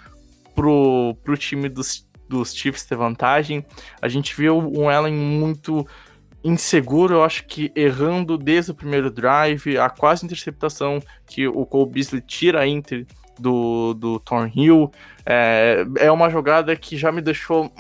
pro, 0.54 1.16
pro 1.24 1.38
time 1.38 1.70
dos, 1.70 2.08
dos 2.32 2.56
Chiefs 2.56 2.86
ter 2.86 2.96
vantagem. 2.96 3.66
A 4.02 4.08
gente 4.08 4.36
viu 4.36 4.58
um 4.58 4.90
Allen 4.90 5.14
muito 5.14 5.86
inseguro, 6.44 7.16
eu 7.16 7.24
acho 7.24 7.46
que 7.46 7.72
errando 7.76 8.38
desde 8.38 8.72
o 8.72 8.76
primeiro 8.76 9.12
drive, 9.12 9.78
a 9.78 9.90
quase 9.90 10.26
interceptação 10.26 11.00
que 11.28 11.48
o 11.48 11.66
Cole 11.66 11.92
Beasley 11.92 12.22
tira 12.22 12.66
Inter 12.66 13.06
do, 13.38 13.94
do 13.94 14.20
Thornhill. 14.20 14.90
É, 15.26 15.86
é 16.00 16.12
uma 16.12 16.30
jogada 16.30 16.76
que 16.76 16.98
já 16.98 17.12
me 17.12 17.22
deixou. 17.22 17.72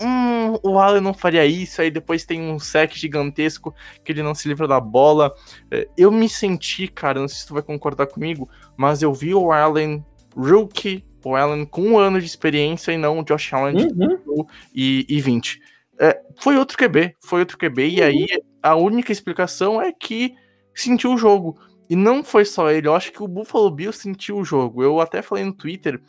Hum, 0.00 0.58
o 0.62 0.78
Allen 0.78 1.00
não 1.00 1.14
faria 1.14 1.46
isso, 1.46 1.80
aí 1.80 1.90
depois 1.90 2.24
tem 2.24 2.40
um 2.40 2.58
sec 2.58 2.94
gigantesco 2.94 3.72
que 4.04 4.10
ele 4.10 4.22
não 4.22 4.34
se 4.34 4.48
livra 4.48 4.66
da 4.66 4.80
bola. 4.80 5.32
É, 5.70 5.86
eu 5.96 6.10
me 6.10 6.28
senti, 6.28 6.88
cara, 6.88 7.20
não 7.20 7.28
sei 7.28 7.38
se 7.38 7.46
tu 7.46 7.54
vai 7.54 7.62
concordar 7.62 8.06
comigo, 8.06 8.48
mas 8.76 9.02
eu 9.02 9.12
vi 9.12 9.34
o 9.34 9.52
Allen 9.52 10.04
rookie, 10.34 11.04
o 11.22 11.36
Allen 11.36 11.66
com 11.66 11.82
um 11.82 11.98
ano 11.98 12.18
de 12.20 12.26
experiência 12.26 12.92
e 12.92 12.98
não 12.98 13.18
o 13.18 13.24
Josh 13.24 13.52
Allen 13.52 13.76
uhum. 13.76 14.46
e, 14.74 15.06
e 15.08 15.20
20. 15.20 15.60
É, 15.98 16.20
foi 16.38 16.56
outro 16.56 16.78
QB, 16.78 17.16
foi 17.20 17.40
outro 17.40 17.58
QB, 17.58 17.82
uhum. 17.82 17.90
e 17.90 18.02
aí 18.02 18.26
a 18.62 18.74
única 18.74 19.12
explicação 19.12 19.80
é 19.80 19.92
que 19.92 20.34
sentiu 20.74 21.12
o 21.12 21.18
jogo. 21.18 21.58
E 21.88 21.96
não 21.96 22.22
foi 22.22 22.44
só 22.44 22.70
ele, 22.70 22.86
eu 22.86 22.94
acho 22.94 23.12
que 23.12 23.22
o 23.22 23.28
Buffalo 23.28 23.70
Bills 23.70 24.00
sentiu 24.00 24.38
o 24.38 24.44
jogo. 24.44 24.82
Eu 24.82 25.00
até 25.00 25.20
falei 25.22 25.44
no 25.44 25.52
Twitter, 25.52 26.00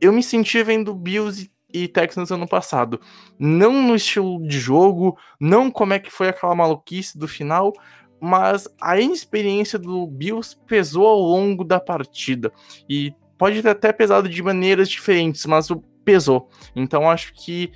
eu 0.00 0.12
me 0.12 0.22
senti 0.22 0.62
vendo 0.62 0.94
Bills 0.94 1.50
e, 1.72 1.84
e 1.84 1.88
Texans 1.88 2.30
ano 2.30 2.48
passado. 2.48 3.00
Não 3.38 3.80
no 3.80 3.94
estilo 3.94 4.44
de 4.46 4.58
jogo, 4.58 5.16
não 5.40 5.70
como 5.70 5.92
é 5.92 5.98
que 5.98 6.10
foi 6.10 6.28
aquela 6.28 6.54
maluquice 6.54 7.16
do 7.16 7.28
final, 7.28 7.72
mas 8.20 8.68
a 8.80 8.98
inexperiência 9.00 9.78
do 9.78 10.06
Bills 10.06 10.56
pesou 10.66 11.06
ao 11.06 11.20
longo 11.20 11.62
da 11.62 11.78
partida. 11.78 12.52
E 12.88 13.14
pode 13.36 13.62
ter 13.62 13.68
até 13.68 13.92
pesado 13.92 14.28
de 14.28 14.42
maneiras 14.42 14.88
diferentes, 14.88 15.44
mas 15.46 15.68
pesou. 16.04 16.48
Então 16.74 17.10
acho 17.10 17.32
que 17.34 17.72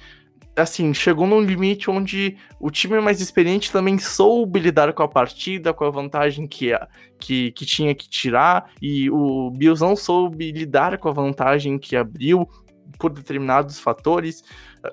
assim, 0.61 0.93
chegou 0.93 1.27
num 1.27 1.41
limite 1.41 1.91
onde 1.91 2.37
o 2.61 2.71
time 2.71 3.01
mais 3.01 3.21
experiente 3.21 3.71
também 3.71 3.99
soube 3.99 4.59
lidar 4.59 4.93
com 4.93 5.03
a 5.03 5.09
partida, 5.09 5.73
com 5.73 5.85
a 5.85 5.91
vantagem 5.91 6.47
que, 6.47 6.73
que, 7.19 7.53
que 7.53 7.65
tinha 7.65 7.95
que 7.95 8.09
tirar, 8.09 8.71
e 8.83 9.11
o 9.11 9.51
Bills 9.51 9.81
não 9.81 9.95
soube 9.95 10.51
lidar 10.51 10.99
com 10.99 11.09
a 11.09 11.13
vantagem 11.13 11.79
que 11.79 11.97
abriu 11.97 12.49
por 12.99 13.13
determinados 13.13 13.79
fatores. 13.79 14.43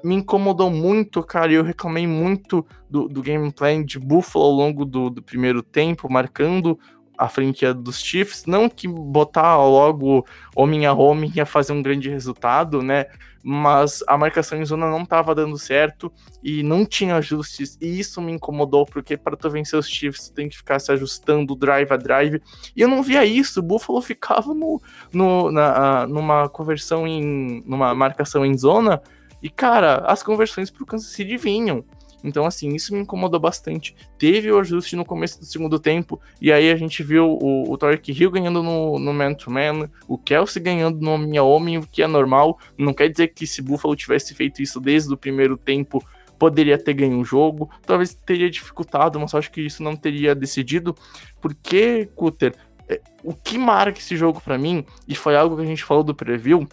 Me 0.03 0.15
incomodou 0.15 0.69
muito, 0.69 1.23
cara, 1.23 1.51
e 1.51 1.55
eu 1.55 1.63
reclamei 1.63 2.05
muito 2.05 2.65
do, 2.89 3.07
do 3.07 3.21
gameplay 3.21 3.83
de 3.83 3.99
Buffalo 3.99 4.45
ao 4.45 4.51
longo 4.51 4.85
do, 4.85 5.09
do 5.09 5.23
primeiro 5.23 5.63
tempo, 5.63 6.11
marcando 6.11 6.77
a 7.17 7.29
franquia 7.29 7.73
dos 7.73 7.99
Chiefs. 7.99 8.45
Não 8.45 8.69
que 8.69 8.87
botar 8.87 9.57
logo 9.57 10.25
homem 10.55 10.85
a 10.85 10.93
homem 10.93 11.31
ia 11.35 11.45
fazer 11.45 11.73
um 11.73 11.81
grande 11.81 12.09
resultado, 12.09 12.81
né? 12.81 13.05
Mas 13.47 14.03
a 14.07 14.17
marcação 14.17 14.59
em 14.59 14.65
zona 14.65 14.89
não 14.89 15.03
estava 15.03 15.35
dando 15.35 15.55
certo 15.57 16.11
e 16.43 16.63
não 16.63 16.83
tinha 16.83 17.17
ajustes. 17.17 17.77
E 17.79 17.99
isso 17.99 18.19
me 18.19 18.31
incomodou, 18.31 18.85
porque 18.87 19.15
para 19.15 19.37
tu 19.37 19.49
vencer 19.51 19.77
os 19.77 19.87
Chiefs, 19.87 20.29
tu 20.29 20.33
tem 20.33 20.49
que 20.49 20.57
ficar 20.57 20.79
se 20.79 20.91
ajustando 20.91 21.55
drive 21.55 21.91
a 21.91 21.97
drive. 21.97 22.41
E 22.75 22.81
eu 22.81 22.87
não 22.87 23.03
via 23.03 23.23
isso. 23.23 23.59
O 23.59 23.63
Buffalo 23.63 24.01
ficava 24.01 24.51
no, 24.53 24.81
no, 25.13 25.51
na, 25.51 26.07
numa 26.07 26.49
conversão 26.49 27.05
em. 27.05 27.63
numa 27.67 27.93
marcação 27.93 28.43
em 28.43 28.57
zona. 28.57 28.99
E, 29.43 29.49
cara, 29.49 29.97
as 30.07 30.23
conversões 30.23 30.71
pro 30.71 30.85
Kansas 30.85 31.11
City 31.11 31.37
vinham. 31.37 31.85
Então, 32.25 32.45
assim, 32.45 32.73
isso 32.73 32.93
me 32.93 33.01
incomodou 33.01 33.39
bastante. 33.39 33.95
Teve 34.17 34.51
o 34.51 34.59
ajuste 34.59 34.95
no 34.95 35.05
começo 35.05 35.39
do 35.39 35.45
segundo 35.45 35.79
tempo, 35.79 36.19
e 36.41 36.51
aí 36.51 36.71
a 36.71 36.75
gente 36.75 37.03
viu 37.03 37.37
o, 37.39 37.71
o 37.71 37.77
Torque 37.77 38.11
Hill 38.11 38.31
ganhando 38.31 38.63
no, 38.63 38.97
no 38.97 39.13
man-to-man, 39.13 39.89
o 40.07 40.17
Kelsey 40.17 40.61
ganhando 40.61 40.99
no 40.99 41.11
Homem 41.11 41.37
a 41.37 41.43
Homem, 41.43 41.77
o 41.77 41.87
que 41.87 42.01
é 42.01 42.07
normal. 42.07 42.59
Não 42.77 42.93
quer 42.93 43.09
dizer 43.09 43.27
que 43.27 43.45
se 43.45 43.61
Buffalo 43.61 43.95
tivesse 43.95 44.33
feito 44.33 44.61
isso 44.61 44.79
desde 44.79 45.13
o 45.13 45.17
primeiro 45.17 45.55
tempo, 45.55 46.03
poderia 46.39 46.77
ter 46.77 46.93
ganho 46.93 47.19
o 47.19 47.23
jogo, 47.23 47.69
talvez 47.85 48.13
teria 48.13 48.49
dificultado, 48.49 49.19
mas 49.19 49.33
acho 49.33 49.51
que 49.51 49.61
isso 49.61 49.81
não 49.83 49.95
teria 49.95 50.35
decidido, 50.35 50.95
porque, 51.39 52.09
Cutter, 52.15 52.53
é, 52.89 52.99
o 53.23 53.33
que 53.33 53.57
marca 53.57 53.99
esse 53.99 54.17
jogo 54.17 54.41
para 54.41 54.57
mim, 54.57 54.83
e 55.07 55.15
foi 55.15 55.35
algo 55.35 55.55
que 55.55 55.61
a 55.61 55.65
gente 55.65 55.83
falou 55.83 56.03
do 56.03 56.13
preview, 56.13 56.67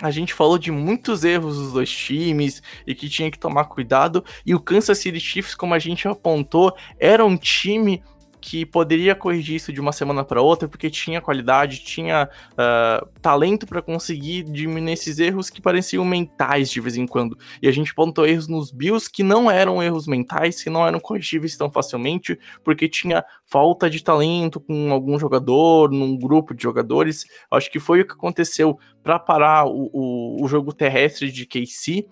a 0.00 0.10
gente 0.10 0.32
falou 0.32 0.58
de 0.58 0.70
muitos 0.70 1.24
erros 1.24 1.56
dos 1.56 1.72
dois 1.72 1.90
times 1.90 2.62
e 2.86 2.94
que 2.94 3.08
tinha 3.08 3.30
que 3.30 3.38
tomar 3.38 3.64
cuidado. 3.64 4.24
E 4.46 4.54
o 4.54 4.60
Kansas 4.60 4.98
City 4.98 5.18
Chiefs, 5.18 5.54
como 5.54 5.74
a 5.74 5.78
gente 5.78 6.06
apontou, 6.06 6.74
era 6.98 7.24
um 7.24 7.36
time 7.36 8.02
que 8.40 8.64
poderia 8.64 9.14
corrigir 9.14 9.56
isso 9.56 9.72
de 9.72 9.80
uma 9.80 9.92
semana 9.92 10.24
para 10.24 10.40
outra, 10.42 10.68
porque 10.68 10.90
tinha 10.90 11.20
qualidade, 11.20 11.82
tinha 11.84 12.28
uh, 12.52 13.06
talento 13.20 13.66
para 13.66 13.82
conseguir 13.82 14.44
diminuir 14.44 14.92
esses 14.92 15.18
erros 15.18 15.50
que 15.50 15.60
pareciam 15.60 16.04
mentais 16.04 16.70
de 16.70 16.80
vez 16.80 16.96
em 16.96 17.06
quando. 17.06 17.36
E 17.60 17.68
a 17.68 17.72
gente 17.72 17.90
apontou 17.90 18.26
erros 18.26 18.48
nos 18.48 18.70
Bills 18.70 19.10
que 19.10 19.22
não 19.22 19.50
eram 19.50 19.82
erros 19.82 20.06
mentais, 20.06 20.62
que 20.62 20.70
não 20.70 20.86
eram 20.86 21.00
corrigíveis 21.00 21.56
tão 21.56 21.70
facilmente, 21.70 22.38
porque 22.62 22.88
tinha 22.88 23.24
falta 23.44 23.88
de 23.88 24.02
talento 24.02 24.60
com 24.60 24.92
algum 24.92 25.18
jogador, 25.18 25.90
num 25.90 26.16
grupo 26.16 26.54
de 26.54 26.62
jogadores. 26.62 27.24
Acho 27.50 27.70
que 27.70 27.80
foi 27.80 28.00
o 28.00 28.06
que 28.06 28.12
aconteceu 28.12 28.78
para 29.02 29.18
parar 29.18 29.66
o, 29.66 29.90
o, 29.92 30.44
o 30.44 30.48
jogo 30.48 30.72
terrestre 30.72 31.32
de 31.32 31.46
KC. 31.46 32.06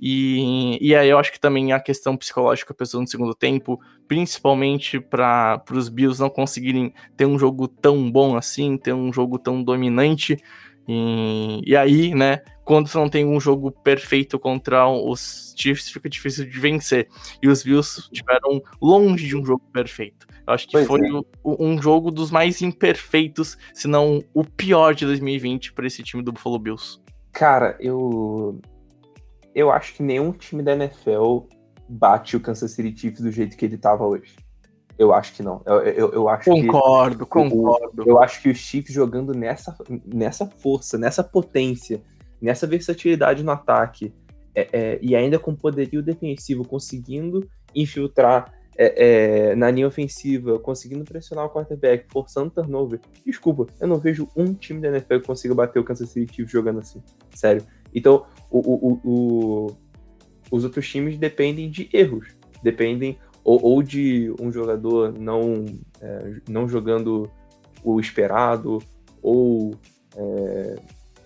E, 0.00 0.78
e 0.80 0.96
aí 0.96 1.08
eu 1.08 1.18
acho 1.18 1.30
que 1.30 1.38
também 1.38 1.72
a 1.72 1.80
questão 1.80 2.16
psicológica 2.16 2.72
pesou 2.72 3.00
no 3.00 3.06
segundo 3.06 3.34
tempo, 3.34 3.78
principalmente 4.10 4.98
para 4.98 5.62
os 5.70 5.88
Bills 5.88 6.20
não 6.20 6.28
conseguirem 6.28 6.92
ter 7.16 7.26
um 7.26 7.38
jogo 7.38 7.68
tão 7.68 8.10
bom 8.10 8.36
assim, 8.36 8.76
ter 8.76 8.92
um 8.92 9.12
jogo 9.12 9.38
tão 9.38 9.62
dominante. 9.62 10.36
E, 10.88 11.62
e 11.64 11.76
aí, 11.76 12.12
né, 12.12 12.42
quando 12.64 12.88
você 12.88 12.98
não 12.98 13.08
tem 13.08 13.24
um 13.24 13.38
jogo 13.38 13.70
perfeito 13.70 14.36
contra 14.36 14.88
os 14.88 15.54
Chiefs, 15.56 15.90
fica 15.90 16.08
difícil 16.08 16.44
de 16.44 16.58
vencer. 16.58 17.06
E 17.40 17.46
os 17.46 17.62
Bills 17.62 18.00
estiveram 18.00 18.60
longe 18.82 19.28
de 19.28 19.36
um 19.36 19.46
jogo 19.46 19.62
perfeito. 19.72 20.26
Eu 20.44 20.54
acho 20.54 20.66
que 20.66 20.72
pois 20.72 20.88
foi 20.88 21.02
é. 21.06 21.12
um 21.44 21.80
jogo 21.80 22.10
dos 22.10 22.32
mais 22.32 22.60
imperfeitos, 22.62 23.56
se 23.72 23.86
não 23.86 24.24
o 24.34 24.42
pior 24.42 24.92
de 24.92 25.06
2020 25.06 25.72
para 25.72 25.86
esse 25.86 26.02
time 26.02 26.20
do 26.20 26.32
Buffalo 26.32 26.58
Bills. 26.58 26.98
Cara, 27.30 27.76
eu 27.78 28.58
eu 29.54 29.70
acho 29.70 29.94
que 29.94 30.02
nenhum 30.02 30.32
time 30.32 30.64
da 30.64 30.72
NFL 30.72 31.42
bate 31.90 32.36
o 32.36 32.40
Kansas 32.40 32.70
City 32.70 32.96
Chiefs 32.96 33.20
do 33.20 33.32
jeito 33.32 33.56
que 33.56 33.64
ele 33.64 33.76
tava 33.76 34.06
hoje. 34.06 34.36
Eu 34.96 35.14
acho 35.14 35.32
que 35.32 35.42
não. 35.42 35.62
Eu, 35.64 35.78
eu, 35.78 36.12
eu 36.12 36.28
acho 36.28 36.44
concordo, 36.44 37.24
que, 37.24 37.30
concordo. 37.30 38.04
Eu 38.06 38.22
acho 38.22 38.42
que 38.42 38.50
os 38.50 38.58
Chiefs 38.58 38.94
jogando 38.94 39.32
nessa, 39.32 39.74
nessa 40.04 40.46
força, 40.46 40.98
nessa 40.98 41.24
potência, 41.24 42.02
nessa 42.40 42.66
versatilidade 42.66 43.42
no 43.42 43.50
ataque, 43.50 44.12
é, 44.54 44.68
é, 44.72 44.98
e 45.00 45.16
ainda 45.16 45.38
com 45.38 45.54
poderio 45.54 46.02
defensivo, 46.02 46.66
conseguindo 46.66 47.48
infiltrar 47.74 48.52
é, 48.76 49.50
é 49.50 49.54
na 49.54 49.70
linha 49.70 49.88
ofensiva, 49.88 50.58
conseguindo 50.58 51.04
pressionar 51.04 51.46
o 51.46 51.50
quarterback, 51.50 52.04
forçando 52.12 52.50
turnover. 52.50 53.00
Desculpa, 53.24 53.66
eu 53.80 53.88
não 53.88 53.98
vejo 53.98 54.28
um 54.36 54.52
time 54.52 54.80
da 54.80 54.88
NFL 54.88 55.20
que 55.20 55.26
consiga 55.26 55.54
bater 55.54 55.78
o 55.78 55.84
Kansas 55.84 56.10
City 56.10 56.34
Chiefs 56.34 56.52
jogando 56.52 56.80
assim. 56.80 57.02
Sério. 57.34 57.62
Então, 57.94 58.26
o, 58.50 58.58
o, 58.58 59.00
o, 59.02 59.76
os 60.50 60.64
outros 60.64 60.88
times 60.88 61.18
dependem 61.18 61.70
de 61.70 61.88
erros, 61.92 62.28
dependem 62.62 63.18
ou, 63.44 63.62
ou 63.62 63.82
de 63.82 64.32
um 64.40 64.52
jogador 64.52 65.12
não, 65.12 65.64
é, 66.00 66.34
não 66.48 66.68
jogando 66.68 67.30
o 67.82 67.98
esperado, 67.98 68.78
ou 69.22 69.74
é, 70.16 70.76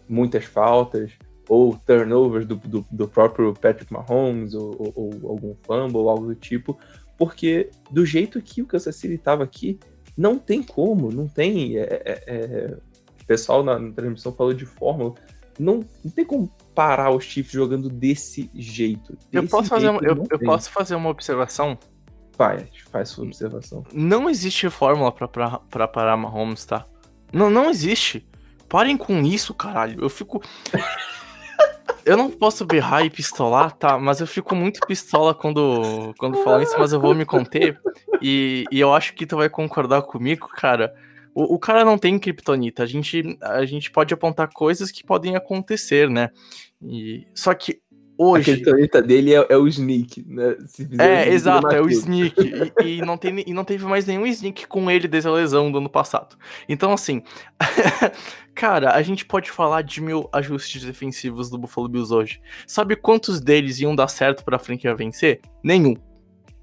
muitas 0.08 0.44
faltas, 0.44 1.12
ou 1.48 1.76
turnovers 1.76 2.46
do, 2.46 2.56
do, 2.56 2.86
do, 2.90 3.08
próprio 3.08 3.52
Patrick 3.54 3.92
Mahomes, 3.92 4.54
ou, 4.54 4.74
ou, 4.78 4.92
ou, 5.22 5.30
algum 5.30 5.54
fumble, 5.62 5.96
ou 5.96 6.08
algo 6.08 6.26
do 6.26 6.34
tipo, 6.34 6.78
porque 7.18 7.70
do 7.90 8.04
jeito 8.06 8.40
que 8.40 8.62
o 8.62 8.66
Kansas 8.66 8.96
City 8.96 9.14
estava 9.14 9.44
aqui, 9.44 9.78
não 10.16 10.38
tem 10.38 10.62
como, 10.62 11.10
não 11.10 11.26
tem. 11.26 11.76
É, 11.76 12.02
é, 12.04 12.24
é 12.26 12.76
o 13.20 13.26
pessoal 13.26 13.62
na, 13.64 13.78
na 13.78 13.90
transmissão 13.90 14.32
falou 14.32 14.52
de 14.52 14.66
fórmula, 14.66 15.14
não, 15.58 15.80
não 16.04 16.10
tem 16.10 16.24
como 16.24 16.52
parar 16.74 17.10
os 17.10 17.24
Chiefs 17.24 17.52
jogando 17.52 17.88
desse 17.88 18.50
jeito. 18.54 19.12
Desse 19.12 19.28
eu, 19.32 19.48
posso 19.48 19.68
fazer, 19.68 19.88
uma, 19.88 20.00
eu, 20.02 20.26
eu 20.30 20.38
posso 20.40 20.70
fazer 20.70 20.94
uma 20.94 21.08
observação? 21.08 21.78
Faz, 22.36 22.68
faz 22.90 23.10
sua 23.10 23.24
observação. 23.24 23.84
Não 23.92 24.28
existe 24.28 24.68
fórmula 24.68 25.12
pra 25.12 25.86
parar 25.86 26.16
Mahomes, 26.16 26.64
tá? 26.64 26.84
Não, 27.32 27.48
não 27.48 27.70
existe. 27.70 28.26
Parem 28.68 28.96
com 28.96 29.22
isso, 29.22 29.54
caralho. 29.54 30.02
Eu 30.02 30.10
fico. 30.10 30.42
eu 32.04 32.16
não 32.16 32.30
posso 32.30 32.64
berrar 32.64 33.04
e 33.04 33.10
pistolar, 33.10 33.72
tá? 33.72 33.98
Mas 33.98 34.20
eu 34.20 34.26
fico 34.26 34.54
muito 34.54 34.84
pistola 34.86 35.32
quando, 35.32 36.12
quando 36.18 36.42
falam 36.42 36.62
isso, 36.62 36.74
mas 36.78 36.92
eu 36.92 37.00
vou 37.00 37.14
me 37.14 37.24
conter. 37.24 37.80
E, 38.20 38.64
e 38.70 38.80
eu 38.80 38.92
acho 38.92 39.14
que 39.14 39.26
tu 39.26 39.36
vai 39.36 39.48
concordar 39.48 40.02
comigo, 40.02 40.48
cara. 40.48 40.92
O, 41.34 41.54
o 41.54 41.58
cara 41.58 41.84
não 41.84 41.98
tem 41.98 42.18
kryptonita. 42.18 42.82
A 42.82 42.86
gente, 42.86 43.36
a 43.40 43.64
gente 43.64 43.90
pode 43.90 44.14
apontar 44.14 44.48
coisas 44.52 44.90
que 44.90 45.04
podem 45.04 45.34
acontecer, 45.36 46.08
né? 46.08 46.30
E, 46.82 47.26
só 47.34 47.52
que 47.54 47.80
hoje. 48.16 48.52
Aquele 48.52 48.64
caneta 48.64 49.02
dele 49.02 49.34
é, 49.34 49.46
é 49.48 49.56
o 49.56 49.66
Sneak, 49.66 50.24
né? 50.26 50.56
É, 50.98 51.28
exato, 51.28 51.68
é 51.68 51.80
o. 51.80 51.88
Sneak. 51.88 52.72
E, 52.82 52.98
e 52.98 53.02
não 53.02 53.16
tem, 53.16 53.44
e 53.46 53.52
não 53.52 53.64
teve 53.64 53.84
mais 53.84 54.06
nenhum 54.06 54.26
Sneak 54.26 54.66
com 54.66 54.90
ele 54.90 55.08
desde 55.08 55.28
a 55.28 55.32
lesão 55.32 55.70
do 55.70 55.78
ano 55.78 55.90
passado. 55.90 56.36
Então, 56.68 56.92
assim, 56.92 57.22
cara, 58.54 58.94
a 58.94 59.02
gente 59.02 59.24
pode 59.24 59.50
falar 59.50 59.82
de 59.82 60.00
mil 60.00 60.28
ajustes 60.32 60.84
defensivos 60.84 61.50
do 61.50 61.58
Buffalo 61.58 61.88
Bills 61.88 62.12
hoje. 62.12 62.40
Sabe 62.66 62.96
quantos 62.96 63.40
deles 63.40 63.80
iam 63.80 63.94
dar 63.94 64.08
certo 64.08 64.44
pra 64.44 64.58
franquia 64.58 64.94
vencer? 64.94 65.40
Nenhum. 65.62 65.96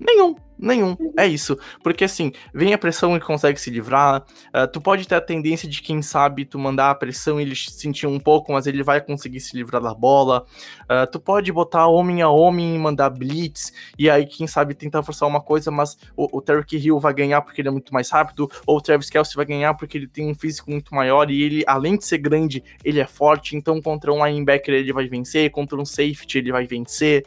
Nenhum, 0.04 0.36
nenhum. 0.58 0.98
É 1.16 1.28
isso. 1.28 1.56
Porque 1.84 2.06
assim, 2.06 2.32
vem 2.52 2.74
a 2.74 2.78
pressão 2.78 3.16
e 3.16 3.20
consegue 3.20 3.62
se 3.62 3.70
livrar. 3.70 4.26
ah, 4.52 4.66
tu 4.66 4.82
pode 4.82 5.08
ter 5.08 5.14
a 5.14 5.22
tendência 5.22 5.70
de, 5.70 5.80
quem 5.80 6.02
sabe, 6.02 6.44
tu 6.44 6.58
mandar 6.58 6.90
a 6.90 6.96
pressão 6.96 7.40
e 7.40 7.44
ele 7.44 7.56
sentir 7.56 8.08
um 8.08 8.20
pouco, 8.20 8.52
mas 8.52 8.66
ele 8.66 8.82
vai 8.82 9.00
conseguir 9.00 9.40
se 9.40 9.56
livrar 9.56 9.80
da 9.80 9.94
bola. 9.94 10.44
Ah, 10.90 11.06
tu 11.06 11.20
pode 11.20 11.52
botar 11.52 11.86
homem 11.86 12.24
a 12.24 12.30
homem 12.30 12.76
e 12.76 12.80
mandar 12.80 13.12
blitz, 13.12 13.72
e 13.98 14.10
aí, 14.10 14.26
quem 14.26 14.48
sabe, 14.48 14.74
tentar 14.74 15.04
forçar 15.04 15.30
uma 15.30 15.40
coisa, 15.42 15.70
mas 15.70 15.96
o, 16.18 16.38
o 16.38 16.42
Tarek 16.42 16.78
Hill 16.78 17.00
vai 17.00 17.14
ganhar 17.14 17.42
porque 17.42 17.62
ele 17.62 17.68
é 17.68 17.72
muito 17.72 17.94
mais 17.94 18.10
rápido, 18.10 18.50
ou 18.66 18.78
o 18.78 18.82
Travis 18.82 19.10
Kelsey 19.10 19.36
vai 19.36 19.46
ganhar 19.46 19.76
porque 19.76 20.00
ele 20.00 20.08
tem 20.08 20.26
um 20.26 20.34
físico 20.34 20.72
muito 20.72 20.96
maior 20.96 21.30
e 21.30 21.44
ele, 21.44 21.64
além 21.68 21.96
de 21.96 22.06
ser 22.06 22.18
grande, 22.18 22.64
ele 22.84 23.00
é 23.00 23.06
forte. 23.06 23.56
Então, 23.56 23.80
contra 23.80 24.12
um 24.12 24.26
linebacker 24.26 24.74
ele 24.74 24.92
vai 24.92 25.08
vencer, 25.08 25.52
contra 25.52 25.78
um 25.80 25.86
safety 25.86 26.40
ele 26.40 26.52
vai 26.52 26.66
vencer. 26.66 27.24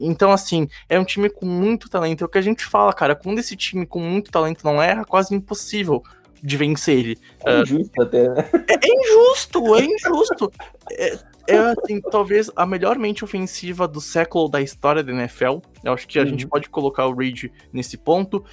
Então, 0.00 0.32
assim, 0.32 0.66
é 0.88 0.98
um 0.98 1.04
time 1.04 1.28
com 1.28 1.46
muito 1.46 1.88
talento. 1.88 2.22
É 2.22 2.26
o 2.26 2.28
que 2.28 2.38
a 2.38 2.42
gente 2.42 2.64
fala, 2.64 2.92
cara. 2.92 3.14
Quando 3.14 3.38
esse 3.38 3.54
time 3.54 3.84
com 3.86 4.00
muito 4.00 4.30
talento 4.30 4.64
não 4.64 4.82
erra, 4.82 5.02
é 5.02 5.04
quase 5.04 5.34
impossível 5.34 6.02
de 6.42 6.56
vencer 6.56 6.98
ele. 6.98 7.18
É 7.44 7.60
injusto 7.60 8.02
até, 8.02 8.28
né? 8.28 8.50
É 8.68 8.88
injusto, 8.88 9.76
é 9.76 9.84
injusto. 9.84 10.52
É, 10.92 11.18
é, 11.48 11.56
assim, 11.58 12.00
talvez 12.00 12.50
a 12.56 12.64
melhor 12.64 12.98
mente 12.98 13.24
ofensiva 13.24 13.86
do 13.86 14.00
século 14.00 14.48
da 14.48 14.60
história 14.60 15.02
da 15.02 15.12
NFL. 15.12 15.58
Eu 15.84 15.92
acho 15.92 16.08
que 16.08 16.18
a 16.18 16.22
Uhum. 16.22 16.28
gente 16.28 16.46
pode 16.46 16.68
colocar 16.70 17.06
o 17.06 17.14
Reid 17.14 17.52
nesse 17.72 17.96
ponto. 17.98 18.44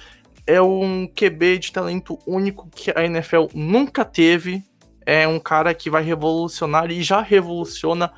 É 0.46 0.60
um 0.60 1.06
QB 1.06 1.58
de 1.58 1.72
talento 1.72 2.18
único 2.26 2.68
que 2.74 2.90
a 2.94 3.04
NFL 3.04 3.46
nunca 3.54 4.04
teve. 4.04 4.62
É 5.06 5.26
um 5.26 5.38
cara 5.38 5.72
que 5.72 5.88
vai 5.88 6.02
revolucionar 6.02 6.90
e 6.90 7.02
já 7.02 7.20
revoluciona 7.22 8.12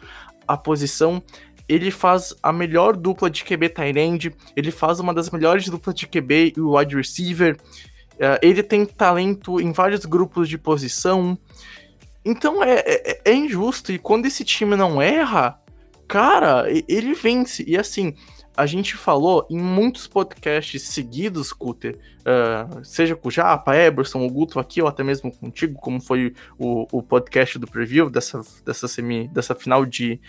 a 0.48 0.56
posição. 0.56 1.22
Ele 1.70 1.88
faz 1.92 2.34
a 2.42 2.52
melhor 2.52 2.96
dupla 2.96 3.30
de 3.30 3.44
QB 3.44 3.68
tight 3.68 4.34
ele 4.56 4.72
faz 4.72 4.98
uma 4.98 5.14
das 5.14 5.30
melhores 5.30 5.68
duplas 5.68 5.94
de 5.94 6.08
QB 6.08 6.54
e 6.56 6.60
wide 6.60 6.96
receiver. 6.96 7.56
É, 8.18 8.40
ele 8.42 8.60
tem 8.60 8.84
talento 8.84 9.60
em 9.60 9.70
vários 9.70 10.04
grupos 10.04 10.48
de 10.48 10.58
posição. 10.58 11.38
Então 12.24 12.60
é, 12.64 12.82
é, 12.84 13.20
é 13.24 13.32
injusto. 13.32 13.92
E 13.92 13.98
quando 14.00 14.26
esse 14.26 14.44
time 14.44 14.74
não 14.74 15.00
erra, 15.00 15.60
cara, 16.08 16.64
ele 16.88 17.14
vence. 17.14 17.64
E 17.64 17.78
assim, 17.78 18.16
a 18.56 18.66
gente 18.66 18.96
falou 18.96 19.46
em 19.48 19.58
muitos 19.58 20.08
podcasts 20.08 20.82
seguidos, 20.82 21.52
Cutter, 21.52 21.96
ah, 22.26 22.66
seja 22.82 23.14
com 23.14 23.28
o 23.28 23.30
Japa, 23.30 23.76
Eberson, 23.76 24.26
o 24.26 24.28
Guto 24.28 24.58
aqui, 24.58 24.82
ou 24.82 24.88
até 24.88 25.02
mesmo 25.02 25.34
contigo, 25.34 25.80
como 25.80 26.00
foi 26.00 26.34
o, 26.58 26.86
o 26.92 27.02
podcast 27.02 27.58
do 27.58 27.66
preview 27.66 28.10
dessa, 28.10 28.42
dessa, 28.66 28.86
semi, 28.86 29.28
dessa 29.28 29.54
final 29.54 29.86
de 29.86 30.20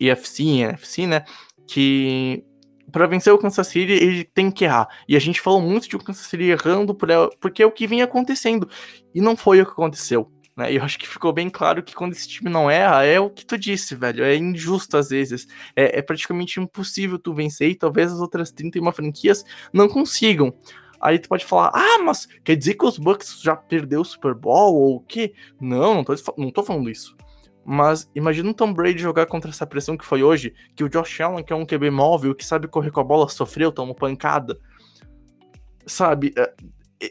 EFC 0.00 0.42
NFC, 0.60 1.06
né? 1.06 1.24
Que 1.66 2.44
para 2.90 3.06
vencer 3.06 3.32
o 3.32 3.38
Kansas 3.38 3.66
City, 3.68 3.92
ele 3.92 4.24
tem 4.24 4.50
que 4.50 4.64
errar. 4.64 4.88
E 5.08 5.14
a 5.14 5.20
gente 5.20 5.40
falou 5.40 5.60
muito 5.60 5.88
de 5.88 5.94
o 5.94 5.98
Kansas 6.00 6.26
City 6.26 6.44
errando 6.44 6.94
por- 6.94 7.08
porque 7.40 7.62
é 7.62 7.66
o 7.66 7.70
que 7.70 7.86
vinha 7.86 8.04
acontecendo. 8.04 8.68
E 9.14 9.20
não 9.20 9.36
foi 9.36 9.60
o 9.60 9.64
que 9.66 9.72
aconteceu. 9.72 10.30
Né? 10.56 10.72
E 10.72 10.76
eu 10.76 10.82
acho 10.82 10.98
que 10.98 11.06
ficou 11.06 11.32
bem 11.32 11.48
claro 11.48 11.82
que 11.82 11.94
quando 11.94 12.12
esse 12.12 12.26
time 12.28 12.50
não 12.50 12.68
erra, 12.68 13.04
é 13.04 13.20
o 13.20 13.30
que 13.30 13.46
tu 13.46 13.56
disse, 13.56 13.94
velho. 13.94 14.24
É 14.24 14.34
injusto 14.34 14.96
às 14.96 15.08
vezes. 15.10 15.46
É, 15.76 16.00
é 16.00 16.02
praticamente 16.02 16.58
impossível 16.58 17.18
tu 17.18 17.32
vencer 17.32 17.70
e 17.70 17.76
talvez 17.76 18.12
as 18.12 18.18
outras 18.18 18.50
31 18.50 18.90
franquias 18.90 19.44
não 19.72 19.88
consigam. 19.88 20.52
Aí 21.00 21.18
tu 21.18 21.28
pode 21.28 21.46
falar, 21.46 21.70
ah, 21.72 22.02
mas 22.04 22.26
quer 22.44 22.56
dizer 22.56 22.74
que 22.74 22.84
os 22.84 22.98
Bucks 22.98 23.40
já 23.40 23.56
perdeu 23.56 24.02
o 24.02 24.04
Super 24.04 24.34
Bowl 24.34 24.74
ou 24.74 24.96
o 24.96 25.00
quê? 25.00 25.32
Não, 25.60 25.94
não 25.94 26.04
tô, 26.04 26.14
não 26.36 26.50
tô 26.50 26.62
falando 26.62 26.90
isso. 26.90 27.16
Mas 27.64 28.10
imagina 28.14 28.50
o 28.50 28.54
Tom 28.54 28.72
Brady 28.72 28.98
jogar 28.98 29.26
contra 29.26 29.50
essa 29.50 29.66
pressão 29.66 29.96
que 29.96 30.04
foi 30.04 30.22
hoje, 30.22 30.54
que 30.74 30.82
o 30.82 30.88
Josh 30.88 31.20
Allen, 31.20 31.44
que 31.44 31.52
é 31.52 31.56
um 31.56 31.66
QB 31.66 31.90
móvel, 31.90 32.34
que 32.34 32.44
sabe 32.44 32.66
correr 32.66 32.90
com 32.90 33.00
a 33.00 33.04
bola, 33.04 33.28
sofreu, 33.28 33.70
tomou 33.70 33.94
pancada. 33.94 34.58
Sabe, 35.86 36.32
é, 36.36 36.52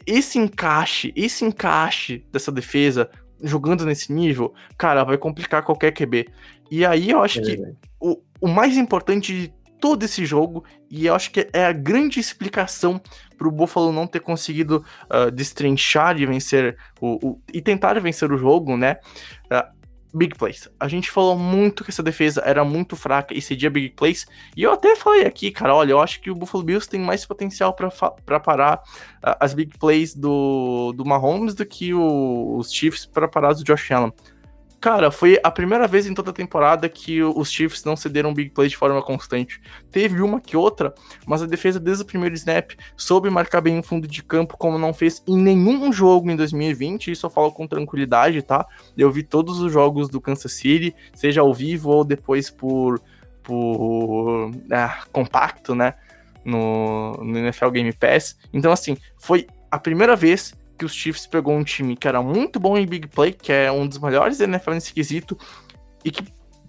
esse 0.06 0.38
encaixe, 0.38 1.12
esse 1.16 1.44
encaixe 1.44 2.24
dessa 2.32 2.50
defesa, 2.52 3.10
jogando 3.42 3.84
nesse 3.84 4.12
nível, 4.12 4.54
cara, 4.78 5.04
vai 5.04 5.18
complicar 5.18 5.62
qualquer 5.64 5.92
QB. 5.92 6.28
E 6.70 6.84
aí 6.84 7.10
eu 7.10 7.22
acho 7.22 7.40
É 7.40 7.42
que 7.42 7.62
o, 8.00 8.22
o 8.40 8.48
mais 8.48 8.76
importante 8.76 9.32
de 9.32 9.54
todo 9.80 10.02
esse 10.04 10.24
jogo, 10.26 10.62
e 10.90 11.06
eu 11.06 11.14
acho 11.14 11.30
que 11.30 11.48
é 11.52 11.64
a 11.64 11.72
grande 11.72 12.20
explicação 12.20 13.00
pro 13.38 13.50
Buffalo 13.50 13.92
não 13.92 14.06
ter 14.06 14.20
conseguido 14.20 14.84
ah, 15.08 15.30
destrinchar 15.30 16.20
e 16.20 16.26
vencer 16.26 16.76
o, 17.00 17.28
o- 17.30 17.42
e 17.52 17.60
tentar 17.62 17.98
vencer 17.98 18.30
o 18.30 18.36
jogo, 18.38 18.76
né? 18.76 18.98
Ah, 19.50 19.70
big 20.12 20.36
plays. 20.36 20.68
A 20.78 20.88
gente 20.88 21.10
falou 21.10 21.36
muito 21.38 21.84
que 21.84 21.90
essa 21.90 22.02
defesa 22.02 22.42
era 22.44 22.64
muito 22.64 22.96
fraca 22.96 23.32
e 23.34 23.40
cedia 23.40 23.70
big 23.70 23.90
plays, 23.90 24.26
e 24.56 24.62
eu 24.62 24.72
até 24.72 24.96
falei 24.96 25.24
aqui, 25.26 25.50
cara, 25.50 25.74
olha, 25.74 25.92
eu 25.92 26.00
acho 26.00 26.20
que 26.20 26.30
o 26.30 26.34
Buffalo 26.34 26.64
Bills 26.64 26.88
tem 26.88 27.00
mais 27.00 27.24
potencial 27.24 27.72
para 27.74 28.40
parar 28.40 28.82
ah, 29.22 29.36
as 29.40 29.54
big 29.54 29.78
plays 29.78 30.14
do, 30.14 30.92
do 30.96 31.04
Mahomes 31.04 31.54
do 31.54 31.64
que 31.64 31.94
o- 31.94 32.56
os 32.58 32.72
Chiefs 32.72 33.06
para 33.06 33.28
parar 33.28 33.52
do 33.52 33.62
Josh 33.64 33.90
Allen. 33.92 34.12
Cara, 34.80 35.10
foi 35.10 35.38
a 35.44 35.50
primeira 35.50 35.86
vez 35.86 36.06
em 36.06 36.14
toda 36.14 36.30
a 36.30 36.32
temporada 36.32 36.88
que 36.88 37.22
os 37.22 37.50
Chiefs 37.50 37.84
não 37.84 37.94
cederam 37.94 38.32
big 38.32 38.48
plays 38.48 38.70
de 38.70 38.78
forma 38.78 39.02
constante. 39.02 39.60
Teve 39.90 40.22
uma 40.22 40.40
que 40.40 40.56
outra, 40.56 40.94
mas 41.26 41.42
a 41.42 41.46
defesa 41.46 41.78
desde 41.78 42.02
o 42.02 42.06
primeiro 42.06 42.34
snap 42.34 42.70
soube 42.96 43.28
marcar 43.28 43.60
bem 43.60 43.78
o 43.78 43.82
fundo 43.82 44.08
de 44.08 44.22
campo, 44.22 44.56
como 44.56 44.78
não 44.78 44.94
fez 44.94 45.22
em 45.28 45.36
nenhum 45.36 45.92
jogo 45.92 46.30
em 46.30 46.36
2020. 46.36 47.10
Isso 47.10 47.26
eu 47.26 47.30
falo 47.30 47.52
com 47.52 47.66
tranquilidade, 47.66 48.40
tá? 48.40 48.66
Eu 48.96 49.12
vi 49.12 49.22
todos 49.22 49.60
os 49.60 49.70
jogos 49.70 50.08
do 50.08 50.18
Kansas 50.18 50.54
City, 50.54 50.94
seja 51.12 51.42
ao 51.42 51.52
vivo 51.52 51.90
ou 51.90 52.02
depois 52.02 52.48
por, 52.48 53.02
por 53.42 54.50
ah, 54.72 55.02
compacto, 55.12 55.74
né? 55.74 55.92
No, 56.42 57.12
no 57.22 57.38
NFL 57.38 57.68
Game 57.68 57.92
Pass. 57.92 58.38
Então, 58.50 58.72
assim, 58.72 58.96
foi 59.18 59.46
a 59.70 59.78
primeira 59.78 60.16
vez 60.16 60.54
que 60.80 60.84
os 60.86 60.94
Chiefs 60.94 61.26
pegou 61.26 61.54
um 61.54 61.62
time 61.62 61.94
que 61.94 62.08
era 62.08 62.22
muito 62.22 62.58
bom 62.58 62.74
em 62.74 62.86
big 62.86 63.06
play, 63.08 63.32
que 63.34 63.52
é 63.52 63.70
um 63.70 63.86
dos 63.86 63.98
melhores 63.98 64.38
da 64.38 64.46
NFL 64.46 64.70
nesse 64.70 64.94
quesito, 64.94 65.36
e 66.02 66.10
que 66.10 66.24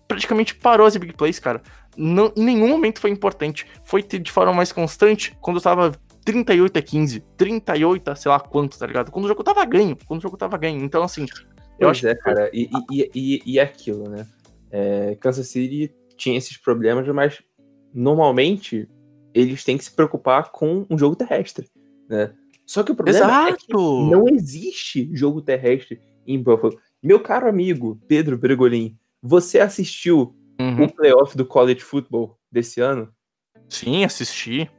praticamente 0.06 0.54
parou 0.54 0.86
as 0.86 0.98
big 0.98 1.14
plays, 1.14 1.40
cara. 1.40 1.62
Não, 1.96 2.30
em 2.36 2.44
nenhum 2.44 2.68
momento 2.68 3.00
foi 3.00 3.10
importante. 3.10 3.66
Foi 3.86 4.04
de 4.04 4.30
forma 4.30 4.52
mais 4.52 4.74
constante 4.74 5.34
quando 5.40 5.62
tava 5.62 5.94
38 6.26 6.78
a 6.78 6.82
15, 6.82 7.20
38 7.38 8.12
a 8.12 8.16
sei 8.16 8.30
lá 8.30 8.38
quanto, 8.38 8.78
tá 8.78 8.86
ligado? 8.86 9.12
Quando 9.12 9.24
o 9.24 9.28
jogo 9.30 9.46
tava 9.46 9.64
ganho, 9.64 9.98
quando 10.06 10.20
o 10.20 10.24
jogo 10.24 10.36
tava 10.36 10.58
ganho. 10.58 10.84
Então, 10.84 11.04
assim, 11.04 11.22
eu 11.80 11.88
Pois 11.88 11.92
acho 11.92 12.08
é, 12.10 12.16
que 12.16 12.22
cara. 12.22 12.50
E, 12.52 12.70
e, 12.92 13.12
e, 13.16 13.42
e 13.46 13.60
é 13.60 13.64
aquilo, 13.64 14.10
né? 14.10 14.28
É, 14.70 15.16
Kansas 15.22 15.48
City 15.48 15.96
tinha 16.18 16.38
esses 16.38 16.58
problemas, 16.58 17.08
mas 17.08 17.42
normalmente 17.94 18.90
eles 19.34 19.64
têm 19.64 19.78
que 19.78 19.86
se 19.86 19.92
preocupar 19.92 20.52
com 20.52 20.86
um 20.90 20.98
jogo 20.98 21.16
terrestre, 21.16 21.70
né? 22.10 22.34
Só 22.66 22.84
que 22.84 22.92
o 22.92 22.96
problema 22.96 23.50
é 23.50 23.54
que 23.54 23.66
Exato! 23.72 24.06
não 24.10 24.28
existe 24.28 25.10
jogo 25.14 25.42
terrestre 25.42 26.00
em 26.26 26.42
Buffalo. 26.42 26.78
Meu 27.02 27.20
caro 27.20 27.48
amigo 27.50 28.00
Pedro 28.08 28.38
Bregolin, 28.38 28.98
você 29.22 29.60
assistiu 29.60 30.36
Uhum. 30.60 30.84
o 30.84 30.94
playoff 30.94 31.36
do 31.36 31.44
college 31.46 31.80
football 31.82 32.38
desse 32.52 32.80
ano? 32.80 33.10
Sim, 33.68 34.04
assisti. 34.04 34.70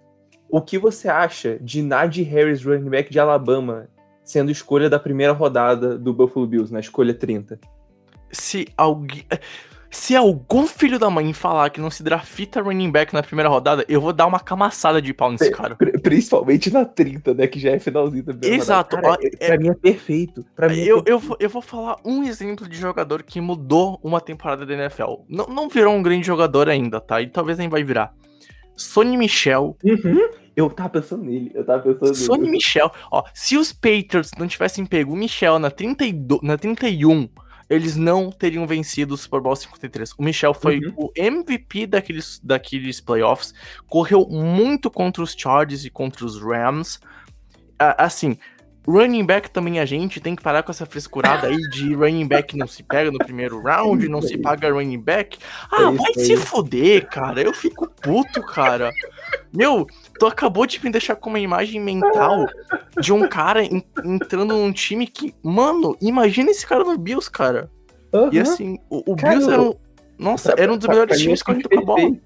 O 0.48 0.60
que 0.60 0.78
você 0.78 1.08
acha 1.08 1.58
de 1.60 1.82
Najee 1.82 2.22
Harris, 2.22 2.62
running 2.64 2.88
back 2.88 3.10
de 3.10 3.18
Alabama, 3.18 3.88
sendo 4.22 4.52
escolha 4.52 4.88
da 4.88 4.98
primeira 5.00 5.32
rodada 5.32 5.98
do 5.98 6.12
Buffalo 6.14 6.46
Bills, 6.46 6.72
na 6.72 6.78
escolha 6.78 7.12
30? 7.12 7.58
Se 8.30 8.68
alguém. 8.76 9.24
Se 9.94 10.16
algum 10.16 10.66
filho 10.66 10.98
da 10.98 11.10
mãe 11.10 11.30
falar 11.34 11.68
que 11.68 11.78
não 11.78 11.90
se 11.90 12.02
drafta 12.02 12.62
running 12.62 12.90
back 12.90 13.12
na 13.12 13.22
primeira 13.22 13.50
rodada, 13.50 13.84
eu 13.86 14.00
vou 14.00 14.10
dar 14.10 14.26
uma 14.26 14.40
camaçada 14.40 15.02
de 15.02 15.12
pau 15.12 15.30
nesse 15.30 15.50
cara. 15.50 15.76
Pri- 15.76 15.92
Principalmente 16.00 16.72
na 16.72 16.86
30, 16.86 17.34
né? 17.34 17.46
Que 17.46 17.60
já 17.60 17.72
é 17.72 17.78
finalzinho 17.78 18.24
da 18.24 18.32
primeira 18.32 18.56
Exato. 18.56 18.96
Cara, 18.96 19.10
ó, 19.10 19.16
é- 19.20 19.46
pra 19.48 19.58
mim 19.58 19.68
é 19.68 19.74
perfeito. 19.74 20.42
Pra 20.56 20.70
mim 20.70 20.80
é 20.80 20.84
Eu, 20.84 20.86
eu, 20.86 21.02
perfeito. 21.02 21.20
vou- 21.28 21.36
eu 21.38 21.48
vou 21.50 21.60
falar 21.60 21.96
um 22.06 22.22
exemplo 22.24 22.66
de 22.66 22.74
jogador 22.76 23.22
que 23.22 23.38
mudou 23.38 24.00
uma 24.02 24.18
temporada 24.18 24.64
da 24.64 24.72
NFL. 24.72 25.24
Não, 25.28 25.46
não 25.46 25.68
virou 25.68 25.92
um 25.94 26.02
grande 26.02 26.26
jogador 26.26 26.70
ainda, 26.70 26.98
tá? 26.98 27.20
E 27.20 27.26
talvez 27.28 27.58
nem 27.58 27.68
vai 27.68 27.84
virar. 27.84 28.14
Sonny 28.74 29.18
Michel. 29.18 29.76
Uhum. 29.84 30.26
Eu 30.56 30.70
tava 30.70 30.88
pensando 30.88 31.22
nele. 31.24 31.50
Eu 31.54 31.64
tava 31.64 31.82
pensando 31.82 32.14
Sonny 32.14 32.40
nele. 32.44 32.52
Michel. 32.52 32.90
Ó, 33.10 33.22
se 33.34 33.58
os 33.58 33.72
Patriots 33.72 34.30
não 34.38 34.46
tivessem 34.48 34.86
pego 34.86 35.12
o 35.12 35.16
Michel 35.16 35.58
na, 35.58 35.70
32, 35.70 36.40
na 36.42 36.56
31, 36.56 37.28
eles 37.72 37.96
não 37.96 38.30
teriam 38.30 38.66
vencido 38.66 39.14
o 39.14 39.16
Super 39.16 39.40
Bowl 39.40 39.56
53. 39.56 40.12
O 40.18 40.22
Michel 40.22 40.52
foi 40.54 40.78
Uhum. 40.78 40.92
o 40.96 41.12
MVP 41.16 41.86
daqueles, 41.86 42.38
daqueles 42.42 43.00
playoffs, 43.00 43.54
correu 43.88 44.26
muito 44.28 44.90
contra 44.90 45.22
os 45.22 45.32
Chargers 45.36 45.84
e 45.84 45.90
contra 45.90 46.24
os 46.26 46.40
Rams. 46.40 47.00
Assim, 47.78 48.36
running 48.86 49.24
back 49.24 49.50
também 49.50 49.80
a 49.80 49.84
gente 49.84 50.20
tem 50.20 50.36
que 50.36 50.42
parar 50.42 50.62
com 50.62 50.70
essa 50.70 50.84
frescurada 50.86 51.46
aí 51.48 51.56
de 51.70 51.94
running 51.94 52.26
back 52.26 52.56
não 52.56 52.66
se 52.66 52.82
pega 52.82 53.10
no 53.10 53.18
primeiro 53.18 53.60
round, 53.62 54.08
não 54.08 54.20
se 54.22 54.36
paga 54.38 54.70
running 54.72 55.00
back. 55.00 55.38
Ah, 55.70 55.82
É 55.82 55.90
vai 55.92 56.14
se 56.14 56.36
fuder, 56.36 57.08
cara. 57.08 57.40
Eu 57.42 57.52
fico 57.54 57.88
puto, 57.88 58.42
cara. 58.42 58.92
Meu, 59.52 59.86
tu 60.22 60.26
acabou 60.26 60.64
de 60.66 60.82
me 60.84 60.88
deixar 60.88 61.16
com 61.16 61.30
uma 61.30 61.40
imagem 61.40 61.80
mental 61.80 62.46
de 63.00 63.12
um 63.12 63.26
cara 63.28 63.64
en- 63.64 63.82
entrando 64.04 64.54
num 64.54 64.72
time 64.72 65.04
que, 65.04 65.34
mano, 65.42 65.96
imagina 66.00 66.48
esse 66.52 66.64
cara 66.64 66.84
no 66.84 66.96
Bills, 66.96 67.28
cara. 67.28 67.68
E 68.30 68.38
Aham. 68.38 68.42
assim, 68.42 68.78
o, 68.88 69.12
o 69.12 69.16
Cara, 69.16 69.30
Bills 69.34 69.52
era 69.52 69.60
um, 69.62 69.74
nossa, 70.16 70.54
era 70.56 70.72
um 70.72 70.76
dos 70.76 70.86
Pra- 70.86 70.94
melhores 70.94 71.16
pra 71.16 71.20
times 71.24 71.40
o 71.40 71.44
correndo 71.44 71.62
fit 71.68 71.74
com 71.74 71.82
a 71.82 71.84
bola. 71.84 72.16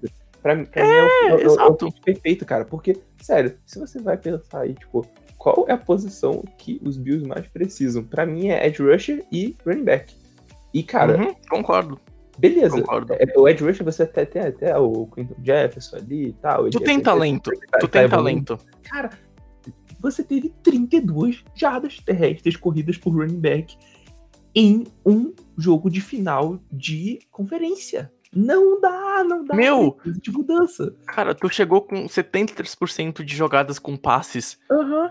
Pra, 0.43 0.55
mim- 0.55 0.65
pra 0.65 0.81
é, 0.83 0.85
o, 0.85 1.07
é, 1.07 1.07
o- 1.07 1.29
é 1.29 1.33
o 1.33 1.39
exato. 1.53 1.85
fit 1.87 2.01
perfeito, 2.01 2.45
cara. 2.45 2.65
Porque, 2.65 2.99
sério, 3.19 3.57
se 3.65 3.79
você 3.79 3.99
vai 3.99 4.15
pensar 4.15 4.59
aí, 4.61 4.75
tipo, 4.75 5.03
qual 5.35 5.65
é 5.67 5.71
a 5.73 5.77
posição 5.77 6.43
que 6.55 6.79
os 6.85 6.97
Bills 6.97 7.27
mais 7.27 7.47
precisam? 7.47 8.03
Pra 8.03 8.27
mim 8.27 8.49
é 8.49 8.67
edge 8.67 8.83
rusher 8.83 9.25
e 9.31 9.55
running 9.65 9.83
back. 9.83 10.13
E, 10.71 10.83
cara, 10.83 11.17
Uhum, 11.17 11.33
concordo, 11.49 11.99
beleza. 12.37 12.79
concordo. 12.81 13.13
É, 13.13 13.33
o 13.37 13.47
edge 13.47 13.63
rusher 13.63 13.83
você 13.85 14.03
até 14.03 14.25
tem 14.25 14.41
até 14.41 14.77
o 14.77 15.07
Quinton 15.07 15.35
Jefferson 15.43 15.97
ali 15.97 16.27
e 16.29 16.33
tal. 16.33 16.69
Tu 16.69 16.77
ele- 16.77 16.85
tem 16.85 16.99
talento, 16.99 17.51
tu 17.51 17.87
tá 17.87 17.87
tem 17.87 18.09
talento. 18.09 18.57
Cara, 18.83 19.09
você 19.99 20.23
teve 20.23 20.53
32 20.63 21.43
jardas 21.55 21.99
terrestres 21.99 22.55
corridas 22.55 22.97
por 22.97 23.11
running 23.13 23.39
back 23.39 23.75
em 24.55 24.85
um 25.05 25.33
jogo 25.57 25.89
de 25.89 26.01
final 26.01 26.59
de 26.71 27.19
conferência. 27.31 28.11
Não 28.33 28.79
dá, 28.81 29.23
não 29.23 29.43
dá. 29.45 29.55
Meu! 29.55 29.93
Precisa 29.93 30.19
de 30.21 30.31
mudança. 30.31 30.95
Cara, 31.07 31.33
tu 31.33 31.49
chegou 31.49 31.81
com 31.81 32.07
73% 32.07 33.23
de 33.23 33.35
jogadas 33.35 33.79
com 33.79 33.95
passes 33.95 34.57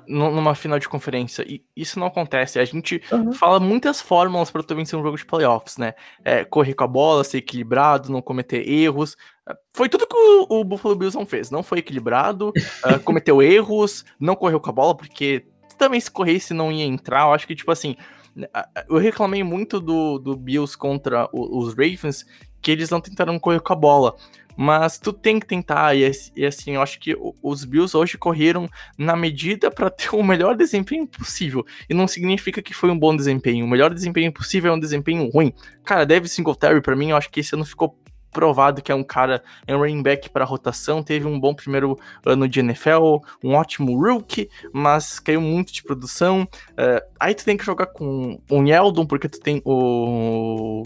nu- 0.07 0.31
numa 0.31 0.55
final 0.55 0.79
de 0.79 0.89
conferência. 0.89 1.45
E 1.49 1.65
isso 1.75 1.99
não 1.99 2.07
acontece. 2.07 2.59
A 2.59 2.65
gente 2.65 3.03
aham. 3.13 3.33
fala 3.33 3.59
muitas 3.61 4.01
fórmulas 4.01 4.51
pra 4.51 4.63
tu 4.63 4.75
vencer 4.75 4.99
um 4.99 5.03
jogo 5.03 5.17
de 5.17 5.25
playoffs, 5.25 5.77
né? 5.77 5.95
É, 6.25 6.45
correr 6.45 6.75
com 6.75 6.85
a 6.85 6.89
bola, 6.89 7.25
ser 7.25 7.39
equilibrado, 7.39 8.11
não 8.13 8.21
cometer 8.23 8.69
erros. 8.69 9.17
É, 9.49 9.55
Foi 9.75 9.89
tudo 9.89 10.07
que 10.07 10.17
o, 10.17 10.61
o 10.61 10.65
Buffalo 10.65 10.95
Bills 10.97 11.17
não 11.17 11.27
fez. 11.27 11.51
Não 11.51 11.63
foi 11.63 11.79
equilibrado, 11.79 12.53
é, 12.85 12.99
cometeu 13.01 13.43
erros, 13.43 14.05
não 14.21 14.35
correu 14.37 14.61
com 14.61 14.71
a 14.71 14.73
bola, 14.73 14.97
porque 14.97 15.47
também 15.79 16.01
se 16.01 16.11
corresse 16.11 16.55
não 16.55 16.71
ia 16.73 16.85
entrar. 16.85 17.27
Eu 17.27 17.33
acho 17.35 17.47
que, 17.47 17.55
tipo 17.55 17.71
assim, 17.71 17.97
né, 18.35 18.47
a- 18.53 18.69
a- 18.75 18.85
eu 18.89 18.97
reclamei 18.99 19.43
muito 19.43 19.81
do, 19.81 20.19
do 20.19 20.37
Bills 20.37 20.77
contra 20.77 21.29
os 21.33 21.71
Ravens, 21.75 22.25
que 22.67 22.73
eles 22.73 22.91
não 22.91 23.01
tentaram 23.01 23.39
correr 23.39 23.61
com 23.61 23.73
a 23.73 23.77
bola. 23.77 24.17
Mas 24.57 24.99
tu 24.99 25.13
tem 25.13 25.39
que 25.39 25.47
tentar, 25.47 25.95
e, 25.95 26.11
e 26.35 26.45
assim, 26.45 26.73
eu 26.73 26.83
acho 26.83 26.99
que 26.99 27.17
os 27.41 27.65
Bills 27.65 27.97
hoje 27.97 28.19
correram 28.19 28.69
na 28.99 29.15
medida 29.15 29.71
pra 29.71 29.89
ter 29.89 30.13
o 30.13 30.21
melhor 30.21 30.57
desempenho 30.57 31.07
possível. 31.07 31.65
E 31.89 31.95
não 31.95 32.09
significa 32.09 32.61
que 32.61 32.75
foi 32.75 32.91
um 32.91 32.99
bom 32.99 33.15
desempenho. 33.15 33.65
O 33.65 33.69
melhor 33.69 33.95
desempenho 33.95 34.33
possível 34.33 34.73
é 34.73 34.75
um 34.75 34.81
desempenho 34.81 35.31
ruim. 35.31 35.53
Cara, 35.85 36.05
Devin 36.05 36.27
Singletary, 36.27 36.81
pra 36.81 36.97
mim, 36.97 37.11
eu 37.11 37.17
acho 37.17 37.31
que 37.31 37.39
esse 37.39 37.55
ano 37.55 37.65
ficou 37.65 37.97
provado 38.33 38.83
que 38.83 38.91
é 38.91 38.95
um 38.95 39.05
cara, 39.05 39.43
é 39.65 39.75
um 39.75 39.79
running 39.79 40.03
back 40.03 40.29
para 40.29 40.45
rotação, 40.45 41.05
teve 41.05 41.27
um 41.27 41.39
bom 41.39 41.55
primeiro 41.55 41.97
ano 42.25 42.49
de 42.49 42.61
NFL, 42.61 43.21
um 43.43 43.55
ótimo 43.55 43.97
rookie, 43.97 44.51
mas 44.73 45.21
caiu 45.21 45.41
muito 45.41 45.73
de 45.73 45.85
produção. 45.85 46.47
É, 46.77 47.03
aí 47.19 47.35
tu 47.35 47.45
tem 47.45 47.57
que 47.57 47.65
jogar 47.65 47.87
com 47.87 48.39
o 48.51 48.63
Yeldon, 48.63 49.07
porque 49.07 49.29
tu 49.29 49.39
tem 49.39 49.63
o 49.65 50.83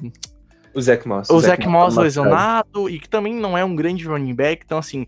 O 0.75 0.81
Zach 0.81 1.07
Moss. 1.07 1.31
o 1.31 1.41
Zach 1.41 1.67
Moss 1.67 1.95
tá 1.95 2.03
lesionado 2.03 2.89
e 2.89 3.01
que 3.01 3.09
também 3.09 3.35
não 3.35 3.57
é 3.57 3.65
um 3.65 3.75
grande 3.75 4.07
running 4.07 4.35
back. 4.35 4.63
Então, 4.65 4.79
assim, 4.79 5.07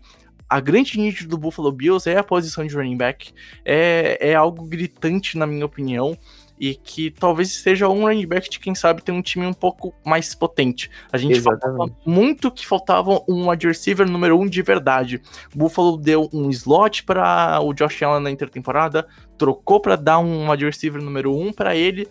a 0.53 0.59
grande 0.59 0.99
nível 0.99 1.27
do 1.27 1.37
Buffalo 1.37 1.71
Bills 1.71 2.07
é 2.07 2.17
a 2.17 2.23
posição 2.23 2.65
de 2.65 2.75
running 2.75 2.97
back. 2.97 3.33
É, 3.65 4.17
é 4.19 4.35
algo 4.35 4.65
gritante, 4.65 5.37
na 5.37 5.47
minha 5.47 5.65
opinião. 5.65 6.17
E 6.59 6.75
que 6.75 7.09
talvez 7.09 7.51
seja 7.51 7.89
um 7.89 8.01
running 8.01 8.27
back 8.27 8.47
de 8.49 8.59
quem 8.59 8.75
sabe 8.75 9.01
ter 9.01 9.11
um 9.11 9.21
time 9.21 9.45
um 9.45 9.53
pouco 9.53 9.93
mais 10.05 10.35
potente. 10.35 10.91
A 11.11 11.17
gente 11.17 11.41
falava 11.41 11.65
Exatamente. 11.65 11.95
muito 12.05 12.51
que 12.51 12.67
faltava 12.67 13.19
um 13.27 13.49
wide 13.49 13.65
receiver 13.65 14.07
número 14.07 14.39
um 14.39 14.45
de 14.45 14.61
verdade. 14.61 15.19
O 15.53 15.57
Buffalo 15.57 15.97
deu 15.97 16.29
um 16.31 16.49
slot 16.51 17.03
para 17.03 17.59
o 17.59 17.73
Josh 17.73 18.03
Allen 18.03 18.21
na 18.23 18.29
intertemporada, 18.29 19.07
trocou 19.37 19.79
para 19.79 19.95
dar 19.95 20.19
um 20.19 20.49
wide 20.51 20.65
receiver 20.65 21.01
número 21.01 21.35
um 21.35 21.51
para 21.51 21.75
ele. 21.75 22.07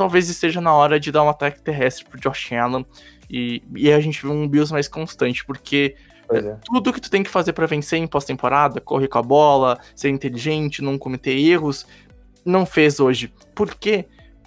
Talvez 0.00 0.30
esteja 0.30 0.62
na 0.62 0.72
hora 0.72 0.98
de 0.98 1.12
dar 1.12 1.22
um 1.22 1.28
ataque 1.28 1.60
terrestre 1.60 2.06
pro 2.06 2.18
Josh 2.18 2.52
Allen 2.54 2.86
e, 3.28 3.62
e 3.76 3.92
a 3.92 4.00
gente 4.00 4.22
vê 4.22 4.32
um 4.32 4.48
Bills 4.48 4.72
mais 4.72 4.88
constante, 4.88 5.44
porque 5.44 5.94
é. 6.30 6.56
tudo 6.64 6.90
que 6.90 7.02
tu 7.02 7.10
tem 7.10 7.22
que 7.22 7.28
fazer 7.28 7.52
para 7.52 7.66
vencer 7.66 7.98
em 7.98 8.06
pós-temporada, 8.06 8.80
correr 8.80 9.08
com 9.08 9.18
a 9.18 9.22
bola, 9.22 9.78
ser 9.94 10.08
inteligente, 10.08 10.80
não 10.80 10.96
cometer 10.96 11.38
erros, 11.38 11.86
não 12.46 12.64
fez 12.64 12.98
hoje. 12.98 13.30
Por 13.54 13.74
quê? 13.74 14.06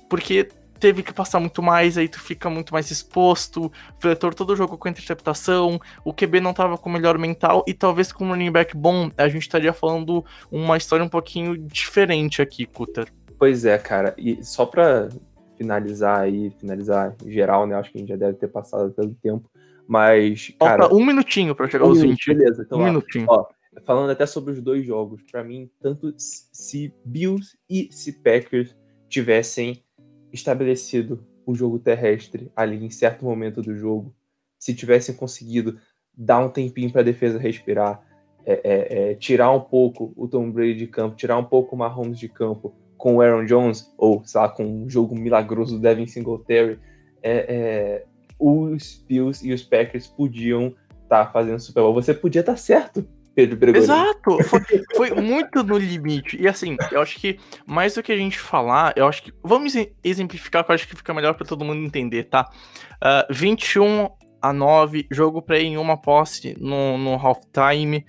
Porque 0.10 0.50
teve 0.80 1.04
que 1.04 1.14
passar 1.14 1.40
muito 1.40 1.62
mais, 1.62 2.00
aí 2.00 2.08
tu 2.08 2.20
fica 2.20 2.50
muito 2.50 2.74
mais 2.74 2.90
exposto, 2.90 3.72
fletor 4.00 4.34
todo 4.34 4.56
jogo 4.56 4.76
com 4.76 4.90
interceptação, 4.90 5.80
o 6.04 6.12
QB 6.12 6.42
não 6.42 6.52
tava 6.52 6.80
com 6.80 6.90
o 6.90 6.92
melhor 6.92 7.16
mental, 7.20 7.64
e 7.68 7.76
talvez 7.76 8.12
com 8.12 8.26
um 8.26 8.30
running 8.30 8.52
back 8.52 8.76
bom, 8.76 9.12
a 9.16 9.30
gente 9.30 9.44
estaria 9.44 9.72
falando 9.72 10.26
uma 10.52 10.78
história 10.78 11.06
um 11.06 11.10
pouquinho 11.10 11.56
diferente 11.56 12.42
aqui, 12.42 12.66
Cutter. 12.66 13.06
Pois 13.38 13.66
é, 13.66 13.78
cara. 13.78 14.16
E 14.18 14.44
só 14.44 14.66
pra 14.66 15.10
finalizar 15.58 16.22
aí, 16.22 16.52
finalizar 16.60 17.16
geral, 17.26 17.66
né? 17.68 17.76
Acho 17.76 17.92
que 17.92 17.98
a 17.98 18.02
gente 18.02 18.10
já 18.10 18.16
deve 18.16 18.38
ter 18.38 18.48
passado 18.48 18.92
pelo 18.92 19.14
tempo. 19.16 19.50
Mas, 19.88 20.54
cara. 20.60 20.84
Falta 20.84 20.96
um 20.96 21.06
minutinho 21.06 21.56
para 21.56 21.68
chegar 21.68 21.86
um 21.86 21.90
aos 21.90 22.00
minuto, 22.00 22.18
20. 22.18 22.34
Beleza, 22.34 22.64
então 22.64 22.80
um 22.80 22.82
ó, 22.82 22.86
minutinho. 22.86 23.26
ó, 23.30 23.46
falando 23.86 24.12
até 24.12 24.26
sobre 24.26 24.54
os 24.54 24.62
dois 24.62 24.86
jogos, 24.86 25.22
pra 25.32 25.44
mim, 25.44 25.70
tanto 25.82 26.14
se 26.18 26.94
Bills 27.06 27.58
e 27.70 27.90
se 27.92 28.14
Packers 28.14 28.76
tivessem 29.10 29.84
estabelecido 30.32 31.26
o 31.46 31.54
jogo 31.54 31.78
terrestre 31.78 32.52
ali 32.56 32.84
em 32.84 32.90
certo 32.90 33.26
momento 33.26 33.62
do 33.62 33.76
jogo, 33.76 34.16
se 34.58 34.74
tivessem 34.74 35.16
conseguido 35.16 35.78
dar 36.16 36.40
um 36.40 36.50
tempinho 36.50 36.92
pra 36.92 37.02
defesa 37.02 37.38
respirar, 37.38 38.02
é, 38.46 38.62
é, 38.64 39.12
é, 39.12 39.16
tirar 39.16 39.52
um 39.52 39.60
pouco 39.60 40.14
o 40.16 40.28
Tom 40.28 40.50
Brady 40.52 40.76
de 40.76 40.88
campo, 40.88 41.16
tirar 41.16 41.38
um 41.38 41.44
pouco 41.44 41.76
o 41.76 41.80
Mahomes 41.80 42.20
de 42.20 42.30
campo 42.30 42.74
com 43.04 43.18
o 43.18 43.22
Aaron 43.22 43.44
Jones, 43.44 43.94
ou 43.98 44.24
sei 44.24 44.40
lá, 44.40 44.48
com 44.48 44.64
um 44.64 44.90
jogo 44.90 45.14
milagroso 45.14 45.76
do 45.76 45.82
Devin 45.82 46.08
Singletary, 46.08 46.80
é, 47.22 47.46
é, 47.50 48.06
os 48.40 49.04
Bills 49.06 49.46
e 49.46 49.52
os 49.52 49.62
Packers 49.62 50.08
podiam 50.08 50.74
estar 51.04 51.30
fazendo 51.34 51.60
Super 51.60 51.82
Bowl. 51.82 51.94
Você 51.96 52.14
podia 52.14 52.40
estar 52.40 52.56
certo, 52.56 53.06
Pedro 53.36 53.58
Bregoli. 53.58 53.84
Exato! 53.84 54.42
Foi, 54.46 54.62
foi 54.96 55.22
muito 55.22 55.62
no 55.66 55.78
limite. 55.78 56.42
E 56.42 56.48
assim, 56.48 56.78
eu 56.94 57.02
acho 57.02 57.20
que 57.20 57.38
mais 57.68 57.94
do 57.94 58.02
que 58.02 58.14
a 58.14 58.16
gente 58.16 58.40
falar, 58.40 58.94
eu 58.96 59.06
acho 59.06 59.22
que. 59.22 59.34
Vamos 59.44 59.76
ex- 59.76 59.92
exemplificar, 60.02 60.64
que 60.64 60.72
eu 60.72 60.76
acho 60.76 60.88
que 60.88 60.96
fica 60.96 61.14
melhor 61.14 61.34
pra 61.34 61.46
todo 61.46 61.66
mundo 61.66 61.86
entender, 61.86 62.30
tá? 62.30 62.50
Ah, 63.02 63.28
21 63.30 64.08
a 64.42 64.54
9, 64.54 65.08
jogo 65.12 65.42
pra 65.42 65.60
ir 65.60 65.66
em 65.66 65.78
uma 65.78 65.98
posse 65.98 66.56
no, 66.58 66.98
no 66.98 67.16
halftime. 67.16 68.06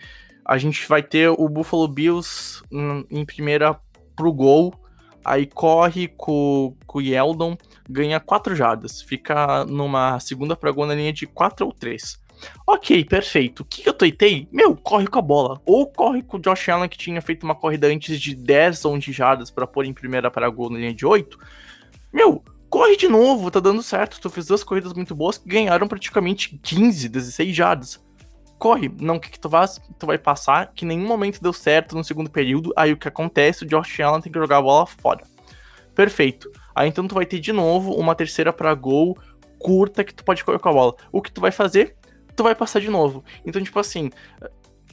A 0.47 0.57
gente 0.57 0.87
vai 0.87 1.03
ter 1.03 1.31
o 1.31 1.49
Buffalo 1.49 1.89
Bills 1.89 2.63
em 3.11 3.25
primeira 3.25 3.77
pro 4.15 4.33
gol. 4.33 4.84
Aí 5.25 5.47
corre 5.47 6.09
com, 6.09 6.77
com 6.87 6.99
o 6.99 7.03
Yeldon, 7.03 7.57
ganha 7.89 8.21
4 8.21 8.55
jardas. 8.55 9.01
Fica 9.01 9.65
numa 9.65 10.21
segunda 10.21 10.55
pra 10.55 10.71
gol 10.71 10.87
na 10.87 10.95
linha 10.95 11.13
de 11.13 11.27
4 11.27 11.65
ou 11.65 11.73
3. 11.73 12.23
Ok, 12.67 13.05
perfeito. 13.05 13.61
O 13.61 13.65
que 13.65 13.89
eu 13.89 13.93
tuitei? 13.93 14.49
Meu, 14.53 14.77
corre 14.77 15.07
com 15.07 15.19
a 15.19 15.23
bola. 15.23 15.61
Ou 15.65 15.87
corre 15.87 16.23
com 16.23 16.37
o 16.37 16.41
Josh 16.41 16.69
Allen, 16.69 16.89
que 16.89 16.99
tinha 16.99 17.23
feito 17.23 17.45
uma 17.45 17.55
corrida 17.55 17.87
antes 17.87 18.21
de 18.21 18.35
10 18.35 18.85
ou 18.85 18.95
11 18.95 19.13
jardas 19.13 19.51
pra 19.51 19.67
pôr 19.67 19.85
em 19.85 19.93
primeira 19.93 20.31
para 20.31 20.49
gol 20.49 20.71
na 20.71 20.79
linha 20.79 20.95
de 20.95 21.07
8. 21.07 21.39
Meu, 22.13 22.43
corre 22.69 22.97
de 22.97 23.09
novo, 23.09 23.51
tá 23.51 23.61
dando 23.61 23.83
certo. 23.83 24.21
Tu 24.21 24.29
fez 24.29 24.47
duas 24.47 24.65
corridas 24.65 24.93
muito 24.93 25.15
boas 25.15 25.39
que 25.39 25.49
ganharam 25.49 25.89
praticamente 25.89 26.59
15, 26.63 27.09
16 27.09 27.57
jardas. 27.57 28.04
Corre, 28.65 28.91
não, 28.99 29.17
o 29.17 29.21
que, 29.21 29.39
tu 29.39 29.51
faz? 29.51 29.79
Tu 29.99 30.07
vai 30.07 30.17
passar, 30.17 30.73
que 30.73 30.87
nenhum 30.87 31.07
momento 31.07 31.39
deu 31.39 31.53
certo 31.53 31.95
no 31.95 32.03
segundo 32.03 32.31
período. 32.31 32.73
Aí 32.75 32.95
o 32.95 32.97
que 32.97 33.07
acontece? 33.07 33.63
O 33.63 33.69
Josh 33.69 34.01
Allen 34.01 34.23
tem 34.23 34.33
que 34.33 34.39
jogar 34.39 34.57
a 34.57 34.63
bola 34.63 34.87
fora. 34.87 35.23
Perfeito. 35.95 36.51
Aí 36.75 36.89
então 36.89 37.07
tu 37.07 37.15
vai 37.15 37.27
ter 37.27 37.39
de 37.41 37.53
novo 37.53 37.93
uma 37.93 38.15
terceira 38.15 38.55
pra 38.55 38.73
gol 38.73 39.19
curta 39.59 40.03
que 40.03 40.15
tu 40.15 40.25
pode 40.25 40.43
correr 40.43 40.59
com 40.59 40.71
a 40.71 40.73
bola. 40.73 40.95
O 41.13 41.21
que 41.21 41.31
tu 41.31 41.43
vai 41.43 41.53
fazer? 41.53 41.95
Tu 42.35 42.43
vai 42.43 42.55
passar 42.55 42.81
de 42.81 42.89
novo. 42.89 43.23
Então, 43.45 43.63
tipo 43.63 43.79
assim, 43.79 44.11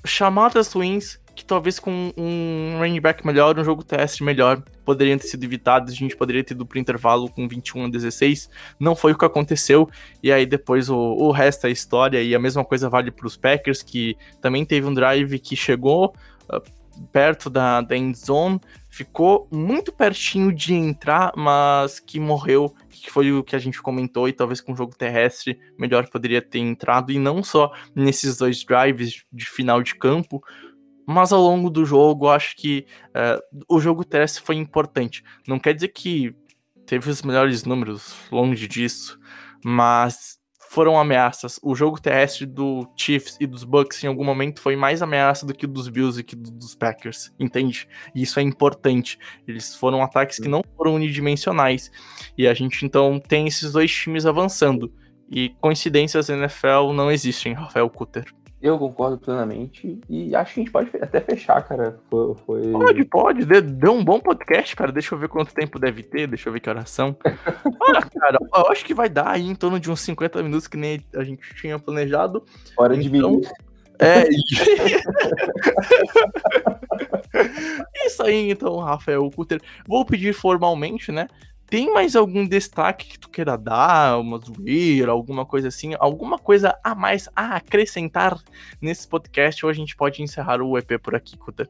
chamadas 0.04 0.74
ruins 0.74 1.22
que 1.42 1.46
talvez 1.46 1.80
com 1.80 2.14
um 2.16 2.78
running 2.78 3.02
back 3.02 3.26
melhor, 3.26 3.58
um 3.58 3.64
jogo 3.64 3.84
teste 3.84 4.24
melhor, 4.24 4.62
poderiam 4.86 5.18
ter 5.18 5.26
sido 5.26 5.44
evitadas. 5.44 5.92
A 5.92 5.96
gente 5.96 6.16
poderia 6.16 6.44
ter 6.44 6.54
ido 6.54 6.68
pro 6.68 6.78
intervalo 6.78 7.28
com 7.30 7.48
21 7.48 7.86
a 7.86 7.90
16. 7.90 8.48
Não 8.80 8.96
foi 8.96 9.14
o 9.14 9.18
que 9.18 9.26
aconteceu. 9.26 9.90
E 10.22 10.32
aí 10.32 10.46
depois 10.46 10.88
o, 10.88 10.96
o 10.96 11.32
resto 11.32 11.66
é 11.66 11.72
história. 11.72 12.22
E 12.22 12.36
a 12.36 12.40
mesma 12.40 12.64
coisa 12.64 12.90
vale 12.90 13.10
pros 13.10 13.36
Packers, 13.36 13.82
que 13.82 14.16
também 14.40 14.64
teve 14.64 14.86
um 14.86 14.94
drive 14.94 15.40
que 15.40 15.56
chegou 15.56 16.14
uh, 16.48 16.62
perto 17.12 17.50
da, 17.50 17.82
da 17.82 17.98
end 17.98 18.16
zone, 18.16 18.62
ficou 18.88 19.48
muito 19.52 19.92
pertinho 19.92 20.54
de 20.54 20.76
entrar, 20.76 21.32
mas 21.36 22.00
que 22.00 22.20
morreu, 22.20 22.72
que 22.88 23.10
foi 23.10 23.32
o 23.32 23.44
que 23.44 23.56
a 23.56 23.60
gente 23.60 23.82
comentou, 23.82 24.30
e 24.30 24.34
talvez 24.34 24.62
com 24.62 24.74
o 24.74 24.76
jogo 24.76 24.96
terrestre 24.96 25.60
melhor 25.76 26.08
poderia 26.08 26.42
ter 26.42 26.60
entrado, 26.60 27.12
e 27.12 27.18
não 27.18 27.42
só 27.42 27.72
nesses 27.96 28.38
dois 28.38 28.64
drives 28.64 29.24
de 29.34 29.46
final 29.46 29.82
de 29.82 29.96
campo, 29.96 30.44
Mas 31.08 31.32
ao 31.32 31.42
longo 31.42 31.70
do 31.70 31.86
jogo, 31.86 32.30
acho 32.30 32.56
que 32.56 32.86
uh, 33.10 33.66
o 33.68 33.80
jogo 33.80 34.04
terrestre 34.06 34.44
foi 34.44 34.56
importante. 34.56 35.24
Não 35.48 35.60
quer 35.60 35.74
dizer 35.74 35.90
que 35.90 36.36
teve 36.86 37.10
os 37.10 37.22
melhores 37.22 37.64
números, 37.64 38.16
longe 38.32 38.68
disso, 38.68 39.20
mas 39.64 40.42
foram 40.72 40.98
ameaças. 40.98 41.60
O 41.62 41.76
jogo 41.76 42.02
terrestre 42.02 42.46
do 42.46 42.90
Chiefs 42.96 43.36
e 43.42 43.46
dos 43.46 43.66
Bucks 43.66 44.02
em 44.06 44.08
algum 44.08 44.24
momento 44.24 44.62
foi 44.62 44.78
mais 44.78 45.02
ameaça 45.02 45.46
do 45.46 45.54
que 45.54 45.66
o 45.66 45.68
dos 45.68 45.90
Bills 45.90 46.18
e 46.18 46.24
que 46.24 46.34
dos 46.34 46.74
Packers, 46.76 47.30
entende? 47.38 47.90
E 48.16 48.22
isso 48.22 48.40
é 48.40 48.44
importante. 48.44 49.20
Eles 49.46 49.76
foram 49.76 50.02
ataques 50.02 50.40
que 50.40 50.48
não 50.48 50.64
foram 50.78 50.96
unidimensionais. 50.96 51.92
E 52.38 52.48
a 52.48 52.54
gente 52.54 52.86
então 52.86 53.20
tem 53.20 53.48
esses 53.48 53.74
dois 53.74 53.92
times 53.92 54.26
avançando. 54.26 54.94
E 55.30 55.50
coincidências 55.60 56.30
na 56.30 56.38
NFL 56.38 56.94
não 56.94 57.12
existem, 57.12 57.52
Rafael 57.52 57.90
Cutter. 57.90 58.26
Eu 58.62 58.78
concordo 58.78 59.18
plenamente 59.18 60.00
e 60.08 60.36
acho 60.36 60.54
que 60.54 60.60
a 60.60 60.64
gente 60.64 60.72
pode 60.72 60.92
até 61.02 61.20
fechar, 61.20 61.64
cara. 61.64 62.00
Foi, 62.10 62.36
foi... 62.46 62.72
Pode, 62.72 63.04
pode. 63.06 63.44
Deu 63.44 63.94
um 63.94 64.06
bom 64.06 64.20
podcast, 64.20 64.76
cara. 64.76 64.92
Deixa 64.92 65.16
eu 65.16 65.20
ver 65.20 65.30
quanto 65.30 65.52
tempo 65.54 65.80
deve 65.80 66.04
ter, 66.04 66.28
deixa 66.28 66.48
eu 66.48 66.54
ver 66.54 66.60
que 66.60 66.70
oração. 66.70 67.18
Olha, 67.82 68.02
cara, 68.02 68.38
eu 68.40 68.68
acho 68.68 68.86
que 68.86 68.94
vai 68.94 69.10
dar 69.10 69.30
aí 69.30 69.48
em 69.48 69.56
torno 69.56 69.80
de 69.80 69.90
uns 69.90 70.02
50 70.02 70.44
minutos 70.44 70.68
que 70.68 70.78
nem 70.78 71.04
a 71.16 71.24
gente 71.24 71.56
tinha 71.56 71.80
planejado. 71.80 72.46
Hora 72.78 72.96
de 72.96 73.08
então, 73.08 73.32
mim. 73.32 73.42
É. 73.98 74.30
Isso 78.06 78.22
aí, 78.24 78.52
então, 78.52 78.78
Rafael 78.78 79.28
Cutter. 79.32 79.60
Vou 79.88 80.06
pedir 80.06 80.34
formalmente, 80.34 81.12
né? 81.12 81.28
Tem 81.72 81.90
mais 81.94 82.18
algum 82.18 82.46
destaque 82.46 83.08
que 83.08 83.18
tu 83.18 83.30
queira 83.30 83.58
dar, 83.58 84.20
uma 84.20 84.38
zoeira, 84.38 85.14
alguma 85.14 85.46
coisa 85.46 85.70
assim, 85.70 85.96
alguma 85.98 86.38
coisa 86.38 86.78
a 86.84 86.94
mais 86.94 87.30
a 87.34 87.56
acrescentar 87.56 88.38
nesse 88.82 89.08
podcast 89.08 89.66
ou 89.66 89.70
a 89.70 89.74
gente 89.74 89.96
pode 89.96 90.22
encerrar 90.22 90.62
o 90.62 90.78
EP 90.78 91.02
por 91.02 91.16
aqui, 91.16 91.38
Kuta? 91.38 91.70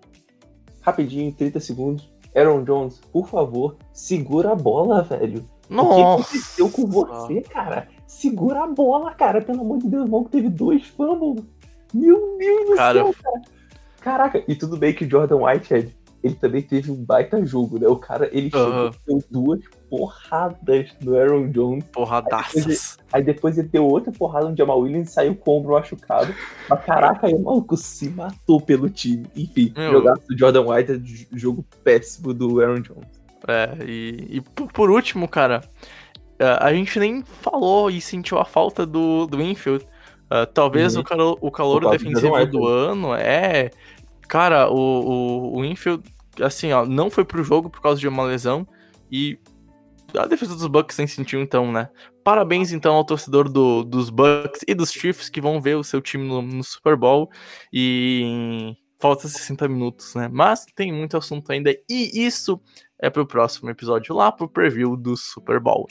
Rapidinho, 0.82 1.32
30 1.32 1.60
segundos. 1.60 2.12
Aaron 2.36 2.64
Jones, 2.64 2.99
por 3.14 3.28
favor, 3.28 3.78
segura 3.93 4.54
a 4.54 4.56
bola, 4.56 5.04
velho. 5.04 5.47
Nossa. 5.70 5.91
O 5.91 5.95
que 5.95 6.02
aconteceu 6.02 6.70
com 6.72 6.88
você, 6.88 7.41
cara? 7.41 7.88
Segura 8.08 8.64
a 8.64 8.68
bola, 8.68 9.14
cara. 9.14 9.39
Pelo 9.39 9.62
amor 9.62 9.78
de 9.78 9.88
Deus, 9.88 10.10
o 10.12 10.24
teve 10.24 10.49
dois 10.49 10.84
fumbles. 10.88 11.45
Meu 11.93 12.39
Deus 12.39 12.70
do 12.72 12.76
cara... 12.76 13.04
céu, 13.04 13.16
cara. 13.22 13.41
Caraca, 14.02 14.43
e 14.47 14.56
tudo 14.56 14.78
bem 14.78 14.95
que 14.95 15.06
o 15.06 15.10
Jordan 15.10 15.43
Whitehead, 15.43 15.95
ele 16.24 16.34
também 16.34 16.64
teve 16.64 16.89
um 16.89 17.06
baita 17.06 17.45
jogo, 17.45 17.78
né? 17.78 17.88
O 17.88 17.97
cara, 17.97 18.28
ele 18.36 18.49
uhum. 18.52 18.91
chegou, 18.91 19.24
duas 19.30 19.60
porradas 19.92 20.89
do 21.02 21.18
Aaron 21.18 21.50
Jones. 21.50 21.84
Porradaças. 21.92 22.98
Aí 23.12 23.22
depois 23.22 23.58
ele 23.58 23.68
deu 23.68 23.86
outra 23.86 24.10
porrada 24.10 24.50
no 24.50 24.56
Jamal 24.56 24.80
Williams 24.80 25.10
e 25.10 25.12
saiu 25.12 25.36
com 25.36 25.52
o 25.52 25.58
ombro 25.60 25.74
machucado. 25.74 26.34
Mas 26.70 26.86
caraca, 26.86 27.28
aí 27.28 27.34
o 27.34 27.44
maluco 27.44 27.76
se 27.76 28.10
matou 28.10 28.62
pelo 28.62 28.89
time. 28.89 29.28
Enfim, 29.36 29.74
Meu. 29.76 29.92
jogar 29.92 30.14
do 30.14 30.38
Jordan 30.38 30.66
White 30.66 30.92
é 30.94 31.38
jogo 31.38 31.66
péssimo 31.84 32.34
do 32.34 32.62
Aaron 32.62 32.80
Jones. 32.80 33.22
É, 33.46 33.76
e, 33.86 34.38
e 34.38 34.42
por 34.42 34.89
último, 34.89 35.28
cara, 35.28 35.62
é, 36.39 36.46
a 36.62 36.74
gente 36.74 36.98
nem 36.98 37.22
falou 37.22 37.92
e 37.92 38.00
sentiu 38.00 38.39
a 38.39 38.46
falta 38.46 38.86
do, 38.86 39.28
do 39.28 39.42
Infield. 39.42 39.86
Uh, 40.32 40.46
talvez 40.54 40.96
uhum. 40.96 41.02
o, 41.02 41.04
calor, 41.04 41.38
o 41.42 41.52
calor 41.52 41.92
defensivo 41.92 42.46
do 42.46 42.66
ano 42.66 43.14
é. 43.14 43.70
Cara, 44.30 44.70
o, 44.70 44.78
o, 44.78 45.58
o 45.58 45.66
Infield, 45.66 46.02
assim, 46.42 46.72
ó, 46.72 46.86
não 46.86 47.10
foi 47.12 47.26
pro 47.26 47.44
jogo 47.44 47.70
por 47.70 47.82
causa 47.82 48.00
de 48.00 48.08
uma 48.08 48.24
lesão. 48.24 48.66
E 49.12 49.38
a 50.18 50.26
defesa 50.26 50.55
dos 50.55 50.68
Bucks 50.68 50.95
sem 50.95 51.07
sentiu 51.07 51.41
então, 51.41 51.72
né? 51.72 51.89
Parabéns 52.24 52.72
então 52.72 52.95
ao 52.95 53.05
torcedor 53.05 53.49
do, 53.49 53.84
dos 53.84 54.09
Bucks 54.09 54.62
e 54.68 54.74
dos 54.74 54.91
Chiefs 54.91 55.30
que 55.30 55.41
vão 55.41 55.62
ver 55.62 55.76
o 55.76 55.84
seu 55.84 56.01
time 56.01 56.28
no, 56.28 56.41
no 56.41 56.64
Super 56.64 56.95
Bowl 56.95 57.30
e 57.72 58.76
falta 58.99 59.28
60 59.28 59.68
minutos, 59.68 60.14
né? 60.16 60.30
Mas 60.32 60.66
tem 60.76 60.91
muito 60.91 61.18
assunto 61.18 61.51
ainda 61.51 61.72
e 61.89 62.26
isso 62.26 62.62
é 62.99 63.09
pro 63.09 63.26
próximo 63.26 63.70
episódio 63.70 64.16
lá 64.16 64.32
pro 64.32 64.47
preview 64.47 64.95
do 64.95 65.18
Super 65.18 65.59
Bowl. 65.59 65.88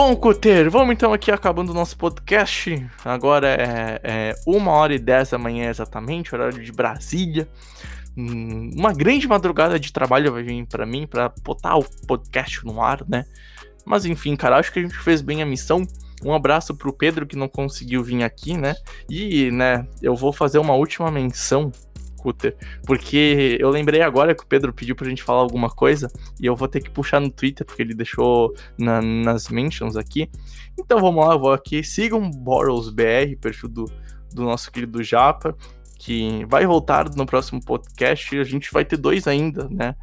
Bom, 0.00 0.14
Cuter, 0.14 0.70
vamos 0.70 0.94
então 0.94 1.12
aqui 1.12 1.28
acabando 1.28 1.70
o 1.70 1.74
nosso 1.74 1.98
podcast. 1.98 2.88
Agora 3.04 3.48
é, 3.48 4.00
é 4.04 4.34
uma 4.46 4.70
hora 4.70 4.94
e 4.94 4.98
dez 4.98 5.30
da 5.30 5.38
manhã 5.38 5.68
exatamente, 5.68 6.32
horário 6.32 6.62
de 6.62 6.70
Brasília. 6.70 7.48
Hum, 8.16 8.70
uma 8.76 8.92
grande 8.92 9.26
madrugada 9.26 9.76
de 9.76 9.92
trabalho 9.92 10.32
vai 10.32 10.44
vir 10.44 10.64
para 10.66 10.86
mim 10.86 11.04
para 11.04 11.34
botar 11.42 11.76
o 11.76 11.84
podcast 12.06 12.64
no 12.64 12.80
ar, 12.80 13.04
né? 13.08 13.24
Mas 13.84 14.04
enfim, 14.04 14.36
cara, 14.36 14.58
acho 14.58 14.72
que 14.72 14.78
a 14.78 14.82
gente 14.82 14.96
fez 14.96 15.20
bem 15.20 15.42
a 15.42 15.46
missão. 15.46 15.82
Um 16.24 16.32
abraço 16.32 16.76
pro 16.76 16.92
Pedro 16.92 17.26
que 17.26 17.34
não 17.34 17.48
conseguiu 17.48 18.00
vir 18.00 18.22
aqui, 18.22 18.56
né? 18.56 18.76
E, 19.10 19.50
né, 19.50 19.84
eu 20.00 20.14
vou 20.14 20.32
fazer 20.32 20.58
uma 20.58 20.74
última 20.74 21.10
menção 21.10 21.72
Cutter, 22.18 22.56
porque 22.84 23.56
eu 23.60 23.70
lembrei 23.70 24.02
agora 24.02 24.34
que 24.34 24.42
o 24.42 24.46
Pedro 24.46 24.72
pediu 24.72 24.96
pra 24.96 25.08
gente 25.08 25.22
falar 25.22 25.40
alguma 25.40 25.70
coisa 25.70 26.10
e 26.40 26.46
eu 26.46 26.56
vou 26.56 26.68
ter 26.68 26.80
que 26.80 26.90
puxar 26.90 27.20
no 27.20 27.30
Twitter, 27.30 27.66
porque 27.66 27.82
ele 27.82 27.94
deixou 27.94 28.54
na, 28.78 29.00
nas 29.00 29.48
mentions 29.48 29.96
aqui. 29.96 30.28
Então 30.78 31.00
vamos 31.00 31.24
lá, 31.24 31.34
eu 31.34 31.38
vou 31.38 31.52
aqui. 31.52 31.82
Sigam 31.82 32.30
BorrowsBR, 32.30 33.36
perfil 33.36 33.68
do, 33.68 33.84
do 34.32 34.42
nosso 34.42 34.70
querido 34.70 35.02
Japa, 35.02 35.56
que 35.98 36.44
vai 36.46 36.64
voltar 36.64 37.10
no 37.14 37.26
próximo 37.26 37.62
podcast. 37.62 38.38
A 38.38 38.44
gente 38.44 38.72
vai 38.72 38.84
ter 38.84 38.96
dois 38.96 39.26
ainda, 39.26 39.68
né? 39.68 39.96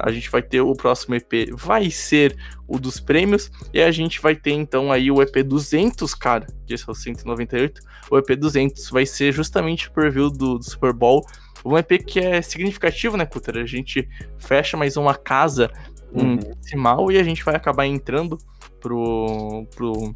A 0.00 0.10
gente 0.10 0.28
vai 0.28 0.42
ter 0.42 0.60
o 0.60 0.74
próximo 0.74 1.14
EP, 1.14 1.50
vai 1.52 1.88
ser 1.88 2.36
o 2.66 2.78
dos 2.78 2.98
prêmios, 2.98 3.50
e 3.72 3.80
a 3.80 3.92
gente 3.92 4.20
vai 4.20 4.34
ter 4.34 4.50
então 4.50 4.90
aí 4.90 5.12
o 5.12 5.22
EP 5.22 5.44
200, 5.44 6.12
cara, 6.14 6.46
que 6.66 6.74
esse 6.74 6.88
é 6.88 6.90
o 6.90 6.94
198. 6.94 7.80
O 8.10 8.18
EP 8.18 8.36
200 8.36 8.90
vai 8.90 9.06
ser 9.06 9.32
justamente 9.32 9.88
o 9.88 9.92
preview 9.92 10.28
do, 10.28 10.58
do 10.58 10.64
Super 10.64 10.92
Bowl. 10.92 11.24
Um 11.64 11.78
EP 11.78 12.04
que 12.04 12.18
é 12.18 12.42
significativo, 12.42 13.16
né, 13.16 13.24
Cutter? 13.24 13.56
A 13.56 13.64
gente 13.64 14.06
fecha 14.36 14.76
mais 14.76 14.96
uma 14.96 15.14
casa 15.14 15.70
uhum. 16.12 16.36
decimal 16.36 17.10
e 17.12 17.18
a 17.18 17.22
gente 17.22 17.44
vai 17.44 17.54
acabar 17.54 17.86
entrando 17.86 18.36
pro, 18.80 19.66
pro, 19.74 20.12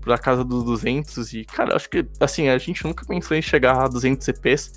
pra 0.00 0.18
casa 0.18 0.44
dos 0.44 0.64
200. 0.64 1.32
E, 1.34 1.44
cara, 1.44 1.76
acho 1.76 1.88
que, 1.88 2.06
assim, 2.20 2.48
a 2.48 2.58
gente 2.58 2.84
nunca 2.84 3.04
pensou 3.06 3.36
em 3.36 3.42
chegar 3.42 3.84
a 3.84 3.88
200 3.88 4.26
EPs 4.28 4.72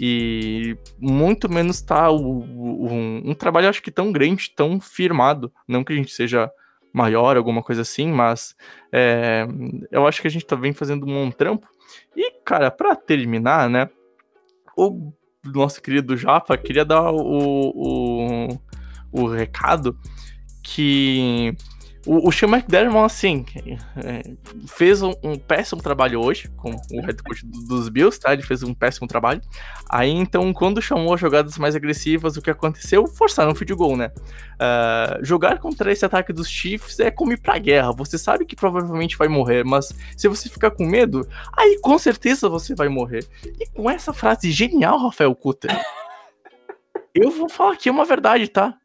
e 0.00 0.76
muito 0.98 1.50
menos 1.50 1.80
tá 1.82 2.10
o, 2.10 2.40
o, 2.40 2.92
um, 2.92 3.30
um, 3.30 3.34
trabalho, 3.34 3.68
acho 3.68 3.82
que 3.82 3.90
tão 3.90 4.10
grande, 4.10 4.50
tão 4.54 4.80
firmado. 4.80 5.52
Não 5.68 5.84
que 5.84 5.92
a 5.92 5.96
gente 5.96 6.12
seja 6.12 6.50
maior, 6.92 7.36
alguma 7.36 7.62
coisa 7.62 7.82
assim, 7.82 8.10
mas 8.10 8.54
é, 8.92 9.46
eu 9.90 10.06
acho 10.06 10.20
que 10.20 10.28
a 10.28 10.30
gente 10.30 10.46
tá 10.46 10.56
bem 10.56 10.72
fazendo 10.72 11.06
um 11.06 11.30
trampo. 11.30 11.66
E, 12.16 12.30
cara, 12.44 12.70
para 12.70 12.94
terminar, 12.94 13.68
né? 13.68 13.88
O 14.76 15.12
nosso 15.44 15.82
querido 15.82 16.16
Japa 16.16 16.56
queria 16.56 16.84
dar 16.84 17.10
o, 17.10 17.72
o, 17.74 18.48
o 19.12 19.26
recado 19.26 19.98
que 20.62 21.54
o, 22.06 22.28
o 22.28 22.32
Sean 22.32 22.48
McDermott, 22.48 23.06
assim, 23.06 23.44
é, 23.96 24.22
fez 24.66 25.02
um, 25.02 25.12
um, 25.22 25.36
péssimo 25.36 25.80
trabalho 25.80 26.20
hoje 26.20 26.48
com 26.56 26.70
o 26.70 27.00
head 27.00 27.22
coach 27.22 27.46
dos 27.46 27.88
Bills, 27.88 28.18
tá? 28.18 28.32
Ele 28.32 28.42
fez 28.42 28.62
um 28.62 28.74
péssimo 28.74 29.06
trabalho. 29.06 29.40
Aí, 29.88 30.10
então, 30.10 30.52
quando 30.52 30.82
chamou 30.82 31.14
as 31.14 31.20
jogadas 31.20 31.56
mais 31.58 31.76
agressivas, 31.76 32.36
o 32.36 32.42
que 32.42 32.50
aconteceu? 32.50 33.06
Forçaram 33.06 33.52
um 33.52 33.54
field 33.54 33.74
goal, 33.74 33.96
né? 33.96 34.10
Uh, 34.54 35.24
jogar 35.24 35.58
contra 35.58 35.92
esse 35.92 36.04
ataque 36.04 36.32
dos 36.32 36.48
Chiefs 36.48 36.98
é 36.98 37.10
como 37.10 37.32
ir 37.32 37.40
pra 37.40 37.58
guerra. 37.58 37.92
Você 37.92 38.18
sabe 38.18 38.44
que 38.44 38.56
provavelmente 38.56 39.16
vai 39.16 39.28
morrer, 39.28 39.64
mas 39.64 39.92
se 40.16 40.26
você 40.26 40.48
ficar 40.48 40.72
com 40.72 40.84
medo, 40.84 41.26
aí 41.56 41.78
com 41.80 41.96
certeza 41.98 42.48
você 42.48 42.74
vai 42.74 42.88
morrer. 42.88 43.24
E 43.60 43.66
com 43.70 43.88
essa 43.88 44.12
frase 44.12 44.50
genial, 44.50 44.98
Rafael 44.98 45.34
Cutter, 45.36 45.70
eu 47.14 47.30
vou 47.30 47.48
falar 47.48 47.74
aqui 47.74 47.88
uma 47.88 48.04
verdade, 48.04 48.48
tá? 48.48 48.76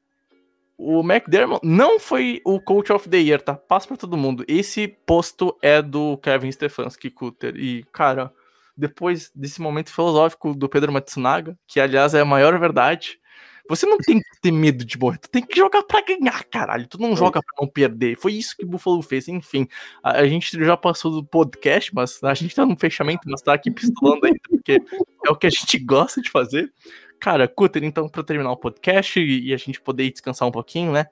O 0.78 1.02
McDermott 1.02 1.66
não 1.66 2.00
foi 2.00 2.40
o 2.46 2.62
Coach 2.62 2.92
of 2.94 3.10
the 3.10 3.18
Year, 3.18 3.42
tá? 3.42 3.56
Passa 3.56 3.88
pra 3.88 3.98
todo 3.98 4.16
mundo. 4.16 4.46
Esse 4.48 4.88
posto 4.88 5.58
é 5.62 5.82
do 5.82 6.18
Kevin 6.18 6.52
Stefanski 6.52 7.10
Cutter. 7.10 7.56
E, 7.56 7.84
cara, 7.92 8.32
depois 8.76 9.32
desse 9.34 9.60
momento 9.60 9.92
filosófico 9.92 10.54
do 10.54 10.70
Pedro 10.70 10.92
Matsunaga, 10.92 11.58
que 11.68 11.80
aliás 11.80 12.14
é 12.14 12.22
a 12.22 12.26
maior 12.26 12.58
verdade, 12.60 13.20
você 13.68 13.86
não 13.86 13.98
tem 13.98 14.20
que 14.20 14.42
ter 14.42 14.52
medo 14.52 14.86
de 14.86 14.98
morrer, 14.98 15.18
tu 15.18 15.30
tem 15.30 15.46
que 15.46 15.58
jogar 15.58 15.84
para 15.84 16.02
ganhar, 16.02 16.44
caralho. 16.46 16.88
Tu 16.88 17.00
não 17.00 17.12
é. 17.12 17.16
joga 17.16 17.42
para 17.42 17.56
não 17.60 17.68
perder. 17.68 18.16
Foi 18.16 18.34
isso 18.34 18.56
que 18.56 18.64
o 18.64 18.68
Buffalo 18.68 19.02
fez. 19.02 19.28
Enfim, 19.28 19.68
a, 20.02 20.20
a, 20.20 20.28
gente 20.28 20.64
já 20.64 20.78
passou 20.78 21.12
do 21.12 21.26
podcast, 21.26 21.94
mas 21.94 22.24
a 22.24 22.34
gente 22.34 22.56
tá 22.56 22.66
no 22.66 22.78
fechamento, 22.78 23.30
mas 23.30 23.42
tá 23.42 23.54
aqui 23.54 23.70
pistolando 23.70 24.26
ainda, 24.26 24.40
porque 24.50 24.82
é 25.26 25.30
o 25.30 25.36
que 25.36 25.48
a 25.48 25.50
gente 25.50 25.78
gosta 25.80 26.22
de 26.22 26.30
fazer. 26.30 26.72
Cara, 27.20 27.48
Cutter, 27.48 27.84
então, 27.84 28.08
para 28.08 28.24
terminar 28.24 28.52
o 28.52 28.58
podcast 28.58 29.20
e, 29.20 29.48
e 29.48 29.54
a 29.54 29.58
gente 29.58 29.82
poder 29.82 30.10
descansar 30.12 30.48
um 30.48 30.52
pouquinho, 30.52 30.92
né? 30.92 31.08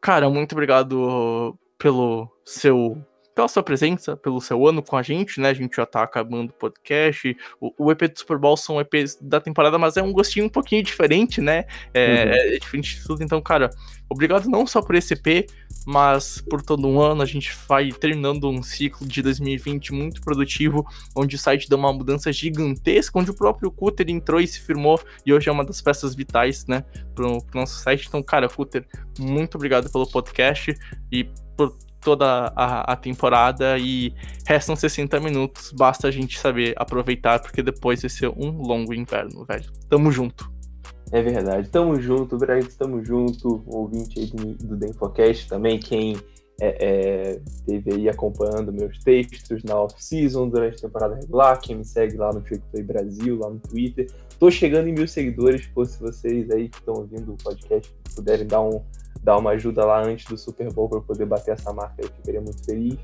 Cara, 0.00 0.28
muito 0.30 0.52
obrigado 0.52 1.58
pelo 1.78 2.28
seu 2.44 3.02
pela 3.34 3.48
sua 3.48 3.62
presença, 3.62 4.16
pelo 4.16 4.40
seu 4.40 4.66
ano 4.66 4.82
com 4.82 4.96
a 4.96 5.02
gente, 5.02 5.40
né? 5.40 5.48
A 5.48 5.54
gente 5.54 5.76
já 5.76 5.86
tá 5.86 6.02
acabando 6.02 6.50
o 6.50 6.54
podcast. 6.54 7.34
O, 7.60 7.72
o 7.86 7.92
EP 7.92 8.02
do 8.12 8.18
Super 8.18 8.36
Bowl 8.36 8.56
são 8.56 8.80
EPs 8.80 9.16
da 9.20 9.40
temporada, 9.40 9.78
mas 9.78 9.96
é 9.96 10.02
um 10.02 10.12
gostinho 10.12 10.46
um 10.46 10.48
pouquinho 10.48 10.82
diferente, 10.82 11.40
né? 11.40 11.64
É, 11.94 12.06
uhum. 12.06 12.54
é 12.54 12.58
diferente 12.58 12.96
de 12.96 13.06
tudo. 13.06 13.22
Então, 13.22 13.40
cara, 13.40 13.70
obrigado 14.10 14.48
não 14.48 14.66
só 14.66 14.82
por 14.82 14.94
esse 14.94 15.14
EP, 15.14 15.48
mas 15.86 16.40
por 16.40 16.62
todo 16.62 16.86
um 16.86 17.00
ano. 17.00 17.22
A 17.22 17.26
gente 17.26 17.52
vai 17.68 17.90
terminando 17.90 18.48
um 18.48 18.62
ciclo 18.62 19.06
de 19.06 19.22
2020 19.22 19.92
muito 19.92 20.20
produtivo, 20.20 20.86
onde 21.14 21.36
o 21.36 21.38
site 21.38 21.68
deu 21.68 21.78
uma 21.78 21.92
mudança 21.92 22.32
gigantesca, 22.32 23.18
onde 23.18 23.30
o 23.30 23.34
próprio 23.34 23.70
Cutter 23.70 24.08
entrou 24.08 24.40
e 24.40 24.46
se 24.46 24.60
firmou, 24.60 25.00
e 25.24 25.32
hoje 25.32 25.48
é 25.48 25.52
uma 25.52 25.64
das 25.64 25.80
peças 25.80 26.14
vitais, 26.14 26.66
né, 26.66 26.84
pro, 27.14 27.42
pro 27.42 27.60
nosso 27.60 27.80
site. 27.80 28.06
Então, 28.08 28.22
cara, 28.22 28.48
Cutter, 28.48 28.86
muito 29.18 29.56
obrigado 29.56 29.90
pelo 29.90 30.06
podcast 30.06 30.74
e 31.10 31.24
por 31.56 31.76
toda 32.00 32.52
a, 32.56 32.92
a, 32.92 32.96
temporada 32.96 33.76
e 33.78 34.14
restam 34.46 34.74
60 34.74 35.20
minutos, 35.20 35.70
basta 35.72 36.08
a 36.08 36.10
gente 36.10 36.38
saber 36.38 36.74
aproveitar, 36.76 37.40
porque 37.40 37.62
depois 37.62 38.00
vai 38.00 38.08
ser 38.08 38.28
um 38.30 38.62
longo 38.62 38.94
inverno, 38.94 39.44
velho. 39.44 39.70
Tamo 39.88 40.10
junto. 40.10 40.50
É 41.12 41.22
verdade, 41.22 41.68
tamo 41.68 42.00
junto, 42.00 42.36
Brad, 42.36 42.64
tamo 42.78 43.04
junto, 43.04 43.64
ouvinte 43.66 44.20
aí 44.20 44.26
do, 44.26 44.54
do 44.54 44.76
Denfocast 44.76 45.48
também, 45.48 45.78
quem 45.78 46.16
é, 46.60 46.68
é, 47.32 47.40
teve 47.66 47.94
aí 47.94 48.08
acompanhando 48.08 48.72
meus 48.72 48.98
textos 49.02 49.64
na 49.64 49.74
off-season 49.76 50.48
durante 50.48 50.76
a 50.76 50.88
temporada 50.88 51.16
regular, 51.16 51.58
quem 51.60 51.76
me 51.76 51.84
segue 51.84 52.16
lá 52.16 52.32
no 52.32 52.40
TrickPlay 52.42 52.84
Brasil, 52.84 53.38
lá 53.38 53.50
no 53.50 53.58
Twitter. 53.58 54.06
Tô 54.38 54.50
chegando 54.50 54.88
em 54.88 54.92
mil 54.92 55.08
seguidores, 55.08 55.66
pô, 55.66 55.84
se 55.84 55.98
vocês 55.98 56.50
aí 56.50 56.68
que 56.68 56.78
estão 56.78 56.94
ouvindo 56.94 57.32
o 57.32 57.36
podcast 57.36 57.92
puderem 58.14 58.46
dar 58.46 58.60
um, 58.60 58.82
dar 59.22 59.38
uma 59.38 59.50
ajuda 59.50 59.84
lá 59.84 60.04
antes 60.04 60.26
do 60.26 60.36
Super 60.36 60.72
Bowl 60.72 60.88
para 60.88 61.00
poder 61.00 61.24
bater 61.24 61.54
essa 61.54 61.72
marca, 61.72 62.02
eu 62.02 62.08
ficaria 62.08 62.40
muito 62.40 62.64
feliz. 62.64 62.98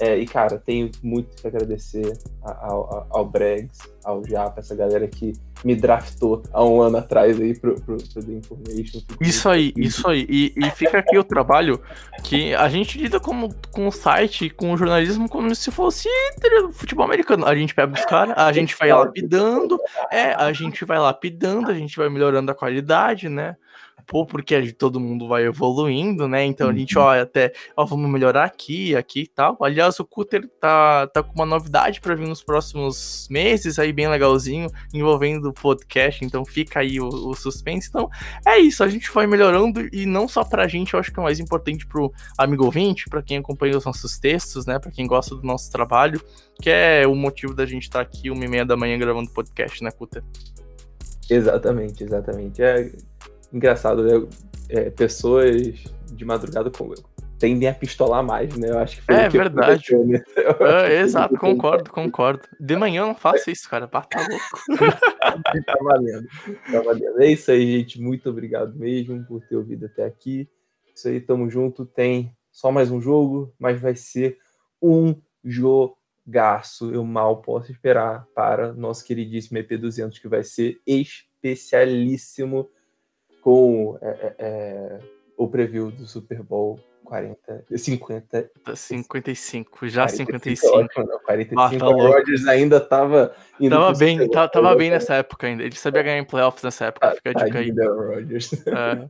É, 0.00 0.16
e, 0.16 0.26
cara, 0.26 0.62
tenho 0.64 0.90
muito 1.02 1.34
que 1.40 1.46
agradecer 1.46 2.16
ao, 2.42 2.54
ao, 2.62 3.06
ao 3.10 3.24
Bregs, 3.24 3.78
ao 4.04 4.24
Japa, 4.24 4.60
essa 4.60 4.74
galera 4.74 5.08
que 5.08 5.32
me 5.64 5.74
draftou 5.74 6.42
há 6.52 6.64
um 6.64 6.80
ano 6.80 6.98
atrás 6.98 7.40
aí 7.40 7.58
pro, 7.58 7.74
pro, 7.80 7.96
pro 7.96 8.24
The 8.24 8.32
Information. 8.32 9.00
Isso 9.20 9.48
aí, 9.48 9.72
isso 9.76 10.08
aí. 10.08 10.24
E, 10.28 10.54
e, 10.56 10.70
fica 10.70 10.98
aqui 10.98 11.18
o 11.18 11.24
trabalho 11.24 11.80
que 12.22 12.54
a 12.54 12.68
gente 12.68 12.96
lida 12.96 13.18
como, 13.18 13.52
com 13.72 13.88
o 13.88 13.92
site, 13.92 14.48
com 14.50 14.72
o 14.72 14.76
jornalismo, 14.76 15.28
como 15.28 15.52
se 15.54 15.70
fosse 15.70 16.08
futebol 16.72 17.04
americano. 17.04 17.44
A 17.44 17.54
gente 17.54 17.74
pega 17.74 17.92
os 17.92 18.04
caras, 18.04 18.34
a 18.36 18.52
gente 18.52 18.76
vai 18.78 18.92
lapidando, 18.92 19.78
é, 20.12 20.32
a 20.32 20.52
gente 20.52 20.84
vai 20.84 20.98
lapidando, 20.98 21.70
a 21.70 21.74
gente 21.74 21.96
vai 21.96 22.08
melhorando 22.08 22.52
a 22.52 22.54
qualidade, 22.54 23.28
né? 23.28 23.56
Pô, 24.08 24.24
porque 24.24 24.72
todo 24.72 24.98
mundo 24.98 25.28
vai 25.28 25.44
evoluindo, 25.44 26.26
né? 26.26 26.42
Então 26.44 26.70
a 26.70 26.72
gente, 26.72 26.96
uhum. 26.98 27.04
ó, 27.04 27.20
até, 27.20 27.52
ó, 27.76 27.84
vamos 27.84 28.10
melhorar 28.10 28.44
aqui, 28.44 28.96
aqui 28.96 29.20
e 29.20 29.26
tal. 29.26 29.56
Aliás, 29.60 30.00
o 30.00 30.04
Cutter 30.04 30.48
tá, 30.58 31.06
tá 31.08 31.22
com 31.22 31.34
uma 31.34 31.44
novidade 31.44 32.00
para 32.00 32.14
vir 32.14 32.26
nos 32.26 32.42
próximos 32.42 33.28
meses, 33.30 33.78
aí 33.78 33.92
bem 33.92 34.08
legalzinho, 34.08 34.70
envolvendo 34.94 35.50
o 35.50 35.52
podcast, 35.52 36.24
então 36.24 36.42
fica 36.42 36.80
aí 36.80 36.98
o, 36.98 37.06
o, 37.06 37.34
suspense. 37.34 37.88
Então 37.88 38.08
é 38.46 38.58
isso, 38.58 38.82
a 38.82 38.88
gente 38.88 39.10
vai 39.12 39.26
melhorando 39.26 39.86
e 39.92 40.06
não 40.06 40.26
só 40.26 40.42
pra 40.42 40.66
gente, 40.66 40.94
eu 40.94 41.00
acho 41.00 41.12
que 41.12 41.20
é 41.20 41.22
mais 41.22 41.38
importante 41.38 41.86
pro 41.86 42.10
amigo 42.38 42.64
ouvinte, 42.64 43.10
para 43.10 43.22
quem 43.22 43.36
acompanha 43.36 43.76
os 43.76 43.84
nossos 43.84 44.18
textos, 44.18 44.64
né? 44.64 44.78
Para 44.78 44.90
quem 44.90 45.06
gosta 45.06 45.36
do 45.36 45.42
nosso 45.42 45.70
trabalho, 45.70 46.18
que 46.62 46.70
é 46.70 47.06
o 47.06 47.14
motivo 47.14 47.52
da 47.54 47.66
gente 47.66 47.82
estar 47.82 48.02
tá 48.02 48.10
aqui 48.10 48.30
uma 48.30 48.42
e 48.42 48.48
meia 48.48 48.64
da 48.64 48.76
manhã 48.76 48.98
gravando 48.98 49.30
podcast, 49.30 49.84
né, 49.84 49.90
Cutter? 49.90 50.24
Exatamente, 51.28 52.04
exatamente. 52.04 52.62
É, 52.62 52.90
engraçado, 53.52 54.02
né? 54.02 54.28
É, 54.68 54.90
pessoas 54.90 55.84
de 56.12 56.24
madrugada 56.24 56.70
tendem 57.38 57.68
a 57.68 57.74
pistolar 57.74 58.22
mais, 58.22 58.54
né? 58.56 58.70
Eu 58.70 58.78
acho 58.78 58.96
que 58.96 59.02
foi 59.02 59.14
É 59.14 59.28
verdade. 59.28 59.96
Né? 59.96 60.22
É, 60.88 61.00
exato, 61.00 61.36
concordo, 61.36 61.90
concordo. 61.90 62.42
De 62.58 62.76
manhã 62.76 63.02
eu 63.02 63.06
não 63.06 63.14
faço 63.14 63.50
isso, 63.50 63.68
cara. 63.68 63.86
Pá, 63.86 64.02
tá 64.02 64.18
louco. 64.18 64.58
tá 65.64 65.76
valendo. 65.82 66.26
Tá 66.70 66.80
valendo. 66.80 67.22
É 67.22 67.30
isso 67.30 67.50
aí, 67.50 67.78
gente. 67.78 68.00
Muito 68.00 68.28
obrigado 68.28 68.74
mesmo 68.74 69.24
por 69.24 69.40
ter 69.42 69.56
ouvido 69.56 69.86
até 69.86 70.04
aqui. 70.04 70.48
Isso 70.94 71.08
aí, 71.08 71.20
tamo 71.20 71.48
junto. 71.48 71.86
Tem 71.86 72.34
só 72.50 72.72
mais 72.72 72.90
um 72.90 73.00
jogo, 73.00 73.54
mas 73.58 73.80
vai 73.80 73.94
ser 73.94 74.38
um 74.82 75.14
jogaço. 75.44 76.92
Eu 76.92 77.04
mal 77.04 77.40
posso 77.40 77.70
esperar 77.70 78.26
para 78.34 78.72
nosso 78.72 79.04
queridíssimo 79.04 79.58
EP200, 79.58 80.20
que 80.20 80.28
vai 80.28 80.42
ser 80.42 80.80
especialíssimo 80.86 82.68
com 83.48 83.98
é, 84.02 84.08
é, 84.08 84.34
é, 84.38 84.98
o 85.34 85.48
preview 85.48 85.90
do 85.90 86.06
Super 86.06 86.42
Bowl 86.42 86.78
40, 87.02 87.64
50. 87.74 88.50
55, 88.74 89.88
já 89.88 90.06
45. 90.06 90.68
45. 90.68 91.10
Não, 91.10 91.18
45 91.20 91.58
ah, 91.58 91.70
tá 91.78 91.88
o 91.88 91.96
Rodgers 91.96 92.46
ainda 92.46 92.78
tava 92.78 93.34
Tava 93.70 93.94
bem, 93.94 94.28
tava, 94.28 94.48
tava 94.50 94.76
bem 94.76 94.90
nessa 94.90 95.14
época 95.14 95.46
ainda. 95.46 95.62
Ele 95.62 95.74
sabia 95.74 96.02
ganhar 96.02 96.18
em 96.18 96.24
playoffs 96.24 96.62
nessa 96.62 96.84
época, 96.84 97.08
ah, 97.08 97.14
fica 97.14 97.30
a 97.30 97.32
dica 97.32 97.58
aí. 97.58 97.72
Uh, 97.72 99.08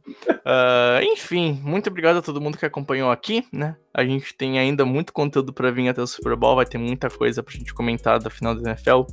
enfim, 1.03 1.61
muito 1.65 1.91
obrigado 1.91 2.19
a 2.19 2.23
todo 2.23 2.41
mundo 2.41 2.57
que 2.57 2.65
acompanhou 2.65 3.11
aqui, 3.11 3.45
né? 3.53 3.75
A 3.93 4.05
gente 4.05 4.35
tem 4.35 4.59
ainda 4.59 4.85
muito 4.85 5.13
conteúdo 5.13 5.53
para 5.53 5.71
vir 5.71 5.89
até 5.89 6.01
o 6.01 6.07
Super 6.07 6.37
Bowl, 6.37 6.57
vai 6.57 6.67
ter 6.67 6.79
muita 6.79 7.11
coisa 7.11 7.43
pra 7.43 7.55
gente 7.55 7.75
comentar 7.75 8.19
da 8.19 8.31
final 8.31 8.55
da 8.55 8.71
NFL 8.71 9.05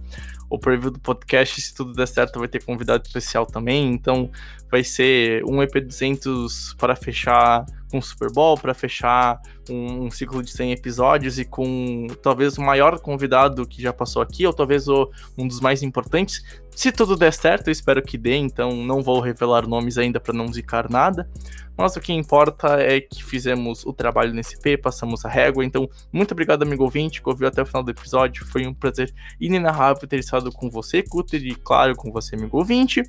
o 0.49 0.59
preview 0.59 0.91
do 0.91 0.99
podcast, 0.99 1.59
se 1.59 1.73
tudo 1.73 1.93
der 1.93 2.07
certo, 2.07 2.39
vai 2.39 2.47
ter 2.47 2.63
convidado 2.63 3.03
especial 3.05 3.45
também. 3.45 3.91
Então, 3.91 4.29
vai 4.69 4.83
ser 4.83 5.43
um 5.45 5.57
EP200 5.57 6.75
para 6.77 6.95
fechar 6.95 7.65
com 7.89 7.97
o 7.97 8.01
Super 8.01 8.31
Bowl, 8.31 8.57
para 8.57 8.73
fechar 8.73 9.39
um, 9.69 10.05
um, 10.05 10.11
ciclo 10.11 10.41
de 10.43 10.51
100 10.51 10.71
episódios 10.73 11.39
e 11.39 11.45
com 11.45 12.07
talvez 12.21 12.57
o 12.57 12.61
maior 12.61 12.99
convidado 12.99 13.65
que 13.65 13.81
já 13.81 13.93
passou 13.93 14.21
aqui, 14.21 14.45
ou 14.45 14.53
talvez 14.53 14.87
o, 14.87 15.09
um 15.37 15.47
dos 15.47 15.59
mais 15.59 15.83
importantes. 15.83 16.43
Se 16.75 16.91
tudo 16.91 17.15
der 17.15 17.33
certo, 17.33 17.67
eu 17.67 17.71
espero 17.71 18.01
que 18.01 18.17
dê, 18.17 18.35
então 18.35 18.75
não 18.75 19.01
vou 19.01 19.19
revelar 19.19 19.67
nomes 19.67 19.97
ainda 19.97 20.19
para 20.19 20.33
não 20.33 20.51
zicar 20.51 20.89
nada. 20.89 21.29
Mas 21.77 21.95
o 21.95 21.99
que 21.99 22.13
importa 22.13 22.79
é 22.81 23.01
que 23.01 23.23
fizemos 23.23 23.85
o 23.85 23.91
trabalho 23.91 24.33
nesse 24.33 24.57
P, 24.59 24.77
passamos 24.77 25.25
a 25.25 25.29
régua. 25.29 25.63
Então, 25.63 25.89
muito 26.11 26.31
obrigado, 26.31 26.63
amigo 26.63 26.83
ouvinte, 26.83 27.21
que 27.21 27.29
ouviu 27.29 27.47
até 27.47 27.61
o 27.61 27.65
final 27.65 27.83
do 27.83 27.91
episódio. 27.91 28.45
Foi 28.45 28.65
um 28.65 28.73
prazer 28.73 29.13
inenarrável 29.39 30.07
ter 30.07 30.19
estado 30.19 30.51
com 30.51 30.69
você, 30.69 31.03
Cutter, 31.03 31.41
e 31.43 31.53
claro, 31.55 31.95
com 31.95 32.11
você, 32.11 32.35
amigo 32.35 32.57
ouvinte. 32.57 33.03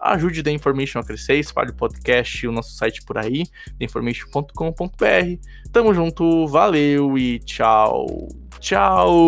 Ajude 0.00 0.42
The 0.42 0.52
Information 0.52 1.00
a 1.00 1.04
crescer, 1.04 1.38
espalhe 1.38 1.70
o 1.70 1.74
podcast 1.74 2.44
e 2.44 2.48
o 2.48 2.52
nosso 2.52 2.76
site 2.76 3.02
por 3.02 3.18
aí, 3.18 3.44
theinformation.com.br. 3.78 5.72
Tamo 5.72 5.92
junto, 5.92 6.46
valeu 6.46 7.18
e 7.18 7.38
tchau. 7.40 8.28
Tchau! 8.60 9.18